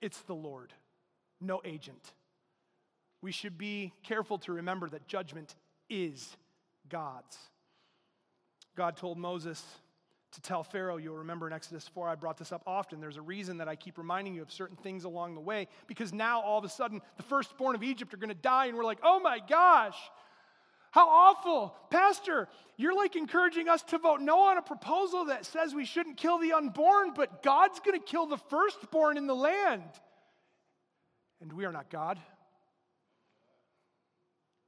It's 0.01 0.19
the 0.21 0.35
Lord, 0.35 0.73
no 1.39 1.61
agent. 1.63 2.13
We 3.21 3.31
should 3.31 3.57
be 3.57 3.93
careful 4.03 4.39
to 4.39 4.53
remember 4.53 4.89
that 4.89 5.07
judgment 5.07 5.55
is 5.89 6.35
God's. 6.89 7.37
God 8.75 8.97
told 8.97 9.17
Moses, 9.17 9.63
to 10.31 10.41
tell 10.41 10.63
Pharaoh. 10.63 10.97
You'll 10.97 11.17
remember 11.17 11.47
in 11.47 11.53
Exodus 11.53 11.87
4, 11.87 12.07
I 12.09 12.15
brought 12.15 12.37
this 12.37 12.51
up 12.51 12.63
often. 12.65 13.01
There's 13.01 13.17
a 13.17 13.21
reason 13.21 13.57
that 13.57 13.67
I 13.67 13.75
keep 13.75 13.97
reminding 13.97 14.33
you 14.33 14.41
of 14.41 14.51
certain 14.51 14.77
things 14.77 15.03
along 15.03 15.35
the 15.35 15.41
way 15.41 15.67
because 15.87 16.13
now 16.13 16.41
all 16.41 16.59
of 16.59 16.65
a 16.65 16.69
sudden 16.69 17.01
the 17.17 17.23
firstborn 17.23 17.75
of 17.75 17.83
Egypt 17.83 18.13
are 18.13 18.17
going 18.17 18.29
to 18.29 18.35
die, 18.35 18.67
and 18.67 18.77
we're 18.77 18.85
like, 18.85 18.99
oh 19.03 19.19
my 19.19 19.39
gosh, 19.47 19.97
how 20.91 21.07
awful. 21.07 21.75
Pastor, 21.89 22.47
you're 22.77 22.95
like 22.95 23.15
encouraging 23.15 23.69
us 23.69 23.81
to 23.83 23.97
vote 23.97 24.21
no 24.21 24.39
on 24.43 24.57
a 24.57 24.61
proposal 24.61 25.25
that 25.25 25.45
says 25.45 25.73
we 25.73 25.85
shouldn't 25.85 26.17
kill 26.17 26.37
the 26.37 26.53
unborn, 26.53 27.13
but 27.15 27.43
God's 27.43 27.79
going 27.79 27.99
to 27.99 28.05
kill 28.05 28.25
the 28.25 28.37
firstborn 28.37 29.17
in 29.17 29.27
the 29.27 29.35
land. 29.35 29.83
And 31.41 31.51
we 31.53 31.65
are 31.65 31.71
not 31.71 31.89
God. 31.89 32.19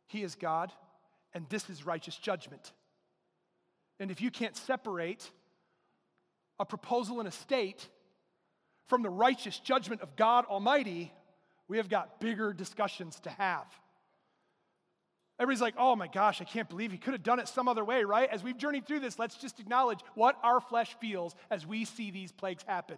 He 0.08 0.24
is 0.24 0.36
God, 0.36 0.72
and 1.34 1.46
this 1.50 1.70
is 1.70 1.86
righteous 1.86 2.16
judgment. 2.16 2.72
And 4.00 4.12
if 4.12 4.22
you 4.22 4.32
can't 4.32 4.56
separate 4.56 5.30
a 6.64 6.66
proposal 6.66 7.20
in 7.20 7.28
a 7.28 7.32
state 7.32 7.90
from 8.88 9.04
the 9.04 9.10
righteous 9.10 9.60
judgment 9.60 10.02
of 10.02 10.16
God 10.16 10.46
Almighty, 10.46 11.12
we 11.68 11.76
have 11.76 11.90
got 11.90 12.22
bigger 12.22 12.54
discussions 12.54 13.20
to 13.20 13.30
have. 13.32 13.66
Everybody's 15.38 15.62
like, 15.62 15.76
oh 15.78 15.98
my 15.98 16.08
gosh, 16.08 16.40
I 16.40 16.46
can't 16.46 16.70
believe 16.70 16.94
he 16.94 16.98
could 16.98 17.12
have 17.12 17.22
done 17.22 17.40
it 17.40 17.50
some 17.50 17.68
other 17.68 17.84
way, 17.84 18.06
right? 18.06 18.30
As 18.30 18.44
we've 18.44 18.58
journeyed 18.58 18.88
through 18.88 19.02
this, 19.02 19.20
let's 19.20 19.36
just 19.36 19.60
acknowledge 19.60 20.00
what 20.16 20.38
our 20.42 20.62
flesh 20.62 20.96
feels 21.02 21.36
as 21.52 21.68
we 21.68 21.84
see 21.84 22.12
these 22.12 22.32
plagues 22.32 22.64
happen. 22.66 22.98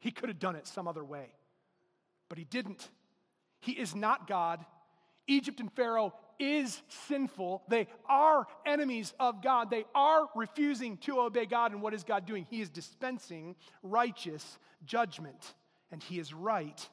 He 0.00 0.10
could 0.10 0.28
have 0.28 0.40
done 0.40 0.56
it 0.56 0.66
some 0.66 0.88
other 0.88 1.04
way, 1.04 1.28
but 2.28 2.38
he 2.38 2.44
didn't. 2.44 2.88
He 3.60 3.70
is 3.72 3.94
not 3.94 4.26
God. 4.26 4.64
Egypt 5.28 5.60
and 5.60 5.72
Pharaoh 5.74 6.12
is 6.38 6.82
sinful. 7.08 7.62
They 7.68 7.88
are 8.08 8.46
enemies 8.64 9.14
of 9.18 9.42
God. 9.42 9.70
They 9.70 9.84
are 9.94 10.28
refusing 10.34 10.96
to 10.98 11.20
obey 11.20 11.46
God. 11.46 11.72
And 11.72 11.82
what 11.82 11.94
is 11.94 12.04
God 12.04 12.26
doing? 12.26 12.46
He 12.50 12.60
is 12.60 12.70
dispensing 12.70 13.56
righteous 13.82 14.58
judgment. 14.84 15.54
And 15.90 16.02
He 16.02 16.18
is 16.18 16.32
right 16.32 16.88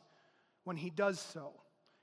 when 0.64 0.78
He 0.78 0.90
does 0.90 1.20
so. 1.20 1.54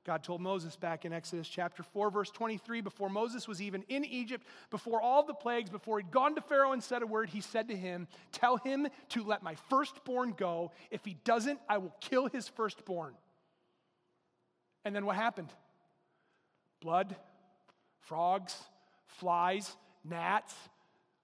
God 0.06 0.22
told 0.22 0.40
Moses 0.40 0.76
back 0.76 1.04
in 1.04 1.12
Exodus 1.12 1.46
chapter 1.46 1.82
4, 1.82 2.10
verse 2.10 2.30
23, 2.30 2.80
before 2.80 3.10
Moses 3.10 3.46
was 3.46 3.60
even 3.60 3.84
in 3.88 4.04
Egypt, 4.04 4.46
before 4.70 5.00
all 5.00 5.22
the 5.22 5.34
plagues, 5.34 5.68
before 5.68 5.98
he'd 5.98 6.10
gone 6.10 6.34
to 6.36 6.40
Pharaoh 6.40 6.72
and 6.72 6.82
said 6.82 7.02
a 7.02 7.06
word, 7.06 7.28
he 7.28 7.42
said 7.42 7.68
to 7.68 7.76
him, 7.76 8.08
Tell 8.32 8.56
him 8.56 8.88
to 9.10 9.22
let 9.22 9.42
my 9.42 9.56
firstborn 9.68 10.34
go. 10.36 10.72
If 10.90 11.04
he 11.04 11.16
doesn't, 11.24 11.60
I 11.68 11.78
will 11.78 11.94
kill 12.00 12.28
his 12.28 12.48
firstborn. 12.48 13.14
And 14.84 14.96
then 14.96 15.04
what 15.04 15.16
happened? 15.16 15.52
Blood, 16.80 17.14
frogs, 18.00 18.54
flies, 19.06 19.76
gnats, 20.04 20.54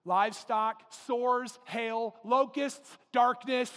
livestock, 0.04 0.82
sores, 1.06 1.58
hail, 1.64 2.14
locusts, 2.24 2.88
darkness. 3.12 3.72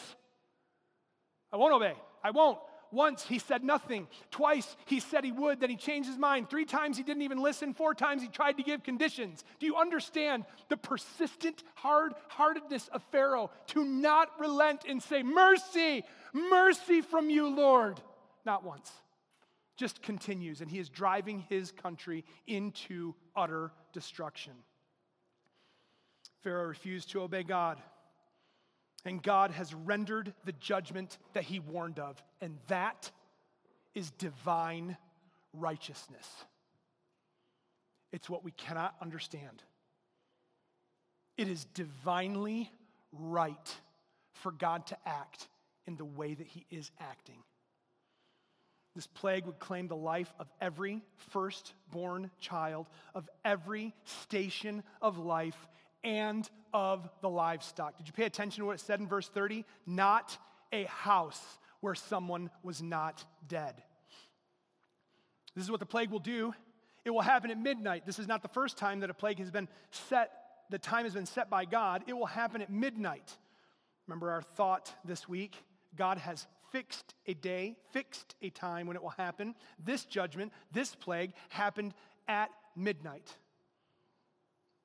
I 1.52 1.58
won't 1.58 1.74
obey. 1.74 1.94
I 2.24 2.32
won't. 2.32 2.60
Once 2.92 3.24
he 3.24 3.38
said 3.38 3.64
nothing. 3.64 4.08
Twice 4.32 4.76
he 4.86 5.00
said 5.00 5.24
he 5.24 5.32
would, 5.32 5.60
then 5.60 5.70
he 5.70 5.76
changed 5.76 6.10
his 6.10 6.18
mind. 6.18 6.50
Three 6.50 6.66
times 6.66 6.98
he 6.98 7.04
didn't 7.04 7.22
even 7.22 7.42
listen. 7.42 7.74
Four 7.74 7.94
times 7.94 8.22
he 8.22 8.28
tried 8.28 8.58
to 8.58 8.64
give 8.64 8.84
conditions. 8.84 9.44
Do 9.60 9.68
you 9.68 9.76
understand 9.76 10.46
the 10.70 10.78
persistent 10.78 11.64
hard 11.76 12.14
heartedness 12.30 12.88
of 12.88 13.04
Pharaoh 13.12 13.52
to 13.68 13.84
not 13.84 14.30
relent 14.40 14.86
and 14.88 15.02
say, 15.02 15.22
Mercy, 15.22 16.04
mercy 16.34 17.02
from 17.02 17.30
you, 17.30 17.48
Lord? 17.48 18.00
Not 18.46 18.64
once 18.64 18.92
just 19.80 20.02
continues, 20.02 20.60
and 20.60 20.70
he 20.70 20.78
is 20.78 20.90
driving 20.90 21.46
his 21.48 21.72
country 21.72 22.26
into 22.48 23.16
utter 23.34 23.72
destruction. 23.94 24.52
Pharaoh 26.44 26.68
refused 26.68 27.12
to 27.12 27.22
obey 27.22 27.44
God, 27.44 27.82
and 29.06 29.24
God 29.24 29.52
has 29.52 29.74
rendered 29.74 30.34
the 30.44 30.52
judgment 30.52 31.18
that 31.32 31.46
he 31.46 31.60
warned 31.60 31.98
of, 31.98 32.22
and 32.42 32.58
that 32.68 33.10
is 33.96 34.12
divine 34.12 34.98
righteousness. 35.54 36.28
It's 38.12 38.30
what 38.30 38.44
we 38.44 38.52
cannot 38.52 38.96
understand. 39.02 39.64
It 41.38 41.48
is 41.48 41.64
divinely 41.74 42.70
right 43.14 43.76
for 44.34 44.52
God 44.52 44.88
to 44.88 44.98
act 45.06 45.48
in 45.88 45.96
the 45.96 46.06
way 46.06 46.34
that 46.34 46.48
He 46.48 46.66
is 46.70 46.92
acting. 47.00 47.44
This 48.96 49.08
plague 49.08 49.46
would 49.46 49.60
claim 49.60 49.88
the 49.88 49.96
life 49.96 50.34
of 50.40 50.48
every 50.60 51.02
firstborn 51.18 52.32
child, 52.40 52.88
of 53.14 53.30
every 53.46 53.94
station 54.04 54.84
of 55.02 55.18
life, 55.18 55.68
and 56.04 56.50
of 56.74 57.10
the 57.22 57.30
livestock. 57.30 57.98
Did 57.98 58.08
you 58.08 58.14
pay 58.14 58.26
attention 58.26 58.62
to 58.62 58.66
what 58.66 58.76
it 58.76 58.82
said 58.82 59.00
in 59.00 59.08
verse 59.08 59.28
30? 59.28 59.66
Not 59.86 60.38
a 60.72 60.86
house 60.86 61.60
where 61.82 61.96
someone 61.96 62.50
was 62.64 62.82
not 62.82 63.24
dead. 63.48 63.76
This 65.56 65.64
is 65.64 65.72
what 65.72 65.80
the 65.80 65.86
plague 65.86 66.10
will 66.10 66.20
do. 66.20 66.54
It 67.06 67.12
will 67.12 67.22
happen 67.22 67.52
at 67.52 67.58
midnight. 67.58 68.06
This 68.06 68.20
is 68.20 68.28
not 68.28 68.42
the 68.42 68.50
first 68.50 68.78
time 68.78 69.00
that 69.00 69.10
a 69.10 69.14
plague 69.14 69.40
has 69.40 69.52
been 69.52 69.68
set, 69.92 70.32
the 70.70 70.78
time 70.78 71.06
has 71.06 71.14
been 71.14 71.26
set 71.26 71.50
by 71.50 71.66
God. 71.66 72.04
It 72.08 72.14
will 72.14 72.26
happen 72.26 72.62
at 72.62 72.70
midnight. 72.70 73.38
Remember 74.08 74.32
our 74.32 74.42
thought 74.42 74.94
this 75.06 75.28
week 75.28 75.56
God 75.96 76.18
has 76.18 76.46
fixed 76.72 77.14
a 77.26 77.34
day, 77.34 77.76
fixed 77.92 78.36
a 78.42 78.50
time 78.50 78.88
when 78.88 78.96
it 78.96 79.04
will 79.04 79.10
happen. 79.10 79.56
This 79.84 80.06
judgment, 80.06 80.52
this 80.72 80.96
plague, 80.96 81.34
happened 81.50 81.94
at 82.28 82.50
midnight. 82.76 83.34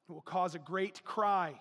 It 0.09 0.13
will 0.13 0.23
cause 0.23 0.55
a 0.55 0.59
great 0.59 1.03
cry. 1.05 1.55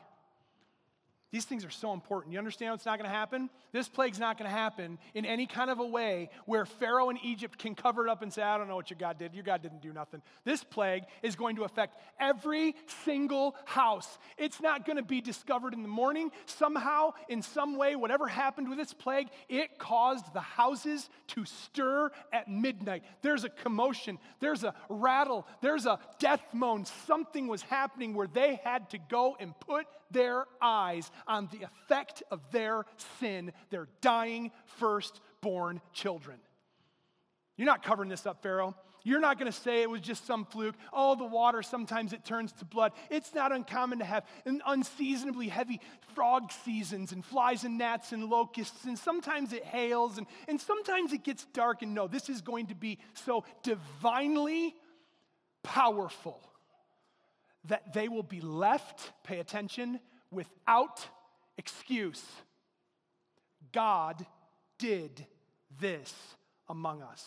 These 1.34 1.46
things 1.46 1.66
are 1.66 1.72
so 1.72 1.94
important. 1.94 2.32
You 2.32 2.38
understand 2.38 2.74
what's 2.74 2.86
not 2.86 3.00
going 3.00 3.10
to 3.10 3.16
happen? 3.16 3.50
This 3.72 3.90
plague's 3.90 4.20
not 4.20 4.38
going 4.38 4.48
to 4.48 4.56
happen 4.56 5.00
in 5.16 5.26
any 5.26 5.48
kind 5.48 5.72
of 5.72 5.80
a 5.80 5.86
way 5.86 6.30
where 6.46 6.64
Pharaoh 6.64 7.10
in 7.10 7.18
Egypt 7.24 7.58
can 7.58 7.74
cover 7.74 8.06
it 8.06 8.12
up 8.12 8.22
and 8.22 8.32
say, 8.32 8.44
I 8.44 8.56
don't 8.56 8.68
know 8.68 8.76
what 8.76 8.92
your 8.92 9.00
God 9.00 9.18
did. 9.18 9.34
Your 9.34 9.44
God 9.44 9.64
didn't 9.64 9.82
do 9.82 9.92
nothing. 9.92 10.22
This 10.46 10.64
plague 10.64 11.06
is 11.24 11.36
going 11.36 11.56
to 11.56 11.64
affect 11.64 11.98
every 12.20 12.76
single 13.04 13.56
house. 13.66 14.20
It's 14.38 14.62
not 14.62 14.86
going 14.86 14.98
to 14.98 15.04
be 15.04 15.22
discovered 15.22 15.74
in 15.74 15.82
the 15.82 15.88
morning. 15.88 16.30
Somehow, 16.46 17.14
in 17.28 17.42
some 17.42 17.78
way, 17.78 17.96
whatever 17.96 18.28
happened 18.28 18.70
with 18.70 18.78
this 18.78 18.94
plague, 18.94 19.30
it 19.50 19.80
caused 19.80 20.32
the 20.36 20.40
houses 20.40 21.10
to 21.30 21.46
stir 21.46 22.12
at 22.32 22.48
midnight. 22.48 23.04
There's 23.24 23.44
a 23.44 23.50
commotion, 23.50 24.20
there's 24.40 24.64
a 24.64 24.76
rattle, 24.88 25.48
there's 25.62 25.88
a 25.88 25.98
death 26.20 26.44
moan. 26.54 26.86
Something 27.08 27.48
was 27.48 27.64
happening 27.64 28.14
where 28.14 28.28
they 28.28 28.62
had 28.64 28.92
to 28.92 29.00
go 29.00 29.36
and 29.40 29.60
put 29.60 29.88
their 30.14 30.46
eyes 30.62 31.12
on 31.28 31.50
the 31.52 31.66
effect 31.66 32.24
of 32.32 32.40
their 32.52 32.86
sin, 33.20 33.52
their 33.70 33.88
dying 34.02 34.52
firstborn 34.78 35.82
children. 35.92 36.38
You're 37.58 37.68
not 37.68 37.84
covering 37.84 38.10
this 38.10 38.26
up, 38.26 38.42
Pharaoh. 38.42 38.76
You're 39.06 39.20
not 39.20 39.38
going 39.38 39.52
to 39.52 39.58
say 39.58 39.82
it 39.82 39.90
was 39.90 40.00
just 40.00 40.26
some 40.26 40.46
fluke. 40.46 40.76
Oh, 40.94 41.16
the 41.16 41.26
water, 41.26 41.62
sometimes 41.62 42.14
it 42.14 42.24
turns 42.24 42.54
to 42.54 42.66
blood. 42.66 42.94
It's 43.10 43.36
not 43.36 43.52
uncommon 43.52 44.00
to 44.00 44.06
have 44.06 44.26
an 44.46 44.62
unseasonably 44.66 45.50
heavy 45.50 45.82
frog 46.16 46.52
seasons 46.64 47.12
and 47.12 47.24
flies 47.24 47.66
and 47.66 47.78
gnats 47.78 48.14
and 48.14 48.30
locusts, 48.30 48.86
and 48.86 48.98
sometimes 48.98 49.52
it 49.52 49.66
hails 49.66 50.18
and, 50.18 50.26
and 50.48 50.60
sometimes 50.60 51.12
it 51.12 51.24
gets 51.24 51.46
dark. 51.54 51.82
And 51.82 51.94
no, 51.94 52.08
this 52.08 52.30
is 52.30 52.40
going 52.42 52.68
to 52.68 52.76
be 52.76 52.98
so 53.14 53.44
divinely 53.62 54.74
powerful 55.64 56.40
that 57.66 57.94
they 57.94 58.08
will 58.10 58.24
be 58.24 58.42
left, 58.42 59.12
pay 59.24 59.40
attention, 59.40 60.00
without 60.32 61.06
excuse. 61.58 62.24
God 63.72 64.26
did 64.78 65.26
this 65.80 66.14
among 66.70 67.02
us. 67.02 67.26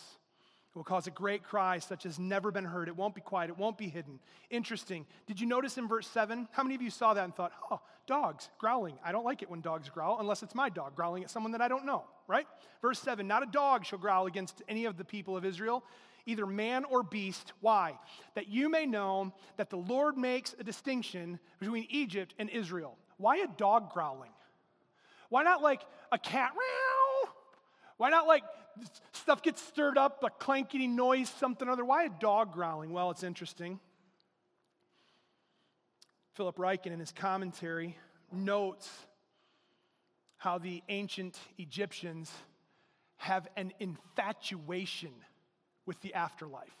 It 0.71 0.77
will 0.77 0.83
cause 0.83 1.07
a 1.07 1.11
great 1.11 1.43
cry 1.43 1.79
such 1.79 2.05
as 2.05 2.19
never 2.19 2.51
been 2.51 2.65
heard. 2.65 2.87
It 2.87 2.95
won't 2.95 3.15
be 3.15 3.21
quiet. 3.21 3.49
It 3.49 3.57
won't 3.57 3.77
be 3.77 3.89
hidden. 3.89 4.19
Interesting. 4.51 5.07
Did 5.25 5.39
you 5.39 5.47
notice 5.47 5.77
in 5.77 5.87
verse 5.87 6.07
7? 6.07 6.47
How 6.51 6.61
many 6.61 6.75
of 6.75 6.81
you 6.81 6.91
saw 6.91 7.15
that 7.15 7.23
and 7.23 7.33
thought, 7.33 7.51
oh, 7.71 7.81
dogs 8.05 8.49
growling? 8.59 8.99
I 9.03 9.11
don't 9.11 9.25
like 9.25 9.41
it 9.41 9.49
when 9.49 9.61
dogs 9.61 9.89
growl 9.89 10.17
unless 10.19 10.43
it's 10.43 10.53
my 10.53 10.69
dog 10.69 10.95
growling 10.95 11.23
at 11.23 11.31
someone 11.31 11.51
that 11.53 11.61
I 11.61 11.67
don't 11.67 11.85
know, 11.85 12.03
right? 12.27 12.45
Verse 12.81 12.99
7 12.99 13.25
Not 13.25 13.41
a 13.41 13.47
dog 13.47 13.85
shall 13.85 13.97
growl 13.97 14.27
against 14.27 14.61
any 14.69 14.85
of 14.85 14.97
the 14.97 15.05
people 15.05 15.35
of 15.35 15.45
Israel 15.45 15.83
either 16.27 16.45
man 16.45 16.83
or 16.85 17.01
beast. 17.01 17.53
Why? 17.61 17.97
That 18.35 18.47
you 18.47 18.69
may 18.69 18.85
know 18.85 19.33
that 19.55 19.71
the 19.71 19.77
Lord 19.77 20.17
makes 20.17 20.53
a 20.59 20.63
distinction 20.63 21.39
between 21.59 21.87
Egypt 21.89 22.35
and 22.37 22.49
Israel. 22.49 22.97
Why 23.17 23.37
a 23.37 23.47
dog 23.47 23.91
growling? 23.91 24.31
Why 25.29 25.43
not 25.43 25.63
like 25.63 25.81
a 26.11 26.19
cat? 26.19 26.51
Meow? 26.53 27.31
Why 27.97 28.09
not 28.09 28.27
like 28.27 28.43
stuff 29.13 29.41
gets 29.41 29.61
stirred 29.61 29.97
up, 29.97 30.23
a 30.23 30.29
clanky 30.29 30.87
noise, 30.87 31.29
something 31.39 31.67
other? 31.67 31.83
Why 31.83 32.03
a 32.03 32.09
dog 32.09 32.53
growling? 32.53 32.91
Well, 32.91 33.09
it's 33.09 33.23
interesting. 33.23 33.79
Philip 36.35 36.57
Ryken, 36.57 36.91
in 36.91 36.99
his 36.99 37.11
commentary, 37.11 37.97
notes 38.31 38.87
how 40.37 40.59
the 40.59 40.83
ancient 40.87 41.39
Egyptians 41.57 42.31
have 43.15 43.47
an 43.57 43.73
infatuation 43.79 45.11
with 45.87 45.99
the 46.01 46.13
afterlife. 46.13 46.75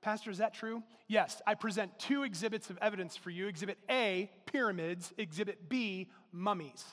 Pastor, 0.00 0.30
is 0.30 0.38
that 0.38 0.54
true? 0.54 0.84
Yes, 1.08 1.42
I 1.46 1.54
present 1.54 1.98
two 1.98 2.22
exhibits 2.22 2.70
of 2.70 2.78
evidence 2.80 3.16
for 3.16 3.30
you. 3.30 3.48
Exhibit 3.48 3.78
A, 3.90 4.30
pyramids. 4.46 5.12
Exhibit 5.18 5.68
B, 5.68 6.08
mummies. 6.30 6.84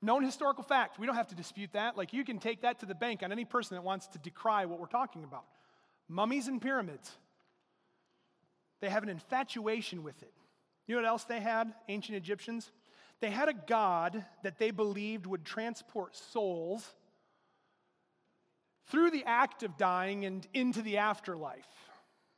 Known 0.00 0.24
historical 0.24 0.64
fact. 0.64 0.98
We 0.98 1.06
don't 1.06 1.14
have 1.14 1.28
to 1.28 1.36
dispute 1.36 1.70
that. 1.74 1.96
Like, 1.96 2.12
you 2.12 2.24
can 2.24 2.38
take 2.38 2.62
that 2.62 2.80
to 2.80 2.86
the 2.86 2.94
bank 2.94 3.22
on 3.22 3.30
any 3.30 3.44
person 3.44 3.76
that 3.76 3.82
wants 3.82 4.08
to 4.08 4.18
decry 4.18 4.64
what 4.64 4.80
we're 4.80 4.86
talking 4.86 5.22
about. 5.22 5.44
Mummies 6.08 6.48
and 6.48 6.60
pyramids. 6.60 7.12
They 8.80 8.90
have 8.90 9.04
an 9.04 9.08
infatuation 9.08 10.02
with 10.02 10.20
it. 10.22 10.32
You 10.88 10.96
know 10.96 11.02
what 11.02 11.08
else 11.08 11.24
they 11.24 11.38
had, 11.38 11.72
ancient 11.88 12.16
Egyptians? 12.16 12.72
They 13.20 13.30
had 13.30 13.48
a 13.48 13.54
god 13.54 14.24
that 14.42 14.58
they 14.58 14.72
believed 14.72 15.26
would 15.26 15.44
transport 15.44 16.16
souls 16.16 16.92
through 18.92 19.10
the 19.10 19.24
act 19.24 19.62
of 19.62 19.78
dying 19.78 20.26
and 20.26 20.46
into 20.52 20.82
the 20.82 20.98
afterlife. 20.98 21.66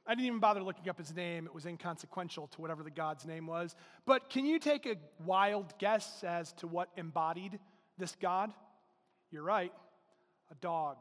I 0.06 0.12
didn't 0.12 0.26
even 0.26 0.38
bother 0.38 0.62
looking 0.62 0.88
up 0.88 0.96
his 0.96 1.12
name, 1.12 1.46
it 1.46 1.54
was 1.54 1.66
inconsequential 1.66 2.46
to 2.46 2.60
whatever 2.60 2.84
the 2.84 2.92
God's 2.92 3.26
name 3.26 3.48
was. 3.48 3.74
But 4.06 4.30
can 4.30 4.46
you 4.46 4.60
take 4.60 4.86
a 4.86 4.94
wild 5.26 5.74
guess 5.78 6.22
as 6.22 6.52
to 6.54 6.68
what 6.68 6.90
embodied 6.96 7.58
this 7.98 8.14
God? 8.20 8.52
You're 9.32 9.42
right, 9.42 9.72
a 10.48 10.54
dog. 10.54 10.98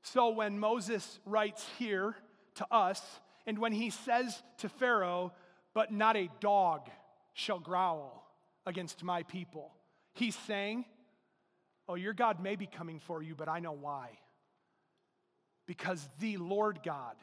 So 0.00 0.30
when 0.30 0.58
Moses 0.58 1.20
writes 1.26 1.66
here 1.78 2.16
to 2.54 2.66
us, 2.72 3.02
and 3.46 3.58
when 3.58 3.72
he 3.72 3.90
says 3.90 4.42
to 4.58 4.70
Pharaoh, 4.70 5.34
but 5.74 5.92
not 5.92 6.16
a 6.16 6.30
dog 6.40 6.88
shall 7.34 7.58
growl 7.58 8.26
against 8.64 9.04
my 9.04 9.22
people, 9.24 9.74
he's 10.14 10.36
saying, 10.36 10.86
Oh, 11.92 11.94
your 11.94 12.14
God 12.14 12.42
may 12.42 12.56
be 12.56 12.64
coming 12.64 12.98
for 12.98 13.22
you, 13.22 13.34
but 13.34 13.50
I 13.50 13.58
know 13.58 13.72
why. 13.72 14.08
Because 15.66 16.08
the 16.20 16.38
Lord 16.38 16.80
God 16.82 17.16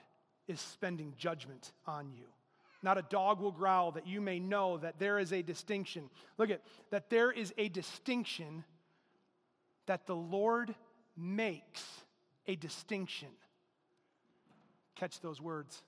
is 0.48 0.62
spending 0.62 1.16
judgment 1.18 1.72
on 1.88 2.12
you. 2.12 2.26
Not 2.84 3.00
a 3.00 3.02
dog 3.02 3.40
will 3.42 3.52
growl, 3.52 3.94
that 3.94 4.06
you 4.06 4.22
may 4.22 4.40
know 4.40 4.78
that 4.78 5.00
there 5.00 5.18
is 5.18 5.34
a 5.34 5.42
distinction. 5.42 6.08
Look 6.38 6.52
at 6.52 6.62
that 6.92 7.10
there 7.10 7.32
is 7.32 7.52
a 7.58 7.68
distinction 7.70 8.64
that 9.88 10.06
the 10.06 10.16
Lord 10.16 10.76
makes 11.18 11.84
a 12.46 12.56
distinction. 12.56 13.30
Catch 14.96 15.20
those 15.20 15.42
words. 15.42 15.82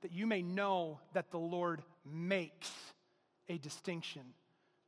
That 0.00 0.10
you 0.10 0.26
may 0.26 0.42
know 0.42 0.98
that 1.12 1.30
the 1.30 1.38
Lord 1.38 1.80
makes 2.04 2.72
a 3.48 3.56
distinction 3.56 4.22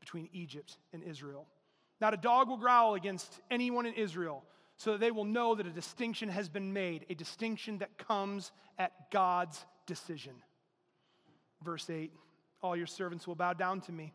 between 0.01 0.29
Egypt 0.33 0.77
and 0.93 1.05
Israel. 1.05 1.47
Not 2.03 2.15
a 2.15 2.17
dog 2.17 2.49
will 2.49 2.57
growl 2.57 2.97
against 2.97 3.41
anyone 3.49 3.87
in 3.87 3.95
Israel, 3.95 4.43
so 4.77 4.91
that 4.91 4.99
they 4.99 5.13
will 5.13 5.25
know 5.25 5.55
that 5.55 5.69
a 5.69 5.71
distinction 5.71 6.29
has 6.31 6.49
been 6.49 6.73
made, 6.73 7.07
a 7.09 7.15
distinction 7.15 7.79
that 7.79 7.97
comes 7.97 8.51
at 8.77 8.91
God's 9.13 9.65
decision. 9.87 10.33
Verse 11.63 11.89
8 11.89 12.11
All 12.61 12.77
your 12.77 12.89
servants 12.89 13.29
will 13.29 13.37
bow 13.37 13.53
down 13.53 13.83
to 13.83 13.93
me. 13.93 14.13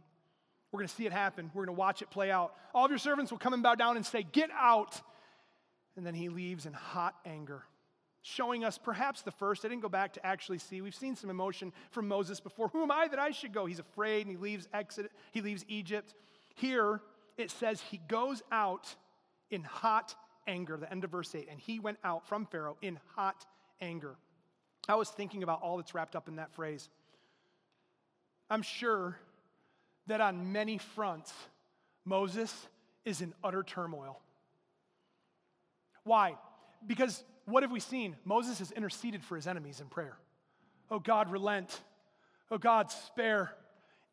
We're 0.70 0.80
going 0.80 0.90
to 0.90 0.94
see 0.94 1.06
it 1.06 1.14
happen. 1.14 1.50
We're 1.54 1.64
going 1.66 1.78
to 1.78 1.80
watch 1.80 2.02
it 2.02 2.10
play 2.10 2.30
out. 2.30 2.56
All 2.76 2.84
of 2.84 2.92
your 2.92 2.98
servants 2.98 3.32
will 3.32 3.40
come 3.40 3.54
and 3.54 3.64
bow 3.64 3.76
down 3.76 3.96
and 3.96 4.06
say, 4.06 4.22
Get 4.34 4.50
out. 4.52 5.02
And 5.96 6.06
then 6.06 6.14
he 6.14 6.28
leaves 6.28 6.66
in 6.66 6.74
hot 6.74 7.16
anger, 7.26 7.64
showing 8.22 8.66
us 8.66 8.78
perhaps 8.78 9.22
the 9.22 9.32
first. 9.32 9.64
I 9.64 9.70
didn't 9.70 9.82
go 9.82 9.88
back 9.88 10.12
to 10.16 10.26
actually 10.26 10.58
see. 10.58 10.82
We've 10.82 10.94
seen 10.94 11.16
some 11.16 11.30
emotion 11.30 11.72
from 11.92 12.10
Moses 12.10 12.42
before. 12.42 12.68
Who 12.68 12.84
am 12.84 12.92
I 12.92 13.08
that 13.08 13.18
I 13.18 13.32
should 13.32 13.54
go? 13.54 13.66
He's 13.66 13.80
afraid 13.80 14.28
and 14.28 14.30
he 14.30 14.36
leaves 14.36 14.68
Exodus, 14.74 15.14
he 15.32 15.40
leaves 15.40 15.64
Egypt. 15.70 16.14
Here, 16.54 17.02
it 17.38 17.52
says 17.52 17.82
he 17.82 18.00
goes 18.08 18.42
out 18.52 18.96
in 19.50 19.64
hot 19.64 20.16
anger, 20.48 20.78
the 20.78 20.92
end 20.92 21.04
of 21.04 21.12
verse 21.12 21.34
8, 21.36 21.48
and 21.50 21.60
he 21.60 21.80
went 21.80 21.98
out 22.04 22.28
from 22.28 22.46
Pharaoh 22.46 22.78
in 22.82 23.00
hot 23.16 23.46
anger. 23.82 24.16
I 24.90 24.96
was 24.96 25.10
thinking 25.10 25.44
about 25.44 25.62
all 25.62 25.78
that's 25.78 25.94
wrapped 25.94 26.16
up 26.16 26.28
in 26.28 26.38
that 26.38 26.54
phrase. 26.54 26.90
I'm 28.50 28.62
sure 28.62 29.18
that 30.08 30.22
on 30.22 30.52
many 30.52 30.78
fronts, 30.78 31.34
Moses 32.06 32.54
is 33.04 33.22
in 33.22 33.34
utter 33.44 33.64
turmoil. 33.64 34.22
Why? 36.04 36.36
Because 36.86 37.24
what 37.46 37.64
have 37.64 37.72
we 37.72 37.82
seen? 37.82 38.16
Moses 38.24 38.60
has 38.60 38.72
interceded 38.72 39.24
for 39.24 39.36
his 39.36 39.48
enemies 39.48 39.82
in 39.82 39.88
prayer. 39.88 40.18
Oh 40.90 41.00
God, 41.00 41.30
relent. 41.30 41.82
Oh 42.50 42.58
God, 42.58 42.92
spare, 42.92 43.52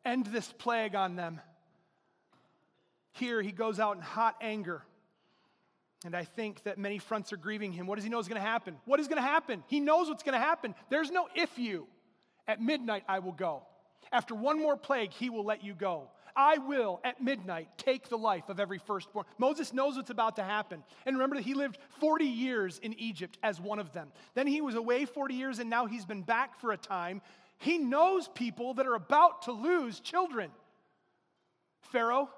end 0.03 0.25
this 0.27 0.51
plague 0.51 0.95
on 0.95 1.15
them. 1.15 1.39
Here 3.15 3.41
he 3.41 3.51
goes 3.51 3.79
out 3.79 3.95
in 3.95 4.01
hot 4.01 4.35
anger. 4.41 4.83
And 6.05 6.15
I 6.15 6.23
think 6.23 6.61
that 6.63 6.77
many 6.77 6.99
fronts 6.99 7.31
are 7.33 7.37
grieving 7.37 7.71
him. 7.71 7.87
What 7.87 7.95
does 7.95 8.03
he 8.03 8.09
know 8.09 8.19
is 8.19 8.27
going 8.27 8.41
to 8.41 8.47
happen? 8.47 8.77
What 8.85 8.99
is 8.99 9.07
going 9.07 9.21
to 9.21 9.27
happen? 9.27 9.63
He 9.67 9.79
knows 9.79 10.09
what's 10.09 10.21
going 10.21 10.39
to 10.39 10.45
happen. 10.45 10.75
There's 10.89 11.09
no 11.09 11.27
if 11.33 11.57
you. 11.57 11.87
At 12.47 12.61
midnight, 12.61 13.03
I 13.07 13.19
will 13.19 13.31
go. 13.31 13.63
After 14.11 14.35
one 14.35 14.61
more 14.61 14.77
plague, 14.77 15.11
he 15.13 15.29
will 15.29 15.45
let 15.45 15.63
you 15.63 15.73
go. 15.73 16.09
I 16.35 16.57
will, 16.57 16.99
at 17.03 17.23
midnight, 17.23 17.69
take 17.77 18.09
the 18.09 18.17
life 18.17 18.49
of 18.49 18.59
every 18.59 18.77
firstborn. 18.77 19.25
Moses 19.37 19.73
knows 19.73 19.95
what's 19.95 20.09
about 20.09 20.35
to 20.35 20.43
happen. 20.43 20.83
And 21.05 21.15
remember 21.15 21.37
that 21.37 21.43
he 21.43 21.53
lived 21.53 21.77
40 22.01 22.25
years 22.25 22.79
in 22.79 22.93
Egypt 22.99 23.37
as 23.41 23.59
one 23.59 23.79
of 23.79 23.93
them. 23.93 24.09
Then 24.33 24.45
he 24.45 24.59
was 24.59 24.75
away 24.75 25.05
40 25.05 25.33
years, 25.33 25.59
and 25.59 25.69
now 25.69 25.85
he's 25.85 26.05
been 26.05 26.21
back 26.21 26.59
for 26.59 26.73
a 26.73 26.77
time. 26.77 27.21
He 27.57 27.77
knows 27.77 28.27
people 28.27 28.73
that 28.75 28.85
are 28.85 28.95
about 28.95 29.43
to 29.43 29.53
lose 29.53 30.01
children. 30.01 30.51
Pharaoh, 31.81 32.29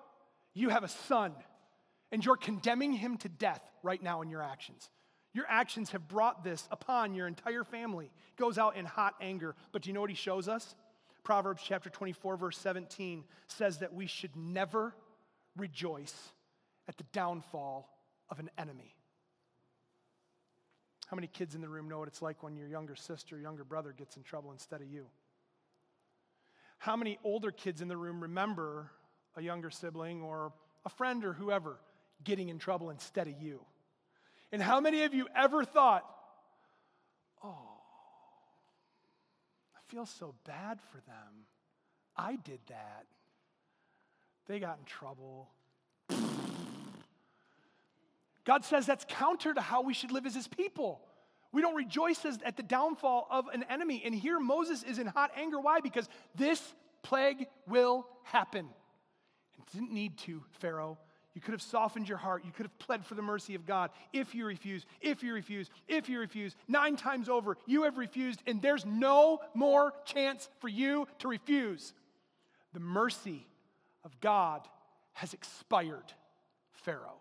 you 0.58 0.70
have 0.70 0.84
a 0.84 0.88
son, 0.88 1.34
and 2.12 2.24
you're 2.24 2.38
condemning 2.38 2.94
him 2.94 3.18
to 3.18 3.30
death 3.30 3.62
right 3.84 4.02
now 4.02 4.22
in 4.22 4.30
your 4.30 4.42
actions. 4.42 4.90
Your 5.34 5.46
actions 5.48 5.92
have 5.92 6.08
brought 6.08 6.44
this 6.44 6.68
upon 6.72 7.14
your 7.14 7.28
entire 7.28 7.64
family. 7.64 8.12
Goes 8.38 8.58
out 8.58 8.76
in 8.76 8.86
hot 8.86 9.14
anger. 9.22 9.56
But 9.72 9.84
do 9.84 9.90
you 9.90 9.94
know 9.94 10.02
what 10.02 10.10
he 10.10 10.16
shows 10.16 10.48
us? 10.48 10.74
Proverbs 11.24 11.62
chapter 11.64 11.90
24, 11.90 12.38
verse 12.38 12.58
17 12.58 13.24
says 13.48 13.80
that 13.80 13.94
we 13.94 14.08
should 14.08 14.36
never 14.36 14.96
rejoice 15.56 16.16
at 16.88 16.98
the 16.98 17.04
downfall 17.12 17.90
of 18.30 18.40
an 18.40 18.50
enemy. 18.58 18.96
How 21.08 21.16
many 21.16 21.28
kids 21.28 21.54
in 21.54 21.62
the 21.62 21.70
room 21.70 21.88
know 21.88 22.00
what 22.00 22.08
it's 22.08 22.22
like 22.22 22.42
when 22.42 22.56
your 22.56 22.68
younger 22.68 22.96
sister, 22.96 23.38
younger 23.40 23.64
brother 23.64 23.94
gets 23.96 24.18
in 24.18 24.24
trouble 24.24 24.52
instead 24.52 24.82
of 24.82 24.88
you? 24.88 25.06
How 26.80 26.96
many 26.96 27.20
older 27.24 27.52
kids 27.52 27.82
in 27.82 27.88
the 27.88 27.98
room 27.98 28.22
remember 28.22 28.90
a 29.38 29.42
younger 29.42 29.70
sibling 29.70 30.22
or 30.22 30.52
a 30.86 30.90
friend 30.90 31.24
or 31.24 31.32
whoever 31.32 31.78
getting 32.24 32.50
in 32.50 32.60
trouble 32.60 32.90
instead 32.90 33.28
of 33.28 33.42
you? 33.42 33.62
And 34.52 34.62
how 34.62 34.82
many 34.82 35.04
of 35.04 35.14
you 35.14 35.28
ever 35.36 35.64
thought, 35.64 36.06
oh, 37.44 37.78
I 39.76 39.80
feel 39.92 40.06
so 40.06 40.34
bad 40.46 40.80
for 40.92 40.98
them. 41.08 41.46
I 42.16 42.36
did 42.38 42.60
that. 42.68 43.06
They 44.48 44.60
got 44.60 44.80
in 44.80 44.86
trouble. 44.86 45.50
God 48.46 48.64
says 48.64 48.86
that's 48.86 49.06
counter 49.10 49.54
to 49.54 49.62
how 49.62 49.82
we 49.82 49.94
should 49.94 50.12
live 50.12 50.26
as 50.26 50.34
his 50.34 50.48
people. 50.48 51.02
We 51.52 51.62
don't 51.62 51.76
rejoice 51.76 52.26
at 52.26 52.56
the 52.56 52.64
downfall 52.64 53.28
of 53.30 53.48
an 53.48 53.64
enemy. 53.70 54.02
And 54.06 54.16
here 54.16 54.40
Moses 54.40 54.84
is 54.84 55.00
in 55.00 55.08
hot 55.08 55.32
anger. 55.36 55.60
Why? 55.60 55.82
Because 55.82 56.08
this 56.36 56.62
plague 57.04 57.48
will 57.68 58.08
happen. 58.24 58.68
Didn't 59.74 59.92
need 59.92 60.18
to, 60.20 60.44
Pharaoh. 60.52 60.98
You 61.34 61.42
could 61.42 61.52
have 61.52 61.62
softened 61.62 62.10
your 62.10 62.18
heart. 62.18 62.44
You 62.46 62.52
could 62.52 62.66
have 62.66 62.80
pled 62.80 63.06
for 63.06 63.14
the 63.14 63.22
mercy 63.22 63.54
of 63.54 63.66
God. 63.66 63.92
If 64.12 64.34
you 64.34 64.46
refuse, 64.46 64.86
if 65.02 65.22
you 65.22 65.34
refuse, 65.34 65.70
if 65.88 66.10
you 66.10 66.20
refuse, 66.20 66.56
nine 66.68 66.96
times 66.96 67.30
over, 67.30 67.58
you 67.68 67.84
have 67.84 67.98
refused, 67.98 68.42
and 68.48 68.60
there's 68.60 68.86
no 68.86 69.42
more 69.54 69.94
chance 70.04 70.50
for 70.60 70.68
you 70.68 71.08
to 71.20 71.28
refuse. 71.28 71.94
The 72.74 72.80
mercy 72.80 73.46
of 74.04 74.20
God 74.20 74.68
has 75.14 75.34
expired, 75.34 76.12
Pharaoh. 76.72 77.20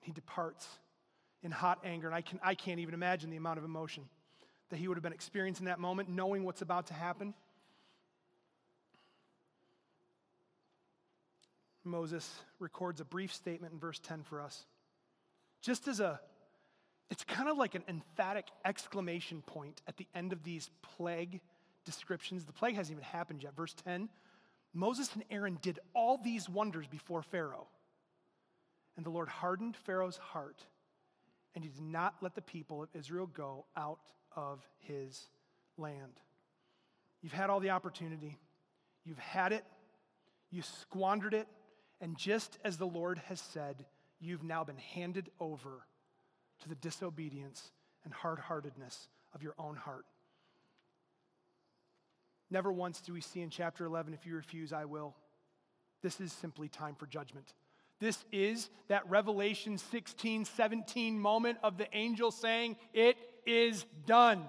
He 0.00 0.12
departs 0.12 0.68
in 1.42 1.50
hot 1.50 1.78
anger, 1.84 2.06
and 2.06 2.14
I, 2.14 2.20
can, 2.20 2.38
I 2.42 2.54
can't 2.54 2.80
even 2.80 2.92
imagine 2.92 3.30
the 3.30 3.36
amount 3.36 3.58
of 3.58 3.64
emotion 3.64 4.04
that 4.68 4.76
he 4.76 4.88
would 4.88 4.96
have 4.96 5.02
been 5.02 5.12
experiencing 5.12 5.64
in 5.64 5.70
that 5.70 5.80
moment, 5.80 6.08
knowing 6.08 6.44
what's 6.44 6.60
about 6.62 6.88
to 6.88 6.94
happen. 6.94 7.34
Moses 11.84 12.30
records 12.58 13.00
a 13.00 13.04
brief 13.04 13.32
statement 13.32 13.72
in 13.72 13.78
verse 13.78 13.98
10 13.98 14.22
for 14.22 14.40
us. 14.40 14.66
Just 15.62 15.88
as 15.88 16.00
a, 16.00 16.20
it's 17.10 17.24
kind 17.24 17.48
of 17.48 17.56
like 17.56 17.74
an 17.74 17.84
emphatic 17.88 18.46
exclamation 18.64 19.42
point 19.42 19.82
at 19.86 19.96
the 19.96 20.06
end 20.14 20.32
of 20.32 20.42
these 20.42 20.70
plague 20.96 21.40
descriptions. 21.84 22.44
The 22.44 22.52
plague 22.52 22.76
hasn't 22.76 22.92
even 22.96 23.04
happened 23.04 23.42
yet. 23.42 23.56
Verse 23.56 23.74
10 23.84 24.08
Moses 24.72 25.10
and 25.14 25.24
Aaron 25.30 25.58
did 25.60 25.80
all 25.94 26.16
these 26.16 26.48
wonders 26.48 26.86
before 26.86 27.22
Pharaoh. 27.22 27.66
And 28.96 29.04
the 29.04 29.10
Lord 29.10 29.28
hardened 29.28 29.76
Pharaoh's 29.76 30.18
heart, 30.18 30.64
and 31.54 31.64
he 31.64 31.70
did 31.70 31.82
not 31.82 32.14
let 32.20 32.34
the 32.34 32.42
people 32.42 32.82
of 32.82 32.88
Israel 32.94 33.26
go 33.26 33.64
out 33.76 34.00
of 34.36 34.60
his 34.78 35.28
land. 35.76 36.20
You've 37.22 37.32
had 37.32 37.50
all 37.50 37.60
the 37.60 37.70
opportunity, 37.70 38.38
you've 39.04 39.18
had 39.18 39.52
it, 39.52 39.64
you 40.50 40.62
squandered 40.62 41.34
it, 41.34 41.48
and 42.00 42.16
just 42.16 42.58
as 42.64 42.76
the 42.76 42.86
Lord 42.86 43.18
has 43.28 43.40
said, 43.40 43.84
you've 44.20 44.42
now 44.42 44.64
been 44.64 44.78
handed 44.78 45.30
over 45.38 45.86
to 46.62 46.68
the 46.68 46.74
disobedience 46.74 47.70
and 48.04 48.12
hard 48.12 48.38
heartedness 48.38 49.08
of 49.34 49.42
your 49.42 49.54
own 49.58 49.76
heart. 49.76 50.06
Never 52.50 52.72
once 52.72 53.00
do 53.00 53.12
we 53.12 53.20
see 53.20 53.40
in 53.40 53.50
chapter 53.50 53.84
11, 53.84 54.14
if 54.14 54.26
you 54.26 54.34
refuse, 54.34 54.72
I 54.72 54.84
will. 54.84 55.14
This 56.02 56.20
is 56.20 56.32
simply 56.32 56.68
time 56.68 56.94
for 56.94 57.06
judgment. 57.06 57.54
This 58.00 58.24
is 58.32 58.70
that 58.88 59.08
Revelation 59.08 59.76
16, 59.76 60.46
17 60.46 61.20
moment 61.20 61.58
of 61.62 61.76
the 61.76 61.86
angel 61.92 62.30
saying, 62.30 62.76
It 62.94 63.16
is 63.46 63.84
done. 64.06 64.42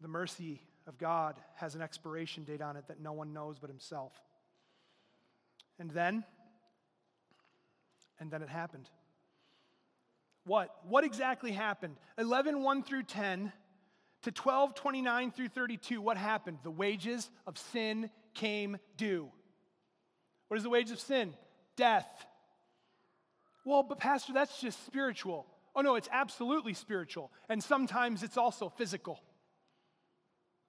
The 0.00 0.08
mercy 0.08 0.62
of 0.86 0.96
God 0.96 1.36
has 1.56 1.74
an 1.74 1.82
expiration 1.82 2.44
date 2.44 2.62
on 2.62 2.76
it 2.76 2.88
that 2.88 3.00
no 3.00 3.12
one 3.12 3.32
knows 3.34 3.58
but 3.58 3.68
himself. 3.68 4.12
And 5.78 5.90
then, 5.90 6.24
and 8.18 8.30
then 8.30 8.42
it 8.42 8.48
happened. 8.48 8.88
What? 10.44 10.74
What 10.88 11.04
exactly 11.04 11.52
happened? 11.52 11.96
11, 12.16 12.62
1 12.62 12.82
through 12.82 13.04
10 13.04 13.52
to 14.22 14.32
12, 14.32 14.74
29 14.74 15.30
through 15.30 15.48
32. 15.48 16.00
What 16.00 16.16
happened? 16.16 16.58
The 16.62 16.70
wages 16.70 17.30
of 17.46 17.56
sin 17.58 18.10
came 18.34 18.78
due. 18.96 19.30
What 20.48 20.56
is 20.56 20.62
the 20.62 20.70
wages 20.70 20.92
of 20.92 21.00
sin? 21.00 21.34
Death. 21.76 22.08
Well, 23.64 23.82
but 23.82 23.98
Pastor, 23.98 24.32
that's 24.32 24.60
just 24.60 24.84
spiritual. 24.86 25.46
Oh, 25.76 25.82
no, 25.82 25.94
it's 25.94 26.08
absolutely 26.10 26.74
spiritual. 26.74 27.30
And 27.48 27.62
sometimes 27.62 28.22
it's 28.22 28.38
also 28.38 28.68
physical. 28.70 29.20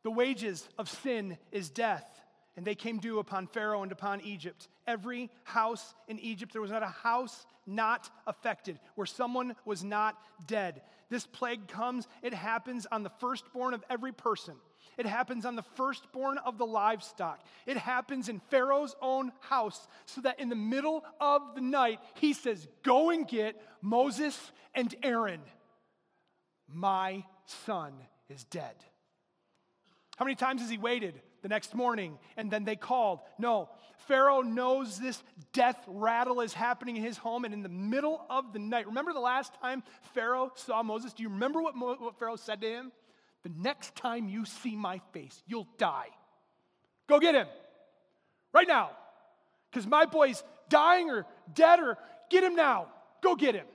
The 0.03 0.11
wages 0.11 0.67
of 0.77 0.89
sin 0.89 1.37
is 1.51 1.69
death 1.69 2.05
and 2.59 2.65
they 2.65 2.75
came 2.75 2.97
due 2.97 3.19
upon 3.19 3.47
Pharaoh 3.47 3.83
and 3.83 3.91
upon 3.93 4.19
Egypt. 4.19 4.67
Every 4.89 5.29
house 5.43 5.93
in 6.07 6.17
Egypt, 6.17 6.51
there 6.51 6.63
was 6.63 6.71
not 6.71 6.81
a 6.81 6.87
house 6.87 7.45
not 7.67 8.09
affected 8.25 8.79
where 8.95 9.05
someone 9.05 9.55
was 9.63 9.83
not 9.83 10.17
dead. 10.47 10.81
This 11.11 11.27
plague 11.27 11.67
comes, 11.67 12.07
it 12.23 12.33
happens 12.33 12.87
on 12.91 13.03
the 13.03 13.11
firstborn 13.11 13.75
of 13.75 13.83
every 13.87 14.11
person. 14.11 14.55
It 14.97 15.05
happens 15.05 15.45
on 15.45 15.55
the 15.55 15.61
firstborn 15.61 16.39
of 16.39 16.57
the 16.57 16.65
livestock. 16.65 17.39
It 17.67 17.77
happens 17.77 18.29
in 18.29 18.39
Pharaoh's 18.39 18.95
own 18.99 19.31
house, 19.41 19.87
so 20.07 20.21
that 20.21 20.39
in 20.39 20.49
the 20.49 20.55
middle 20.55 21.05
of 21.21 21.53
the 21.53 21.61
night, 21.61 21.99
he 22.15 22.33
says, 22.33 22.67
Go 22.81 23.11
and 23.11 23.27
get 23.27 23.61
Moses 23.83 24.51
and 24.73 24.95
Aaron. 25.03 25.41
My 26.67 27.23
son 27.45 27.93
is 28.27 28.43
dead. 28.43 28.73
How 30.17 30.25
many 30.25 30.35
times 30.35 30.61
has 30.61 30.71
he 30.71 30.79
waited? 30.79 31.21
The 31.41 31.49
next 31.49 31.73
morning, 31.75 32.17
and 32.37 32.51
then 32.51 32.63
they 32.63 32.75
called. 32.75 33.19
No, 33.37 33.69
Pharaoh 34.07 34.41
knows 34.41 34.99
this 34.99 35.21
death 35.53 35.77
rattle 35.87 36.41
is 36.41 36.53
happening 36.53 36.97
in 36.97 37.03
his 37.03 37.17
home, 37.17 37.45
and 37.45 37.53
in 37.53 37.63
the 37.63 37.69
middle 37.69 38.25
of 38.29 38.53
the 38.53 38.59
night, 38.59 38.87
remember 38.87 39.13
the 39.13 39.19
last 39.19 39.53
time 39.61 39.83
Pharaoh 40.13 40.51
saw 40.55 40.83
Moses? 40.83 41.13
Do 41.13 41.23
you 41.23 41.29
remember 41.29 41.61
what, 41.61 41.75
Mo- 41.75 41.97
what 41.99 42.17
Pharaoh 42.17 42.35
said 42.35 42.61
to 42.61 42.67
him? 42.67 42.91
The 43.43 43.51
next 43.57 43.95
time 43.95 44.27
you 44.27 44.45
see 44.45 44.75
my 44.75 44.99
face, 45.13 45.41
you'll 45.47 45.67
die. 45.77 46.07
Go 47.07 47.19
get 47.19 47.35
him 47.35 47.47
right 48.53 48.67
now, 48.67 48.91
because 49.71 49.87
my 49.87 50.05
boy's 50.05 50.43
dying 50.69 51.09
or 51.09 51.25
dead, 51.53 51.79
or 51.79 51.97
get 52.29 52.43
him 52.43 52.55
now. 52.55 52.87
Go 53.21 53.35
get 53.35 53.55
him. 53.55 53.65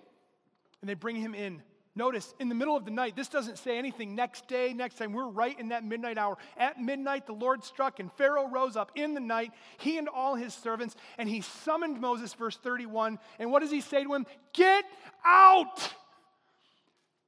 And 0.81 0.89
they 0.89 0.95
bring 0.95 1.17
him 1.17 1.35
in 1.35 1.63
Notice 1.97 2.35
in 2.41 2.49
the 2.49 2.57
middle 2.57 2.77
of 2.77 2.85
the 2.85 2.91
night, 2.91 3.15
this 3.15 3.29
doesn't 3.29 3.57
say 3.57 3.79
anything 3.79 4.17
next 4.17 4.49
day, 4.49 4.73
next 4.73 4.97
time. 4.97 5.13
We're 5.13 5.29
right 5.29 5.59
in 5.59 5.69
that 5.69 5.85
midnight 5.85 6.19
hour. 6.19 6.37
At 6.57 6.81
midnight, 6.81 7.27
the 7.27 7.35
Lord 7.35 7.63
struck, 7.63 8.01
and 8.01 8.13
Pharaoh 8.13 8.49
rose 8.49 8.75
up 8.75 8.91
in 8.97 9.15
the 9.15 9.21
night, 9.21 9.53
he 9.79 9.97
and 9.97 10.09
all 10.09 10.35
his 10.35 10.53
servants, 10.55 10.97
and 11.19 11.29
he 11.29 11.41
summoned 11.41 12.01
Moses, 12.01 12.35
verse 12.35 12.57
31. 12.57 13.21
And 13.39 13.53
what 13.53 13.61
does 13.61 13.71
he 13.71 13.81
say 13.81 14.03
to 14.03 14.13
him? 14.13 14.27
Get 14.53 14.85
out! 15.25 15.95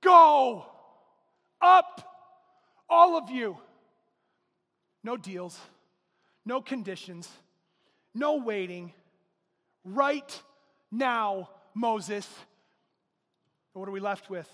Go! 0.03 0.67
Up! 1.61 2.03
All 2.89 3.17
of 3.17 3.31
you. 3.31 3.59
No 5.05 5.17
deals, 5.17 5.57
no 6.45 6.61
conditions, 6.61 7.29
no 8.12 8.39
waiting. 8.39 8.93
Right 9.85 10.43
now, 10.91 11.51
Moses 11.75 12.29
what 13.79 13.89
are 13.89 13.93
we 13.93 14.01
left 14.01 14.31
with? 14.31 14.49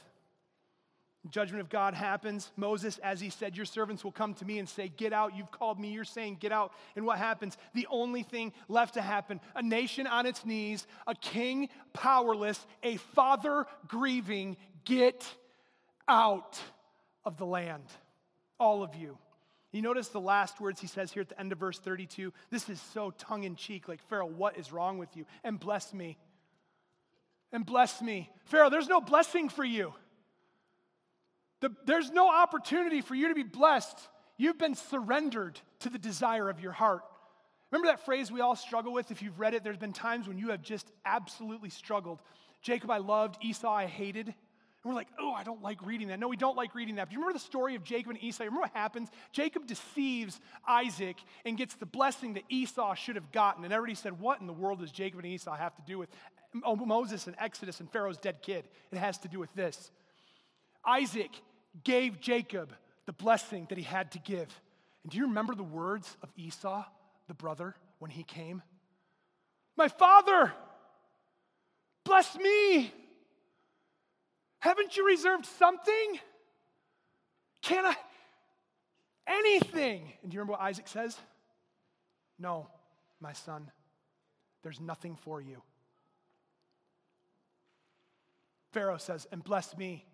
Judgment 1.30 1.60
of 1.60 1.68
God 1.68 1.94
happens. 1.94 2.50
Moses, 2.56 2.98
as 2.98 3.20
he 3.20 3.30
said, 3.30 3.56
Your 3.56 3.64
servants 3.64 4.02
will 4.02 4.10
come 4.10 4.34
to 4.34 4.44
me 4.44 4.58
and 4.58 4.68
say, 4.68 4.88
Get 4.88 5.12
out. 5.12 5.36
You've 5.36 5.52
called 5.52 5.78
me. 5.78 5.92
You're 5.92 6.04
saying, 6.04 6.38
Get 6.40 6.50
out. 6.50 6.72
And 6.96 7.06
what 7.06 7.18
happens? 7.18 7.56
The 7.74 7.86
only 7.90 8.24
thing 8.24 8.52
left 8.68 8.94
to 8.94 9.02
happen 9.02 9.40
a 9.54 9.62
nation 9.62 10.08
on 10.08 10.26
its 10.26 10.44
knees, 10.44 10.86
a 11.06 11.14
king 11.14 11.68
powerless, 11.92 12.66
a 12.82 12.96
father 12.96 13.66
grieving. 13.86 14.56
Get 14.84 15.24
out 16.08 16.58
of 17.24 17.36
the 17.36 17.46
land. 17.46 17.84
All 18.58 18.82
of 18.82 18.96
you. 18.96 19.16
You 19.70 19.80
notice 19.80 20.08
the 20.08 20.20
last 20.20 20.60
words 20.60 20.80
he 20.80 20.86
says 20.88 21.12
here 21.12 21.22
at 21.22 21.28
the 21.28 21.38
end 21.40 21.52
of 21.52 21.58
verse 21.58 21.78
32. 21.78 22.32
This 22.50 22.68
is 22.68 22.80
so 22.92 23.10
tongue 23.12 23.44
in 23.44 23.54
cheek, 23.54 23.88
like, 23.88 24.02
Pharaoh, 24.02 24.26
what 24.26 24.58
is 24.58 24.72
wrong 24.72 24.98
with 24.98 25.16
you? 25.16 25.24
And 25.44 25.58
bless 25.58 25.94
me. 25.94 26.18
And 27.52 27.66
bless 27.66 28.00
me. 28.00 28.30
Pharaoh, 28.46 28.70
there's 28.70 28.88
no 28.88 29.00
blessing 29.00 29.48
for 29.48 29.64
you. 29.64 29.92
The, 31.60 31.70
there's 31.86 32.10
no 32.10 32.28
opportunity 32.28 33.02
for 33.02 33.14
you 33.14 33.28
to 33.28 33.34
be 33.34 33.42
blessed. 33.44 33.98
You've 34.36 34.58
been 34.58 34.74
surrendered 34.74 35.60
to 35.80 35.90
the 35.90 35.98
desire 35.98 36.48
of 36.48 36.60
your 36.60 36.72
heart. 36.72 37.02
Remember 37.70 37.88
that 37.88 38.04
phrase 38.04 38.32
we 38.32 38.40
all 38.40 38.56
struggle 38.56 38.92
with? 38.92 39.10
If 39.10 39.22
you've 39.22 39.38
read 39.38 39.54
it, 39.54 39.62
there's 39.62 39.78
been 39.78 39.92
times 39.92 40.26
when 40.28 40.38
you 40.38 40.48
have 40.48 40.62
just 40.62 40.90
absolutely 41.04 41.70
struggled. 41.70 42.20
Jacob, 42.60 42.90
I 42.90 42.98
loved. 42.98 43.36
Esau, 43.42 43.70
I 43.70 43.86
hated. 43.86 44.26
And 44.26 44.34
we're 44.92 44.94
like, 44.94 45.08
oh, 45.18 45.32
I 45.32 45.44
don't 45.44 45.62
like 45.62 45.84
reading 45.86 46.08
that. 46.08 46.18
No, 46.18 46.26
we 46.26 46.36
don't 46.36 46.56
like 46.56 46.74
reading 46.74 46.96
that. 46.96 47.08
Do 47.08 47.14
you 47.14 47.20
remember 47.20 47.38
the 47.38 47.44
story 47.44 47.76
of 47.76 47.84
Jacob 47.84 48.10
and 48.10 48.22
Esau? 48.22 48.44
Remember 48.44 48.62
what 48.62 48.72
happens? 48.74 49.08
Jacob 49.30 49.66
deceives 49.66 50.40
Isaac 50.66 51.16
and 51.46 51.56
gets 51.56 51.76
the 51.76 51.86
blessing 51.86 52.34
that 52.34 52.42
Esau 52.48 52.94
should 52.94 53.14
have 53.14 53.30
gotten. 53.30 53.62
And 53.62 53.72
everybody 53.72 53.94
said, 53.94 54.20
what 54.20 54.40
in 54.40 54.48
the 54.48 54.52
world 54.52 54.80
does 54.80 54.90
Jacob 54.90 55.20
and 55.20 55.28
Esau 55.28 55.54
have 55.54 55.74
to 55.76 55.82
do 55.86 55.98
with 55.98 56.08
Moses 56.54 57.26
and 57.26 57.36
Exodus 57.38 57.80
and 57.80 57.90
Pharaoh's 57.90 58.18
dead 58.18 58.42
kid? 58.42 58.64
It 58.90 58.98
has 58.98 59.18
to 59.18 59.28
do 59.28 59.38
with 59.38 59.52
this. 59.54 59.90
Isaac 60.84 61.30
gave 61.84 62.20
Jacob 62.20 62.72
the 63.06 63.12
blessing 63.12 63.66
that 63.68 63.78
he 63.78 63.84
had 63.84 64.12
to 64.12 64.18
give. 64.18 64.48
And 65.02 65.12
do 65.12 65.18
you 65.18 65.26
remember 65.26 65.54
the 65.54 65.62
words 65.62 66.16
of 66.22 66.30
Esau, 66.36 66.84
the 67.28 67.34
brother, 67.34 67.74
when 67.98 68.10
he 68.10 68.22
came? 68.22 68.62
My 69.76 69.88
father, 69.88 70.52
bless 72.04 72.36
me. 72.36 72.92
Haven't 74.60 74.96
you 74.96 75.06
reserved 75.06 75.46
something? 75.46 76.20
Can 77.62 77.86
I? 77.86 77.94
Anything. 79.26 80.12
And 80.22 80.30
do 80.30 80.34
you 80.34 80.40
remember 80.40 80.52
what 80.52 80.60
Isaac 80.60 80.88
says? 80.88 81.16
No, 82.38 82.68
my 83.20 83.32
son, 83.32 83.70
there's 84.62 84.80
nothing 84.80 85.16
for 85.16 85.40
you. 85.40 85.62
Pharaoh 88.72 88.98
says, 88.98 89.26
and 89.30 89.44
bless 89.44 89.76
me. 89.76 90.04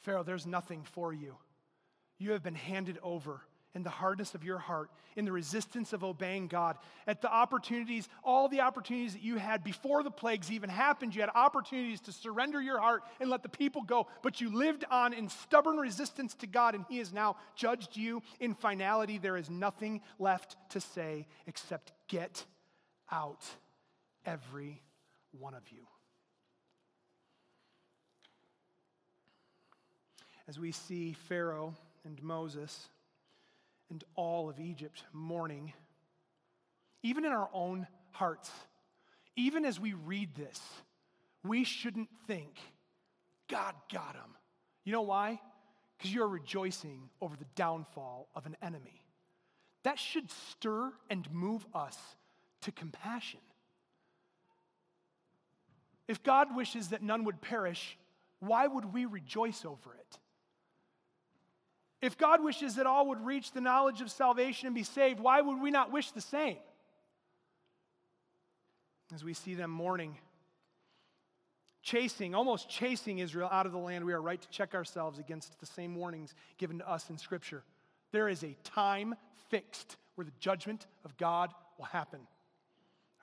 Pharaoh, 0.00 0.22
there's 0.22 0.46
nothing 0.46 0.82
for 0.84 1.12
you. 1.12 1.36
You 2.18 2.32
have 2.32 2.42
been 2.42 2.54
handed 2.54 2.98
over 3.02 3.42
in 3.74 3.82
the 3.84 3.90
hardness 3.90 4.34
of 4.34 4.42
your 4.42 4.58
heart, 4.58 4.90
in 5.16 5.24
the 5.24 5.30
resistance 5.30 5.92
of 5.92 6.02
obeying 6.02 6.48
God, 6.48 6.76
at 7.06 7.22
the 7.22 7.32
opportunities, 7.32 8.08
all 8.24 8.48
the 8.48 8.62
opportunities 8.62 9.12
that 9.12 9.22
you 9.22 9.36
had 9.36 9.62
before 9.62 10.02
the 10.02 10.10
plagues 10.10 10.50
even 10.50 10.68
happened. 10.68 11.14
You 11.14 11.20
had 11.20 11.30
opportunities 11.34 12.00
to 12.02 12.12
surrender 12.12 12.60
your 12.60 12.80
heart 12.80 13.04
and 13.20 13.30
let 13.30 13.44
the 13.44 13.48
people 13.48 13.82
go, 13.82 14.08
but 14.22 14.40
you 14.40 14.52
lived 14.52 14.84
on 14.90 15.12
in 15.12 15.28
stubborn 15.28 15.76
resistance 15.76 16.34
to 16.36 16.48
God, 16.48 16.74
and 16.74 16.84
He 16.88 16.98
has 16.98 17.12
now 17.12 17.36
judged 17.54 17.96
you. 17.96 18.22
In 18.40 18.54
finality, 18.54 19.18
there 19.18 19.36
is 19.36 19.48
nothing 19.48 20.00
left 20.18 20.56
to 20.70 20.80
say 20.80 21.28
except 21.46 21.92
get 22.08 22.44
out, 23.12 23.44
every 24.24 24.82
one 25.30 25.54
of 25.54 25.62
you. 25.70 25.86
As 30.50 30.58
we 30.58 30.72
see 30.72 31.12
Pharaoh 31.12 31.76
and 32.04 32.20
Moses 32.24 32.88
and 33.88 34.02
all 34.16 34.50
of 34.50 34.58
Egypt 34.58 35.04
mourning, 35.12 35.72
even 37.04 37.24
in 37.24 37.30
our 37.30 37.48
own 37.52 37.86
hearts, 38.10 38.50
even 39.36 39.64
as 39.64 39.78
we 39.78 39.92
read 39.92 40.34
this, 40.34 40.60
we 41.44 41.62
shouldn't 41.62 42.08
think, 42.26 42.58
God 43.48 43.76
got 43.92 44.16
him. 44.16 44.34
You 44.84 44.92
know 44.92 45.02
why? 45.02 45.40
Because 45.96 46.12
you're 46.12 46.26
rejoicing 46.26 47.10
over 47.20 47.36
the 47.36 47.46
downfall 47.54 48.28
of 48.34 48.44
an 48.44 48.56
enemy. 48.60 49.04
That 49.84 50.00
should 50.00 50.32
stir 50.50 50.92
and 51.08 51.32
move 51.32 51.64
us 51.72 51.96
to 52.62 52.72
compassion. 52.72 53.40
If 56.08 56.24
God 56.24 56.56
wishes 56.56 56.88
that 56.88 57.04
none 57.04 57.22
would 57.22 57.40
perish, 57.40 57.96
why 58.40 58.66
would 58.66 58.92
we 58.92 59.04
rejoice 59.04 59.64
over 59.64 59.94
it? 59.94 60.18
If 62.02 62.16
God 62.16 62.42
wishes 62.42 62.76
that 62.76 62.86
all 62.86 63.08
would 63.08 63.24
reach 63.24 63.52
the 63.52 63.60
knowledge 63.60 64.00
of 64.00 64.10
salvation 64.10 64.66
and 64.66 64.74
be 64.74 64.82
saved, 64.82 65.20
why 65.20 65.40
would 65.40 65.60
we 65.60 65.70
not 65.70 65.92
wish 65.92 66.10
the 66.12 66.20
same? 66.20 66.56
As 69.14 69.22
we 69.22 69.34
see 69.34 69.54
them 69.54 69.70
mourning, 69.70 70.16
chasing, 71.82 72.34
almost 72.34 72.68
chasing 72.70 73.18
Israel 73.18 73.48
out 73.52 73.66
of 73.66 73.72
the 73.72 73.78
land, 73.78 74.04
we 74.04 74.12
are 74.12 74.22
right 74.22 74.40
to 74.40 74.48
check 74.48 74.74
ourselves 74.74 75.18
against 75.18 75.58
the 75.60 75.66
same 75.66 75.94
warnings 75.94 76.34
given 76.56 76.78
to 76.78 76.88
us 76.88 77.10
in 77.10 77.18
Scripture. 77.18 77.62
There 78.12 78.28
is 78.28 78.44
a 78.44 78.56
time 78.64 79.14
fixed 79.50 79.96
where 80.14 80.24
the 80.24 80.32
judgment 80.38 80.86
of 81.04 81.16
God 81.16 81.52
will 81.76 81.86
happen. 81.86 82.20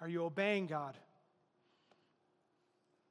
Are 0.02 0.10
you 0.10 0.24
obeying 0.24 0.68
God? 0.68 0.98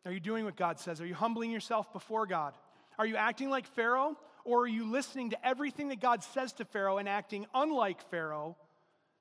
Are 0.05 0.13
you 0.13 0.21
doing 0.21 0.45
what 0.45 0.57
God 0.57 0.79
says? 0.79 1.01
Are 1.01 1.07
you 1.07 1.15
humbling 1.15 1.51
yourself 1.51 1.93
before 1.93 2.27
God? 2.27 2.55
Are 2.99 3.07
you 3.07 3.17
acting 3.17 3.51
like 3.51 3.67
Pharaoh? 3.67 4.17
Or 4.47 4.61
are 4.61 4.69
you 4.69 4.89
listening 4.89 5.31
to 5.31 5.47
everything 5.47 5.89
that 5.89 6.01
God 6.01 6.23
says 6.23 6.53
to 6.55 6.65
Pharaoh 6.65 6.99
and 6.99 7.09
acting 7.09 7.47
unlike 7.53 8.01
Pharaoh 8.01 8.57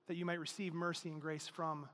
that 0.08 0.16
you 0.18 0.24
might 0.24 0.40
receive 0.40 0.76
mercy 0.76 1.10
and 1.10 1.20
grace 1.20 1.48
from 1.48 1.90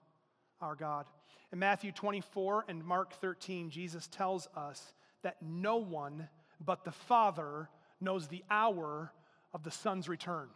our 0.60 0.76
God? 0.76 1.06
In 1.54 1.60
Matthew 1.60 1.94
24 1.94 2.66
and 2.68 2.84
Mark 2.84 3.14
13, 3.14 3.70
Jesus 3.70 4.08
tells 4.08 4.50
us 4.54 4.94
that 5.24 5.38
no 5.42 5.78
one 5.78 6.28
but 6.60 6.84
the 6.84 6.92
Father 6.92 7.70
knows 8.02 8.28
the 8.28 8.44
hour 8.52 9.14
of 9.54 9.64
the 9.64 9.72
Son's 9.72 10.10
return. 10.10 10.50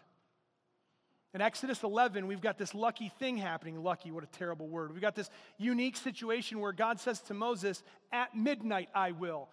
In 1.34 1.40
Exodus 1.40 1.82
11, 1.82 2.28
we've 2.28 2.42
got 2.42 2.58
this 2.58 2.76
lucky 2.76 3.08
thing 3.08 3.38
happening. 3.38 3.82
Lucky, 3.82 4.12
what 4.12 4.26
a 4.26 4.38
terrible 4.38 4.68
word. 4.68 4.92
We've 4.92 5.02
got 5.02 5.16
this 5.16 5.30
unique 5.58 5.96
situation 5.96 6.60
where 6.60 6.74
God 6.74 7.00
says 7.00 7.22
to 7.22 7.34
Moses, 7.34 7.84
At 8.12 8.36
midnight 8.36 8.90
I 8.94 9.12
will. 9.12 9.48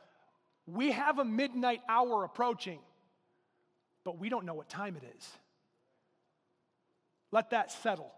We 0.67 0.91
have 0.91 1.21
a 1.21 1.25
midnight 1.25 1.83
hour 1.89 2.25
approaching 2.25 2.81
but 4.05 4.19
we 4.19 4.29
don't 4.29 4.45
know 4.45 4.55
what 4.55 4.69
time 4.69 4.97
it 4.97 5.05
is. 5.17 5.31
Let 7.31 7.51
that 7.51 7.71
settle. 7.73 8.13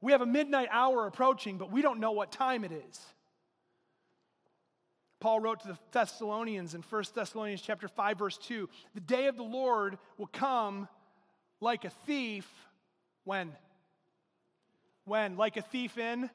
We 0.00 0.12
have 0.12 0.20
a 0.20 0.26
midnight 0.26 0.68
hour 0.70 1.06
approaching, 1.06 1.58
but 1.58 1.72
we 1.72 1.82
don't 1.82 2.00
know 2.00 2.12
what 2.12 2.30
time 2.30 2.64
it 2.64 2.72
is. 2.72 3.00
Paul 5.20 5.40
wrote 5.40 5.60
to 5.60 5.68
the 5.68 5.78
Thessalonians 5.90 6.74
in 6.74 6.82
1 6.82 7.04
Thessalonians 7.14 7.60
chapter 7.60 7.88
5 7.88 8.18
verse 8.18 8.38
2, 8.38 8.68
"The 8.94 9.00
day 9.00 9.26
of 9.26 9.36
the 9.36 9.42
Lord 9.42 9.98
will 10.16 10.28
come 10.28 10.88
like 11.60 11.84
a 11.84 11.90
thief 11.90 12.68
when 13.24 13.56
when 15.04 15.36
like 15.36 15.56
a 15.56 15.62
thief 15.62 15.98
in 15.98 16.30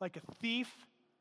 like 0.00 0.16
a 0.16 0.20
thief 0.40 0.68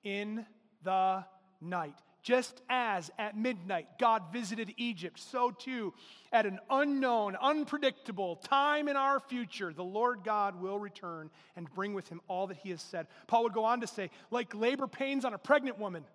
in 0.03 0.45
the 0.84 1.24
night. 1.59 1.95
Just 2.22 2.61
as 2.69 3.09
at 3.17 3.36
midnight 3.36 3.88
God 3.99 4.32
visited 4.32 4.74
Egypt, 4.78 5.19
so 5.19 5.49
too 5.49 5.93
at 6.32 6.45
an 6.45 6.59
unknown, 6.69 7.36
unpredictable 7.36 8.36
time 8.36 8.88
in 8.88 8.95
our 8.95 9.19
future, 9.19 9.74
the 9.74 9.84
Lord 9.84 10.19
God 10.24 10.61
will 10.61 10.78
return 10.78 11.32
and 11.55 11.72
bring 11.74 11.93
with 11.93 12.07
him 12.09 12.22
all 12.28 12.47
that 12.47 12.57
he 12.57 12.69
has 12.69 12.82
said. 12.82 13.07
Paul 13.28 13.43
would 13.43 13.53
go 13.53 13.65
on 13.65 13.82
to 13.82 13.88
say, 13.88 14.11
like 14.30 14.53
labor 14.53 14.88
pains 14.88 15.26
on 15.26 15.34
a 15.34 15.38
pregnant 15.38 15.80
woman. 15.80 16.05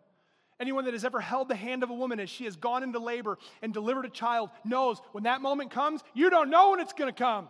Anyone 0.59 0.87
that 0.87 0.95
has 0.95 1.05
ever 1.05 1.21
held 1.21 1.49
the 1.49 1.57
hand 1.57 1.83
of 1.83 1.91
a 1.91 1.95
woman 1.95 2.19
as 2.19 2.31
she 2.31 2.45
has 2.45 2.57
gone 2.57 2.83
into 2.83 2.99
labor 2.99 3.37
and 3.61 3.75
delivered 3.75 4.07
a 4.07 4.09
child 4.09 4.51
knows 4.65 5.03
when 5.13 5.25
that 5.25 5.43
moment 5.43 5.71
comes, 5.71 6.03
you 6.15 6.31
don't 6.31 6.49
know 6.49 6.71
when 6.71 6.81
it's 6.81 6.95
going 6.95 7.13
to 7.13 7.19
come. 7.19 7.49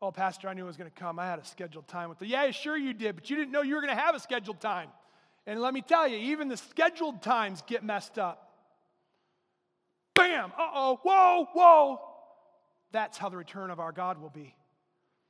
Oh, 0.00 0.10
Pastor, 0.10 0.48
I 0.48 0.54
knew 0.54 0.62
it 0.62 0.66
was 0.66 0.78
going 0.78 0.90
to 0.90 0.98
come. 0.98 1.18
I 1.18 1.26
had 1.26 1.38
a 1.38 1.44
scheduled 1.44 1.88
time 1.88 2.08
with 2.08 2.18
the. 2.18 2.26
Yeah, 2.26 2.50
sure 2.52 2.76
you 2.76 2.94
did, 2.94 3.16
but 3.16 3.28
you 3.28 3.36
didn't 3.36 3.52
know 3.52 3.60
you 3.60 3.74
were 3.74 3.82
going 3.82 3.94
to 3.94 4.00
have 4.00 4.14
a 4.14 4.20
scheduled 4.20 4.60
time. 4.60 4.88
And 5.46 5.60
let 5.60 5.74
me 5.74 5.82
tell 5.82 6.06
you, 6.06 6.16
even 6.16 6.48
the 6.48 6.56
scheduled 6.56 7.22
times 7.22 7.62
get 7.66 7.82
messed 7.82 8.18
up. 8.18 8.50
Bam! 10.14 10.52
Uh 10.58 10.68
oh, 10.74 11.00
whoa, 11.02 11.48
whoa. 11.52 12.00
That's 12.92 13.16
how 13.16 13.28
the 13.28 13.36
return 13.36 13.70
of 13.70 13.80
our 13.80 13.92
God 13.92 14.20
will 14.20 14.30
be. 14.30 14.54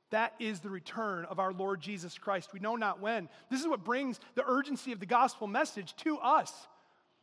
That 0.09 0.33
is 0.39 0.59
the 0.59 0.69
return 0.69 1.25
of 1.25 1.39
our 1.39 1.53
Lord 1.53 1.79
Jesus 1.79 2.17
Christ. 2.17 2.51
We 2.53 2.59
know 2.59 2.75
not 2.75 2.99
when. 2.99 3.29
This 3.49 3.61
is 3.61 3.67
what 3.67 3.85
brings 3.85 4.19
the 4.35 4.43
urgency 4.45 4.91
of 4.91 4.99
the 4.99 5.05
gospel 5.05 5.47
message 5.47 5.95
to 5.97 6.17
us. 6.17 6.51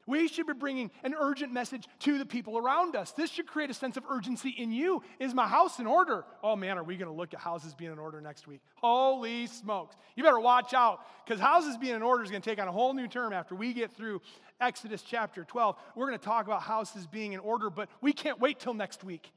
We 0.08 0.26
should 0.26 0.46
be 0.46 0.54
bringing 0.54 0.90
an 1.04 1.14
urgent 1.14 1.52
message 1.52 1.86
to 1.98 2.16
the 2.16 2.24
people 2.24 2.56
around 2.56 2.96
us. 2.96 3.12
This 3.12 3.30
should 3.30 3.46
create 3.46 3.68
a 3.68 3.74
sense 3.74 3.98
of 3.98 4.04
urgency 4.08 4.48
in 4.48 4.72
you. 4.72 5.02
Is 5.20 5.34
my 5.34 5.46
house 5.46 5.80
in 5.80 5.86
order? 5.86 6.24
Oh 6.42 6.56
man, 6.56 6.78
are 6.78 6.82
we 6.82 6.96
going 6.96 7.10
to 7.10 7.14
look 7.14 7.34
at 7.34 7.40
houses 7.40 7.74
being 7.74 7.92
in 7.92 7.98
order 7.98 8.18
next 8.18 8.46
week? 8.46 8.62
Holy 8.76 9.46
smokes. 9.48 9.96
You 10.16 10.24
better 10.24 10.40
watch 10.40 10.72
out 10.72 11.00
because 11.26 11.38
houses 11.38 11.76
being 11.76 11.94
in 11.94 12.00
order 12.00 12.24
is 12.24 12.30
going 12.30 12.40
to 12.40 12.48
take 12.48 12.58
on 12.58 12.68
a 12.68 12.72
whole 12.72 12.94
new 12.94 13.06
term 13.06 13.34
after 13.34 13.54
we 13.54 13.74
get 13.74 13.92
through 13.92 14.22
Exodus 14.62 15.02
chapter 15.02 15.44
12. 15.44 15.76
We're 15.94 16.06
going 16.06 16.18
to 16.18 16.24
talk 16.24 16.46
about 16.46 16.62
houses 16.62 17.06
being 17.06 17.34
in 17.34 17.40
order, 17.40 17.68
but 17.68 17.90
we 18.00 18.14
can't 18.14 18.40
wait 18.40 18.60
till 18.60 18.72
next 18.72 19.04
week. 19.04 19.30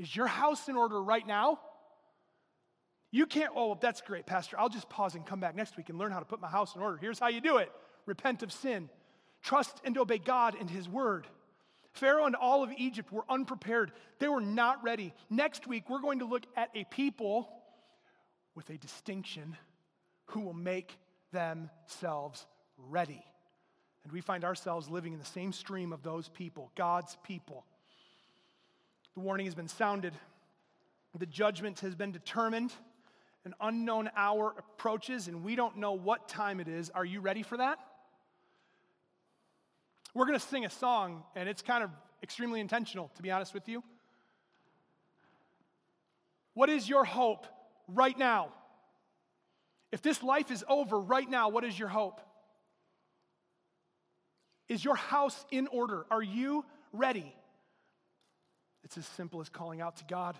Is 0.00 0.16
your 0.16 0.26
house 0.26 0.68
in 0.68 0.74
order 0.74 1.00
right 1.00 1.28
now? 1.28 1.60
You 3.12 3.26
can't, 3.26 3.52
oh, 3.54 3.78
that's 3.80 4.00
great, 4.00 4.26
Pastor. 4.26 4.58
I'll 4.58 4.68
just 4.68 4.88
pause 4.88 5.14
and 5.14 5.24
come 5.24 5.38
back 5.38 5.54
next 5.54 5.76
week 5.76 5.90
and 5.90 5.96
learn 5.96 6.10
how 6.10 6.18
to 6.18 6.24
put 6.24 6.40
my 6.40 6.48
house 6.48 6.74
in 6.74 6.82
order. 6.82 6.96
Here's 6.96 7.20
how 7.20 7.28
you 7.28 7.40
do 7.40 7.58
it 7.58 7.70
repent 8.04 8.42
of 8.42 8.50
sin 8.50 8.90
trust 9.42 9.80
and 9.84 9.96
obey 9.98 10.18
God 10.18 10.56
and 10.58 10.68
His 10.68 10.88
word. 10.88 11.26
Pharaoh 11.92 12.26
and 12.26 12.36
all 12.36 12.62
of 12.62 12.70
Egypt 12.76 13.12
were 13.12 13.24
unprepared. 13.28 13.92
They 14.18 14.28
were 14.28 14.40
not 14.40 14.84
ready. 14.84 15.12
Next 15.30 15.66
week, 15.66 15.90
we're 15.90 16.00
going 16.00 16.20
to 16.20 16.26
look 16.26 16.44
at 16.56 16.70
a 16.74 16.84
people 16.84 17.48
with 18.54 18.70
a 18.70 18.78
distinction 18.78 19.56
who 20.26 20.40
will 20.40 20.54
make 20.54 20.96
themselves 21.32 22.46
ready. 22.76 23.24
And 24.04 24.12
we 24.12 24.20
find 24.20 24.44
ourselves 24.44 24.88
living 24.88 25.12
in 25.12 25.18
the 25.18 25.24
same 25.24 25.52
stream 25.52 25.92
of 25.92 26.02
those 26.02 26.28
people, 26.28 26.70
God's 26.76 27.16
people. 27.24 27.64
The 29.14 29.20
warning 29.20 29.46
has 29.46 29.54
been 29.54 29.68
sounded, 29.68 30.14
the 31.18 31.26
judgment 31.26 31.80
has 31.80 31.94
been 31.94 32.12
determined. 32.12 32.72
An 33.44 33.54
unknown 33.60 34.10
hour 34.14 34.52
approaches, 34.58 35.26
and 35.26 35.42
we 35.42 35.56
don't 35.56 35.78
know 35.78 35.92
what 35.92 36.28
time 36.28 36.60
it 36.60 36.68
is. 36.68 36.90
Are 36.90 37.04
you 37.04 37.20
ready 37.20 37.42
for 37.42 37.56
that? 37.56 37.78
We're 40.18 40.26
going 40.26 40.38
to 40.40 40.44
sing 40.44 40.64
a 40.64 40.70
song, 40.70 41.22
and 41.36 41.48
it's 41.48 41.62
kind 41.62 41.84
of 41.84 41.90
extremely 42.24 42.58
intentional, 42.58 43.08
to 43.14 43.22
be 43.22 43.30
honest 43.30 43.54
with 43.54 43.68
you. 43.68 43.84
What 46.54 46.68
is 46.68 46.88
your 46.88 47.04
hope 47.04 47.46
right 47.86 48.18
now? 48.18 48.48
If 49.92 50.02
this 50.02 50.20
life 50.24 50.50
is 50.50 50.64
over 50.68 50.98
right 50.98 51.30
now, 51.30 51.50
what 51.50 51.62
is 51.62 51.78
your 51.78 51.86
hope? 51.86 52.20
Is 54.68 54.84
your 54.84 54.96
house 54.96 55.46
in 55.52 55.68
order? 55.68 56.04
Are 56.10 56.20
you 56.20 56.64
ready? 56.92 57.32
It's 58.82 58.98
as 58.98 59.06
simple 59.06 59.40
as 59.40 59.48
calling 59.48 59.80
out 59.80 59.98
to 59.98 60.04
God. 60.06 60.36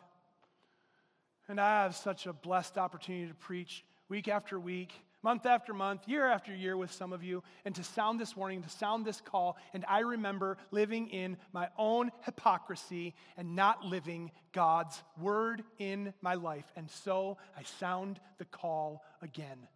And 1.46 1.60
I 1.60 1.84
have 1.84 1.94
such 1.94 2.26
a 2.26 2.32
blessed 2.32 2.78
opportunity 2.78 3.28
to 3.28 3.34
preach 3.34 3.84
week 4.08 4.26
after 4.26 4.58
week 4.58 4.92
month 5.22 5.46
after 5.46 5.74
month, 5.74 6.06
year 6.06 6.26
after 6.26 6.54
year 6.54 6.76
with 6.76 6.92
some 6.92 7.12
of 7.12 7.22
you, 7.22 7.42
and 7.64 7.74
to 7.74 7.82
sound 7.82 8.20
this 8.20 8.36
warning, 8.36 8.62
to 8.62 8.68
sound 8.68 9.04
this 9.04 9.20
call. 9.20 9.56
And 9.74 9.84
I 9.88 10.00
remember 10.00 10.58
living 10.70 11.08
in 11.08 11.36
my 11.52 11.68
own 11.76 12.10
hypocrisy 12.22 13.14
and 13.36 13.56
not 13.56 13.84
living 13.84 14.30
God's 14.52 15.02
word 15.20 15.64
in 15.78 16.14
my 16.20 16.34
life. 16.34 16.70
And 16.76 16.90
so 16.90 17.38
I 17.56 17.62
sound 17.78 18.20
the 18.38 18.44
call 18.44 19.02
again. 19.20 19.66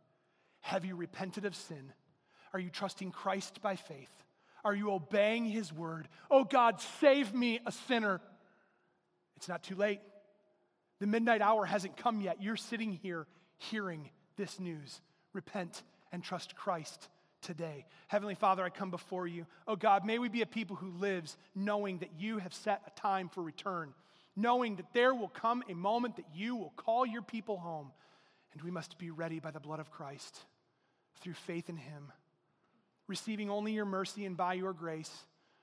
Have 0.61 0.84
you 0.84 0.95
repented 0.95 1.45
of 1.45 1.57
sin? 1.57 1.93
Are 2.53 2.61
you 2.61 2.70
trusting 2.70 3.11
Christ 3.11 3.61
by 3.62 3.76
faith? 3.76 4.12
Are 4.64 4.74
you 4.74 4.93
obeying 4.93 5.45
his 5.47 5.72
word? 5.72 6.09
Oh 6.30 6.45
God, 6.45 6.80
save 7.01 7.34
me, 7.34 7.59
a 7.66 7.72
sinner. 7.72 8.20
It's 9.36 9.49
not 9.49 9.64
too 9.64 9.74
late. 9.74 10.01
The 11.01 11.09
midnight 11.09 11.43
hour 11.43 11.64
hasn't 11.64 11.97
come 11.97 12.20
yet. 12.20 12.40
You're 12.40 12.57
sitting 12.57 12.93
here 12.93 13.26
hearing 13.59 14.11
this 14.36 14.61
news 14.61 15.01
repent 15.33 15.83
and 16.12 16.22
trust 16.22 16.55
Christ 16.57 17.09
today. 17.41 17.87
Heavenly 18.09 18.35
Father, 18.35 18.62
I 18.64 18.70
come 18.70 18.91
before 18.91 19.26
you. 19.26 19.47
Oh 19.66 19.76
God, 19.76 20.05
may 20.05 20.18
we 20.18 20.28
be 20.28 20.43
a 20.43 20.47
people 20.47 20.76
who 20.76 20.91
lives 20.91 21.37
knowing 21.55 21.99
that 21.99 22.11
you 22.18 22.39
have 22.39 22.55
set 22.55 22.83
a 22.87 23.01
time 23.01 23.28
for 23.28 23.43
return, 23.43 23.93
knowing 24.37 24.76
that 24.76 24.93
there 24.93 25.14
will 25.14 25.28
come 25.28 25.62
a 25.68 25.74
moment 25.74 26.16
that 26.16 26.26
you 26.35 26.57
will 26.57 26.72
call 26.76 27.05
your 27.05 27.22
people 27.22 27.59
home, 27.59 27.91
and 28.53 28.62
we 28.62 28.70
must 28.70 28.99
be 28.99 29.11
ready 29.11 29.41
by 29.41 29.51
the 29.51 29.61
blood 29.61 29.80
of 29.80 29.91
Christ 29.91 30.39
through 31.20 31.35
faith 31.35 31.68
in 31.68 31.76
him, 31.76 32.12
receiving 33.07 33.51
only 33.51 33.72
your 33.72 33.85
mercy 33.85 34.24
and 34.24 34.37
by 34.37 34.55
your 34.55 34.72
grace 34.72 35.12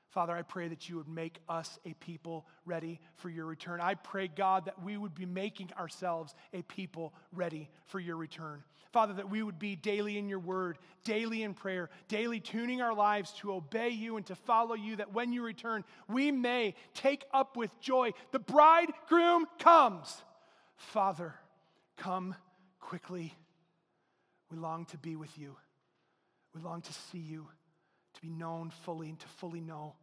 Father, 0.10 0.36
I 0.36 0.42
pray 0.42 0.68
that 0.68 0.90
you 0.90 0.96
would 0.98 1.08
make 1.08 1.40
us 1.48 1.78
a 1.86 1.94
people 1.94 2.48
ready 2.66 3.00
for 3.16 3.30
your 3.30 3.46
return. 3.46 3.80
I 3.80 3.94
pray, 3.94 4.28
God, 4.28 4.66
that 4.66 4.82
we 4.82 4.98
would 4.98 5.14
be 5.14 5.28
making 5.28 5.72
ourselves 5.78 6.34
a 6.52 6.64
people 6.64 7.14
ready 7.32 7.70
for 7.86 8.00
your 8.00 8.16
return. 8.16 8.64
Father, 8.92 9.14
that 9.14 9.30
we 9.30 9.44
would 9.44 9.60
be 9.60 9.76
daily 9.76 10.18
in 10.18 10.28
your 10.28 10.40
word, 10.40 10.80
daily 11.04 11.44
in 11.44 11.54
prayer, 11.54 11.92
daily 12.08 12.40
tuning 12.40 12.82
our 12.82 12.94
lives 12.94 13.32
to 13.34 13.54
obey 13.54 13.90
you 13.90 14.18
and 14.18 14.26
to 14.26 14.36
follow 14.36 14.74
you, 14.74 14.96
that 14.96 15.14
when 15.14 15.32
you 15.32 15.44
return, 15.44 15.84
we 16.08 16.32
may 16.32 16.74
take 16.96 17.24
up 17.32 17.56
with 17.56 17.70
joy. 17.80 18.12
The 18.32 18.40
bridegroom 18.40 19.46
comes. 19.60 20.24
Father, 20.76 21.36
come 21.98 22.34
quickly. 22.80 23.36
We 24.50 24.58
long 24.58 24.86
to 24.86 24.98
be 24.98 25.16
with 25.16 25.38
you, 25.38 25.56
we 26.56 26.62
long 26.62 26.82
to 26.82 26.94
see 26.94 27.20
you 27.20 27.48
to 28.14 28.22
be 28.22 28.30
known 28.30 28.70
fully 28.70 29.10
and 29.10 29.20
to 29.20 29.28
fully 29.28 29.62
know, 29.62 29.96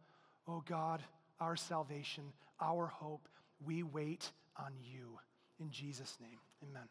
oh 0.47 0.63
God, 0.67 1.03
our 1.39 1.55
salvation, 1.55 2.23
our 2.61 2.87
hope. 2.87 3.27
We 3.65 3.83
wait 3.83 4.31
on 4.57 4.73
you. 4.81 5.19
In 5.59 5.71
Jesus' 5.71 6.17
name, 6.21 6.37
amen. 6.63 6.87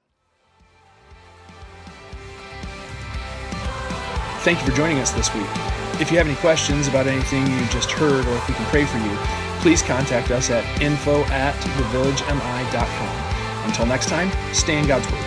Thank 4.41 4.61
you 4.61 4.67
for 4.67 4.77
joining 4.77 4.99
us 4.99 5.11
this 5.11 5.33
week. 5.35 5.47
If 6.01 6.13
you 6.13 6.19
have 6.19 6.29
any 6.29 6.37
questions 6.37 6.87
about 6.87 7.07
anything 7.07 7.47
you 7.47 7.67
just 7.67 7.91
heard 7.91 8.27
or 8.27 8.37
if 8.37 8.49
we 8.49 8.55
can 8.55 8.67
pray 8.67 8.85
for 8.85 8.99
you, 8.99 9.17
please 9.61 9.83
contact 9.83 10.31
us 10.31 10.51
at 10.51 10.65
info 10.81 11.25
at 11.25 11.55
thevillagemi.com. 11.55 13.67
Until 13.67 13.87
next 13.87 14.09
time, 14.09 14.31
stay 14.55 14.79
in 14.79 14.87
God's 14.87 15.11
Word. 15.11 15.26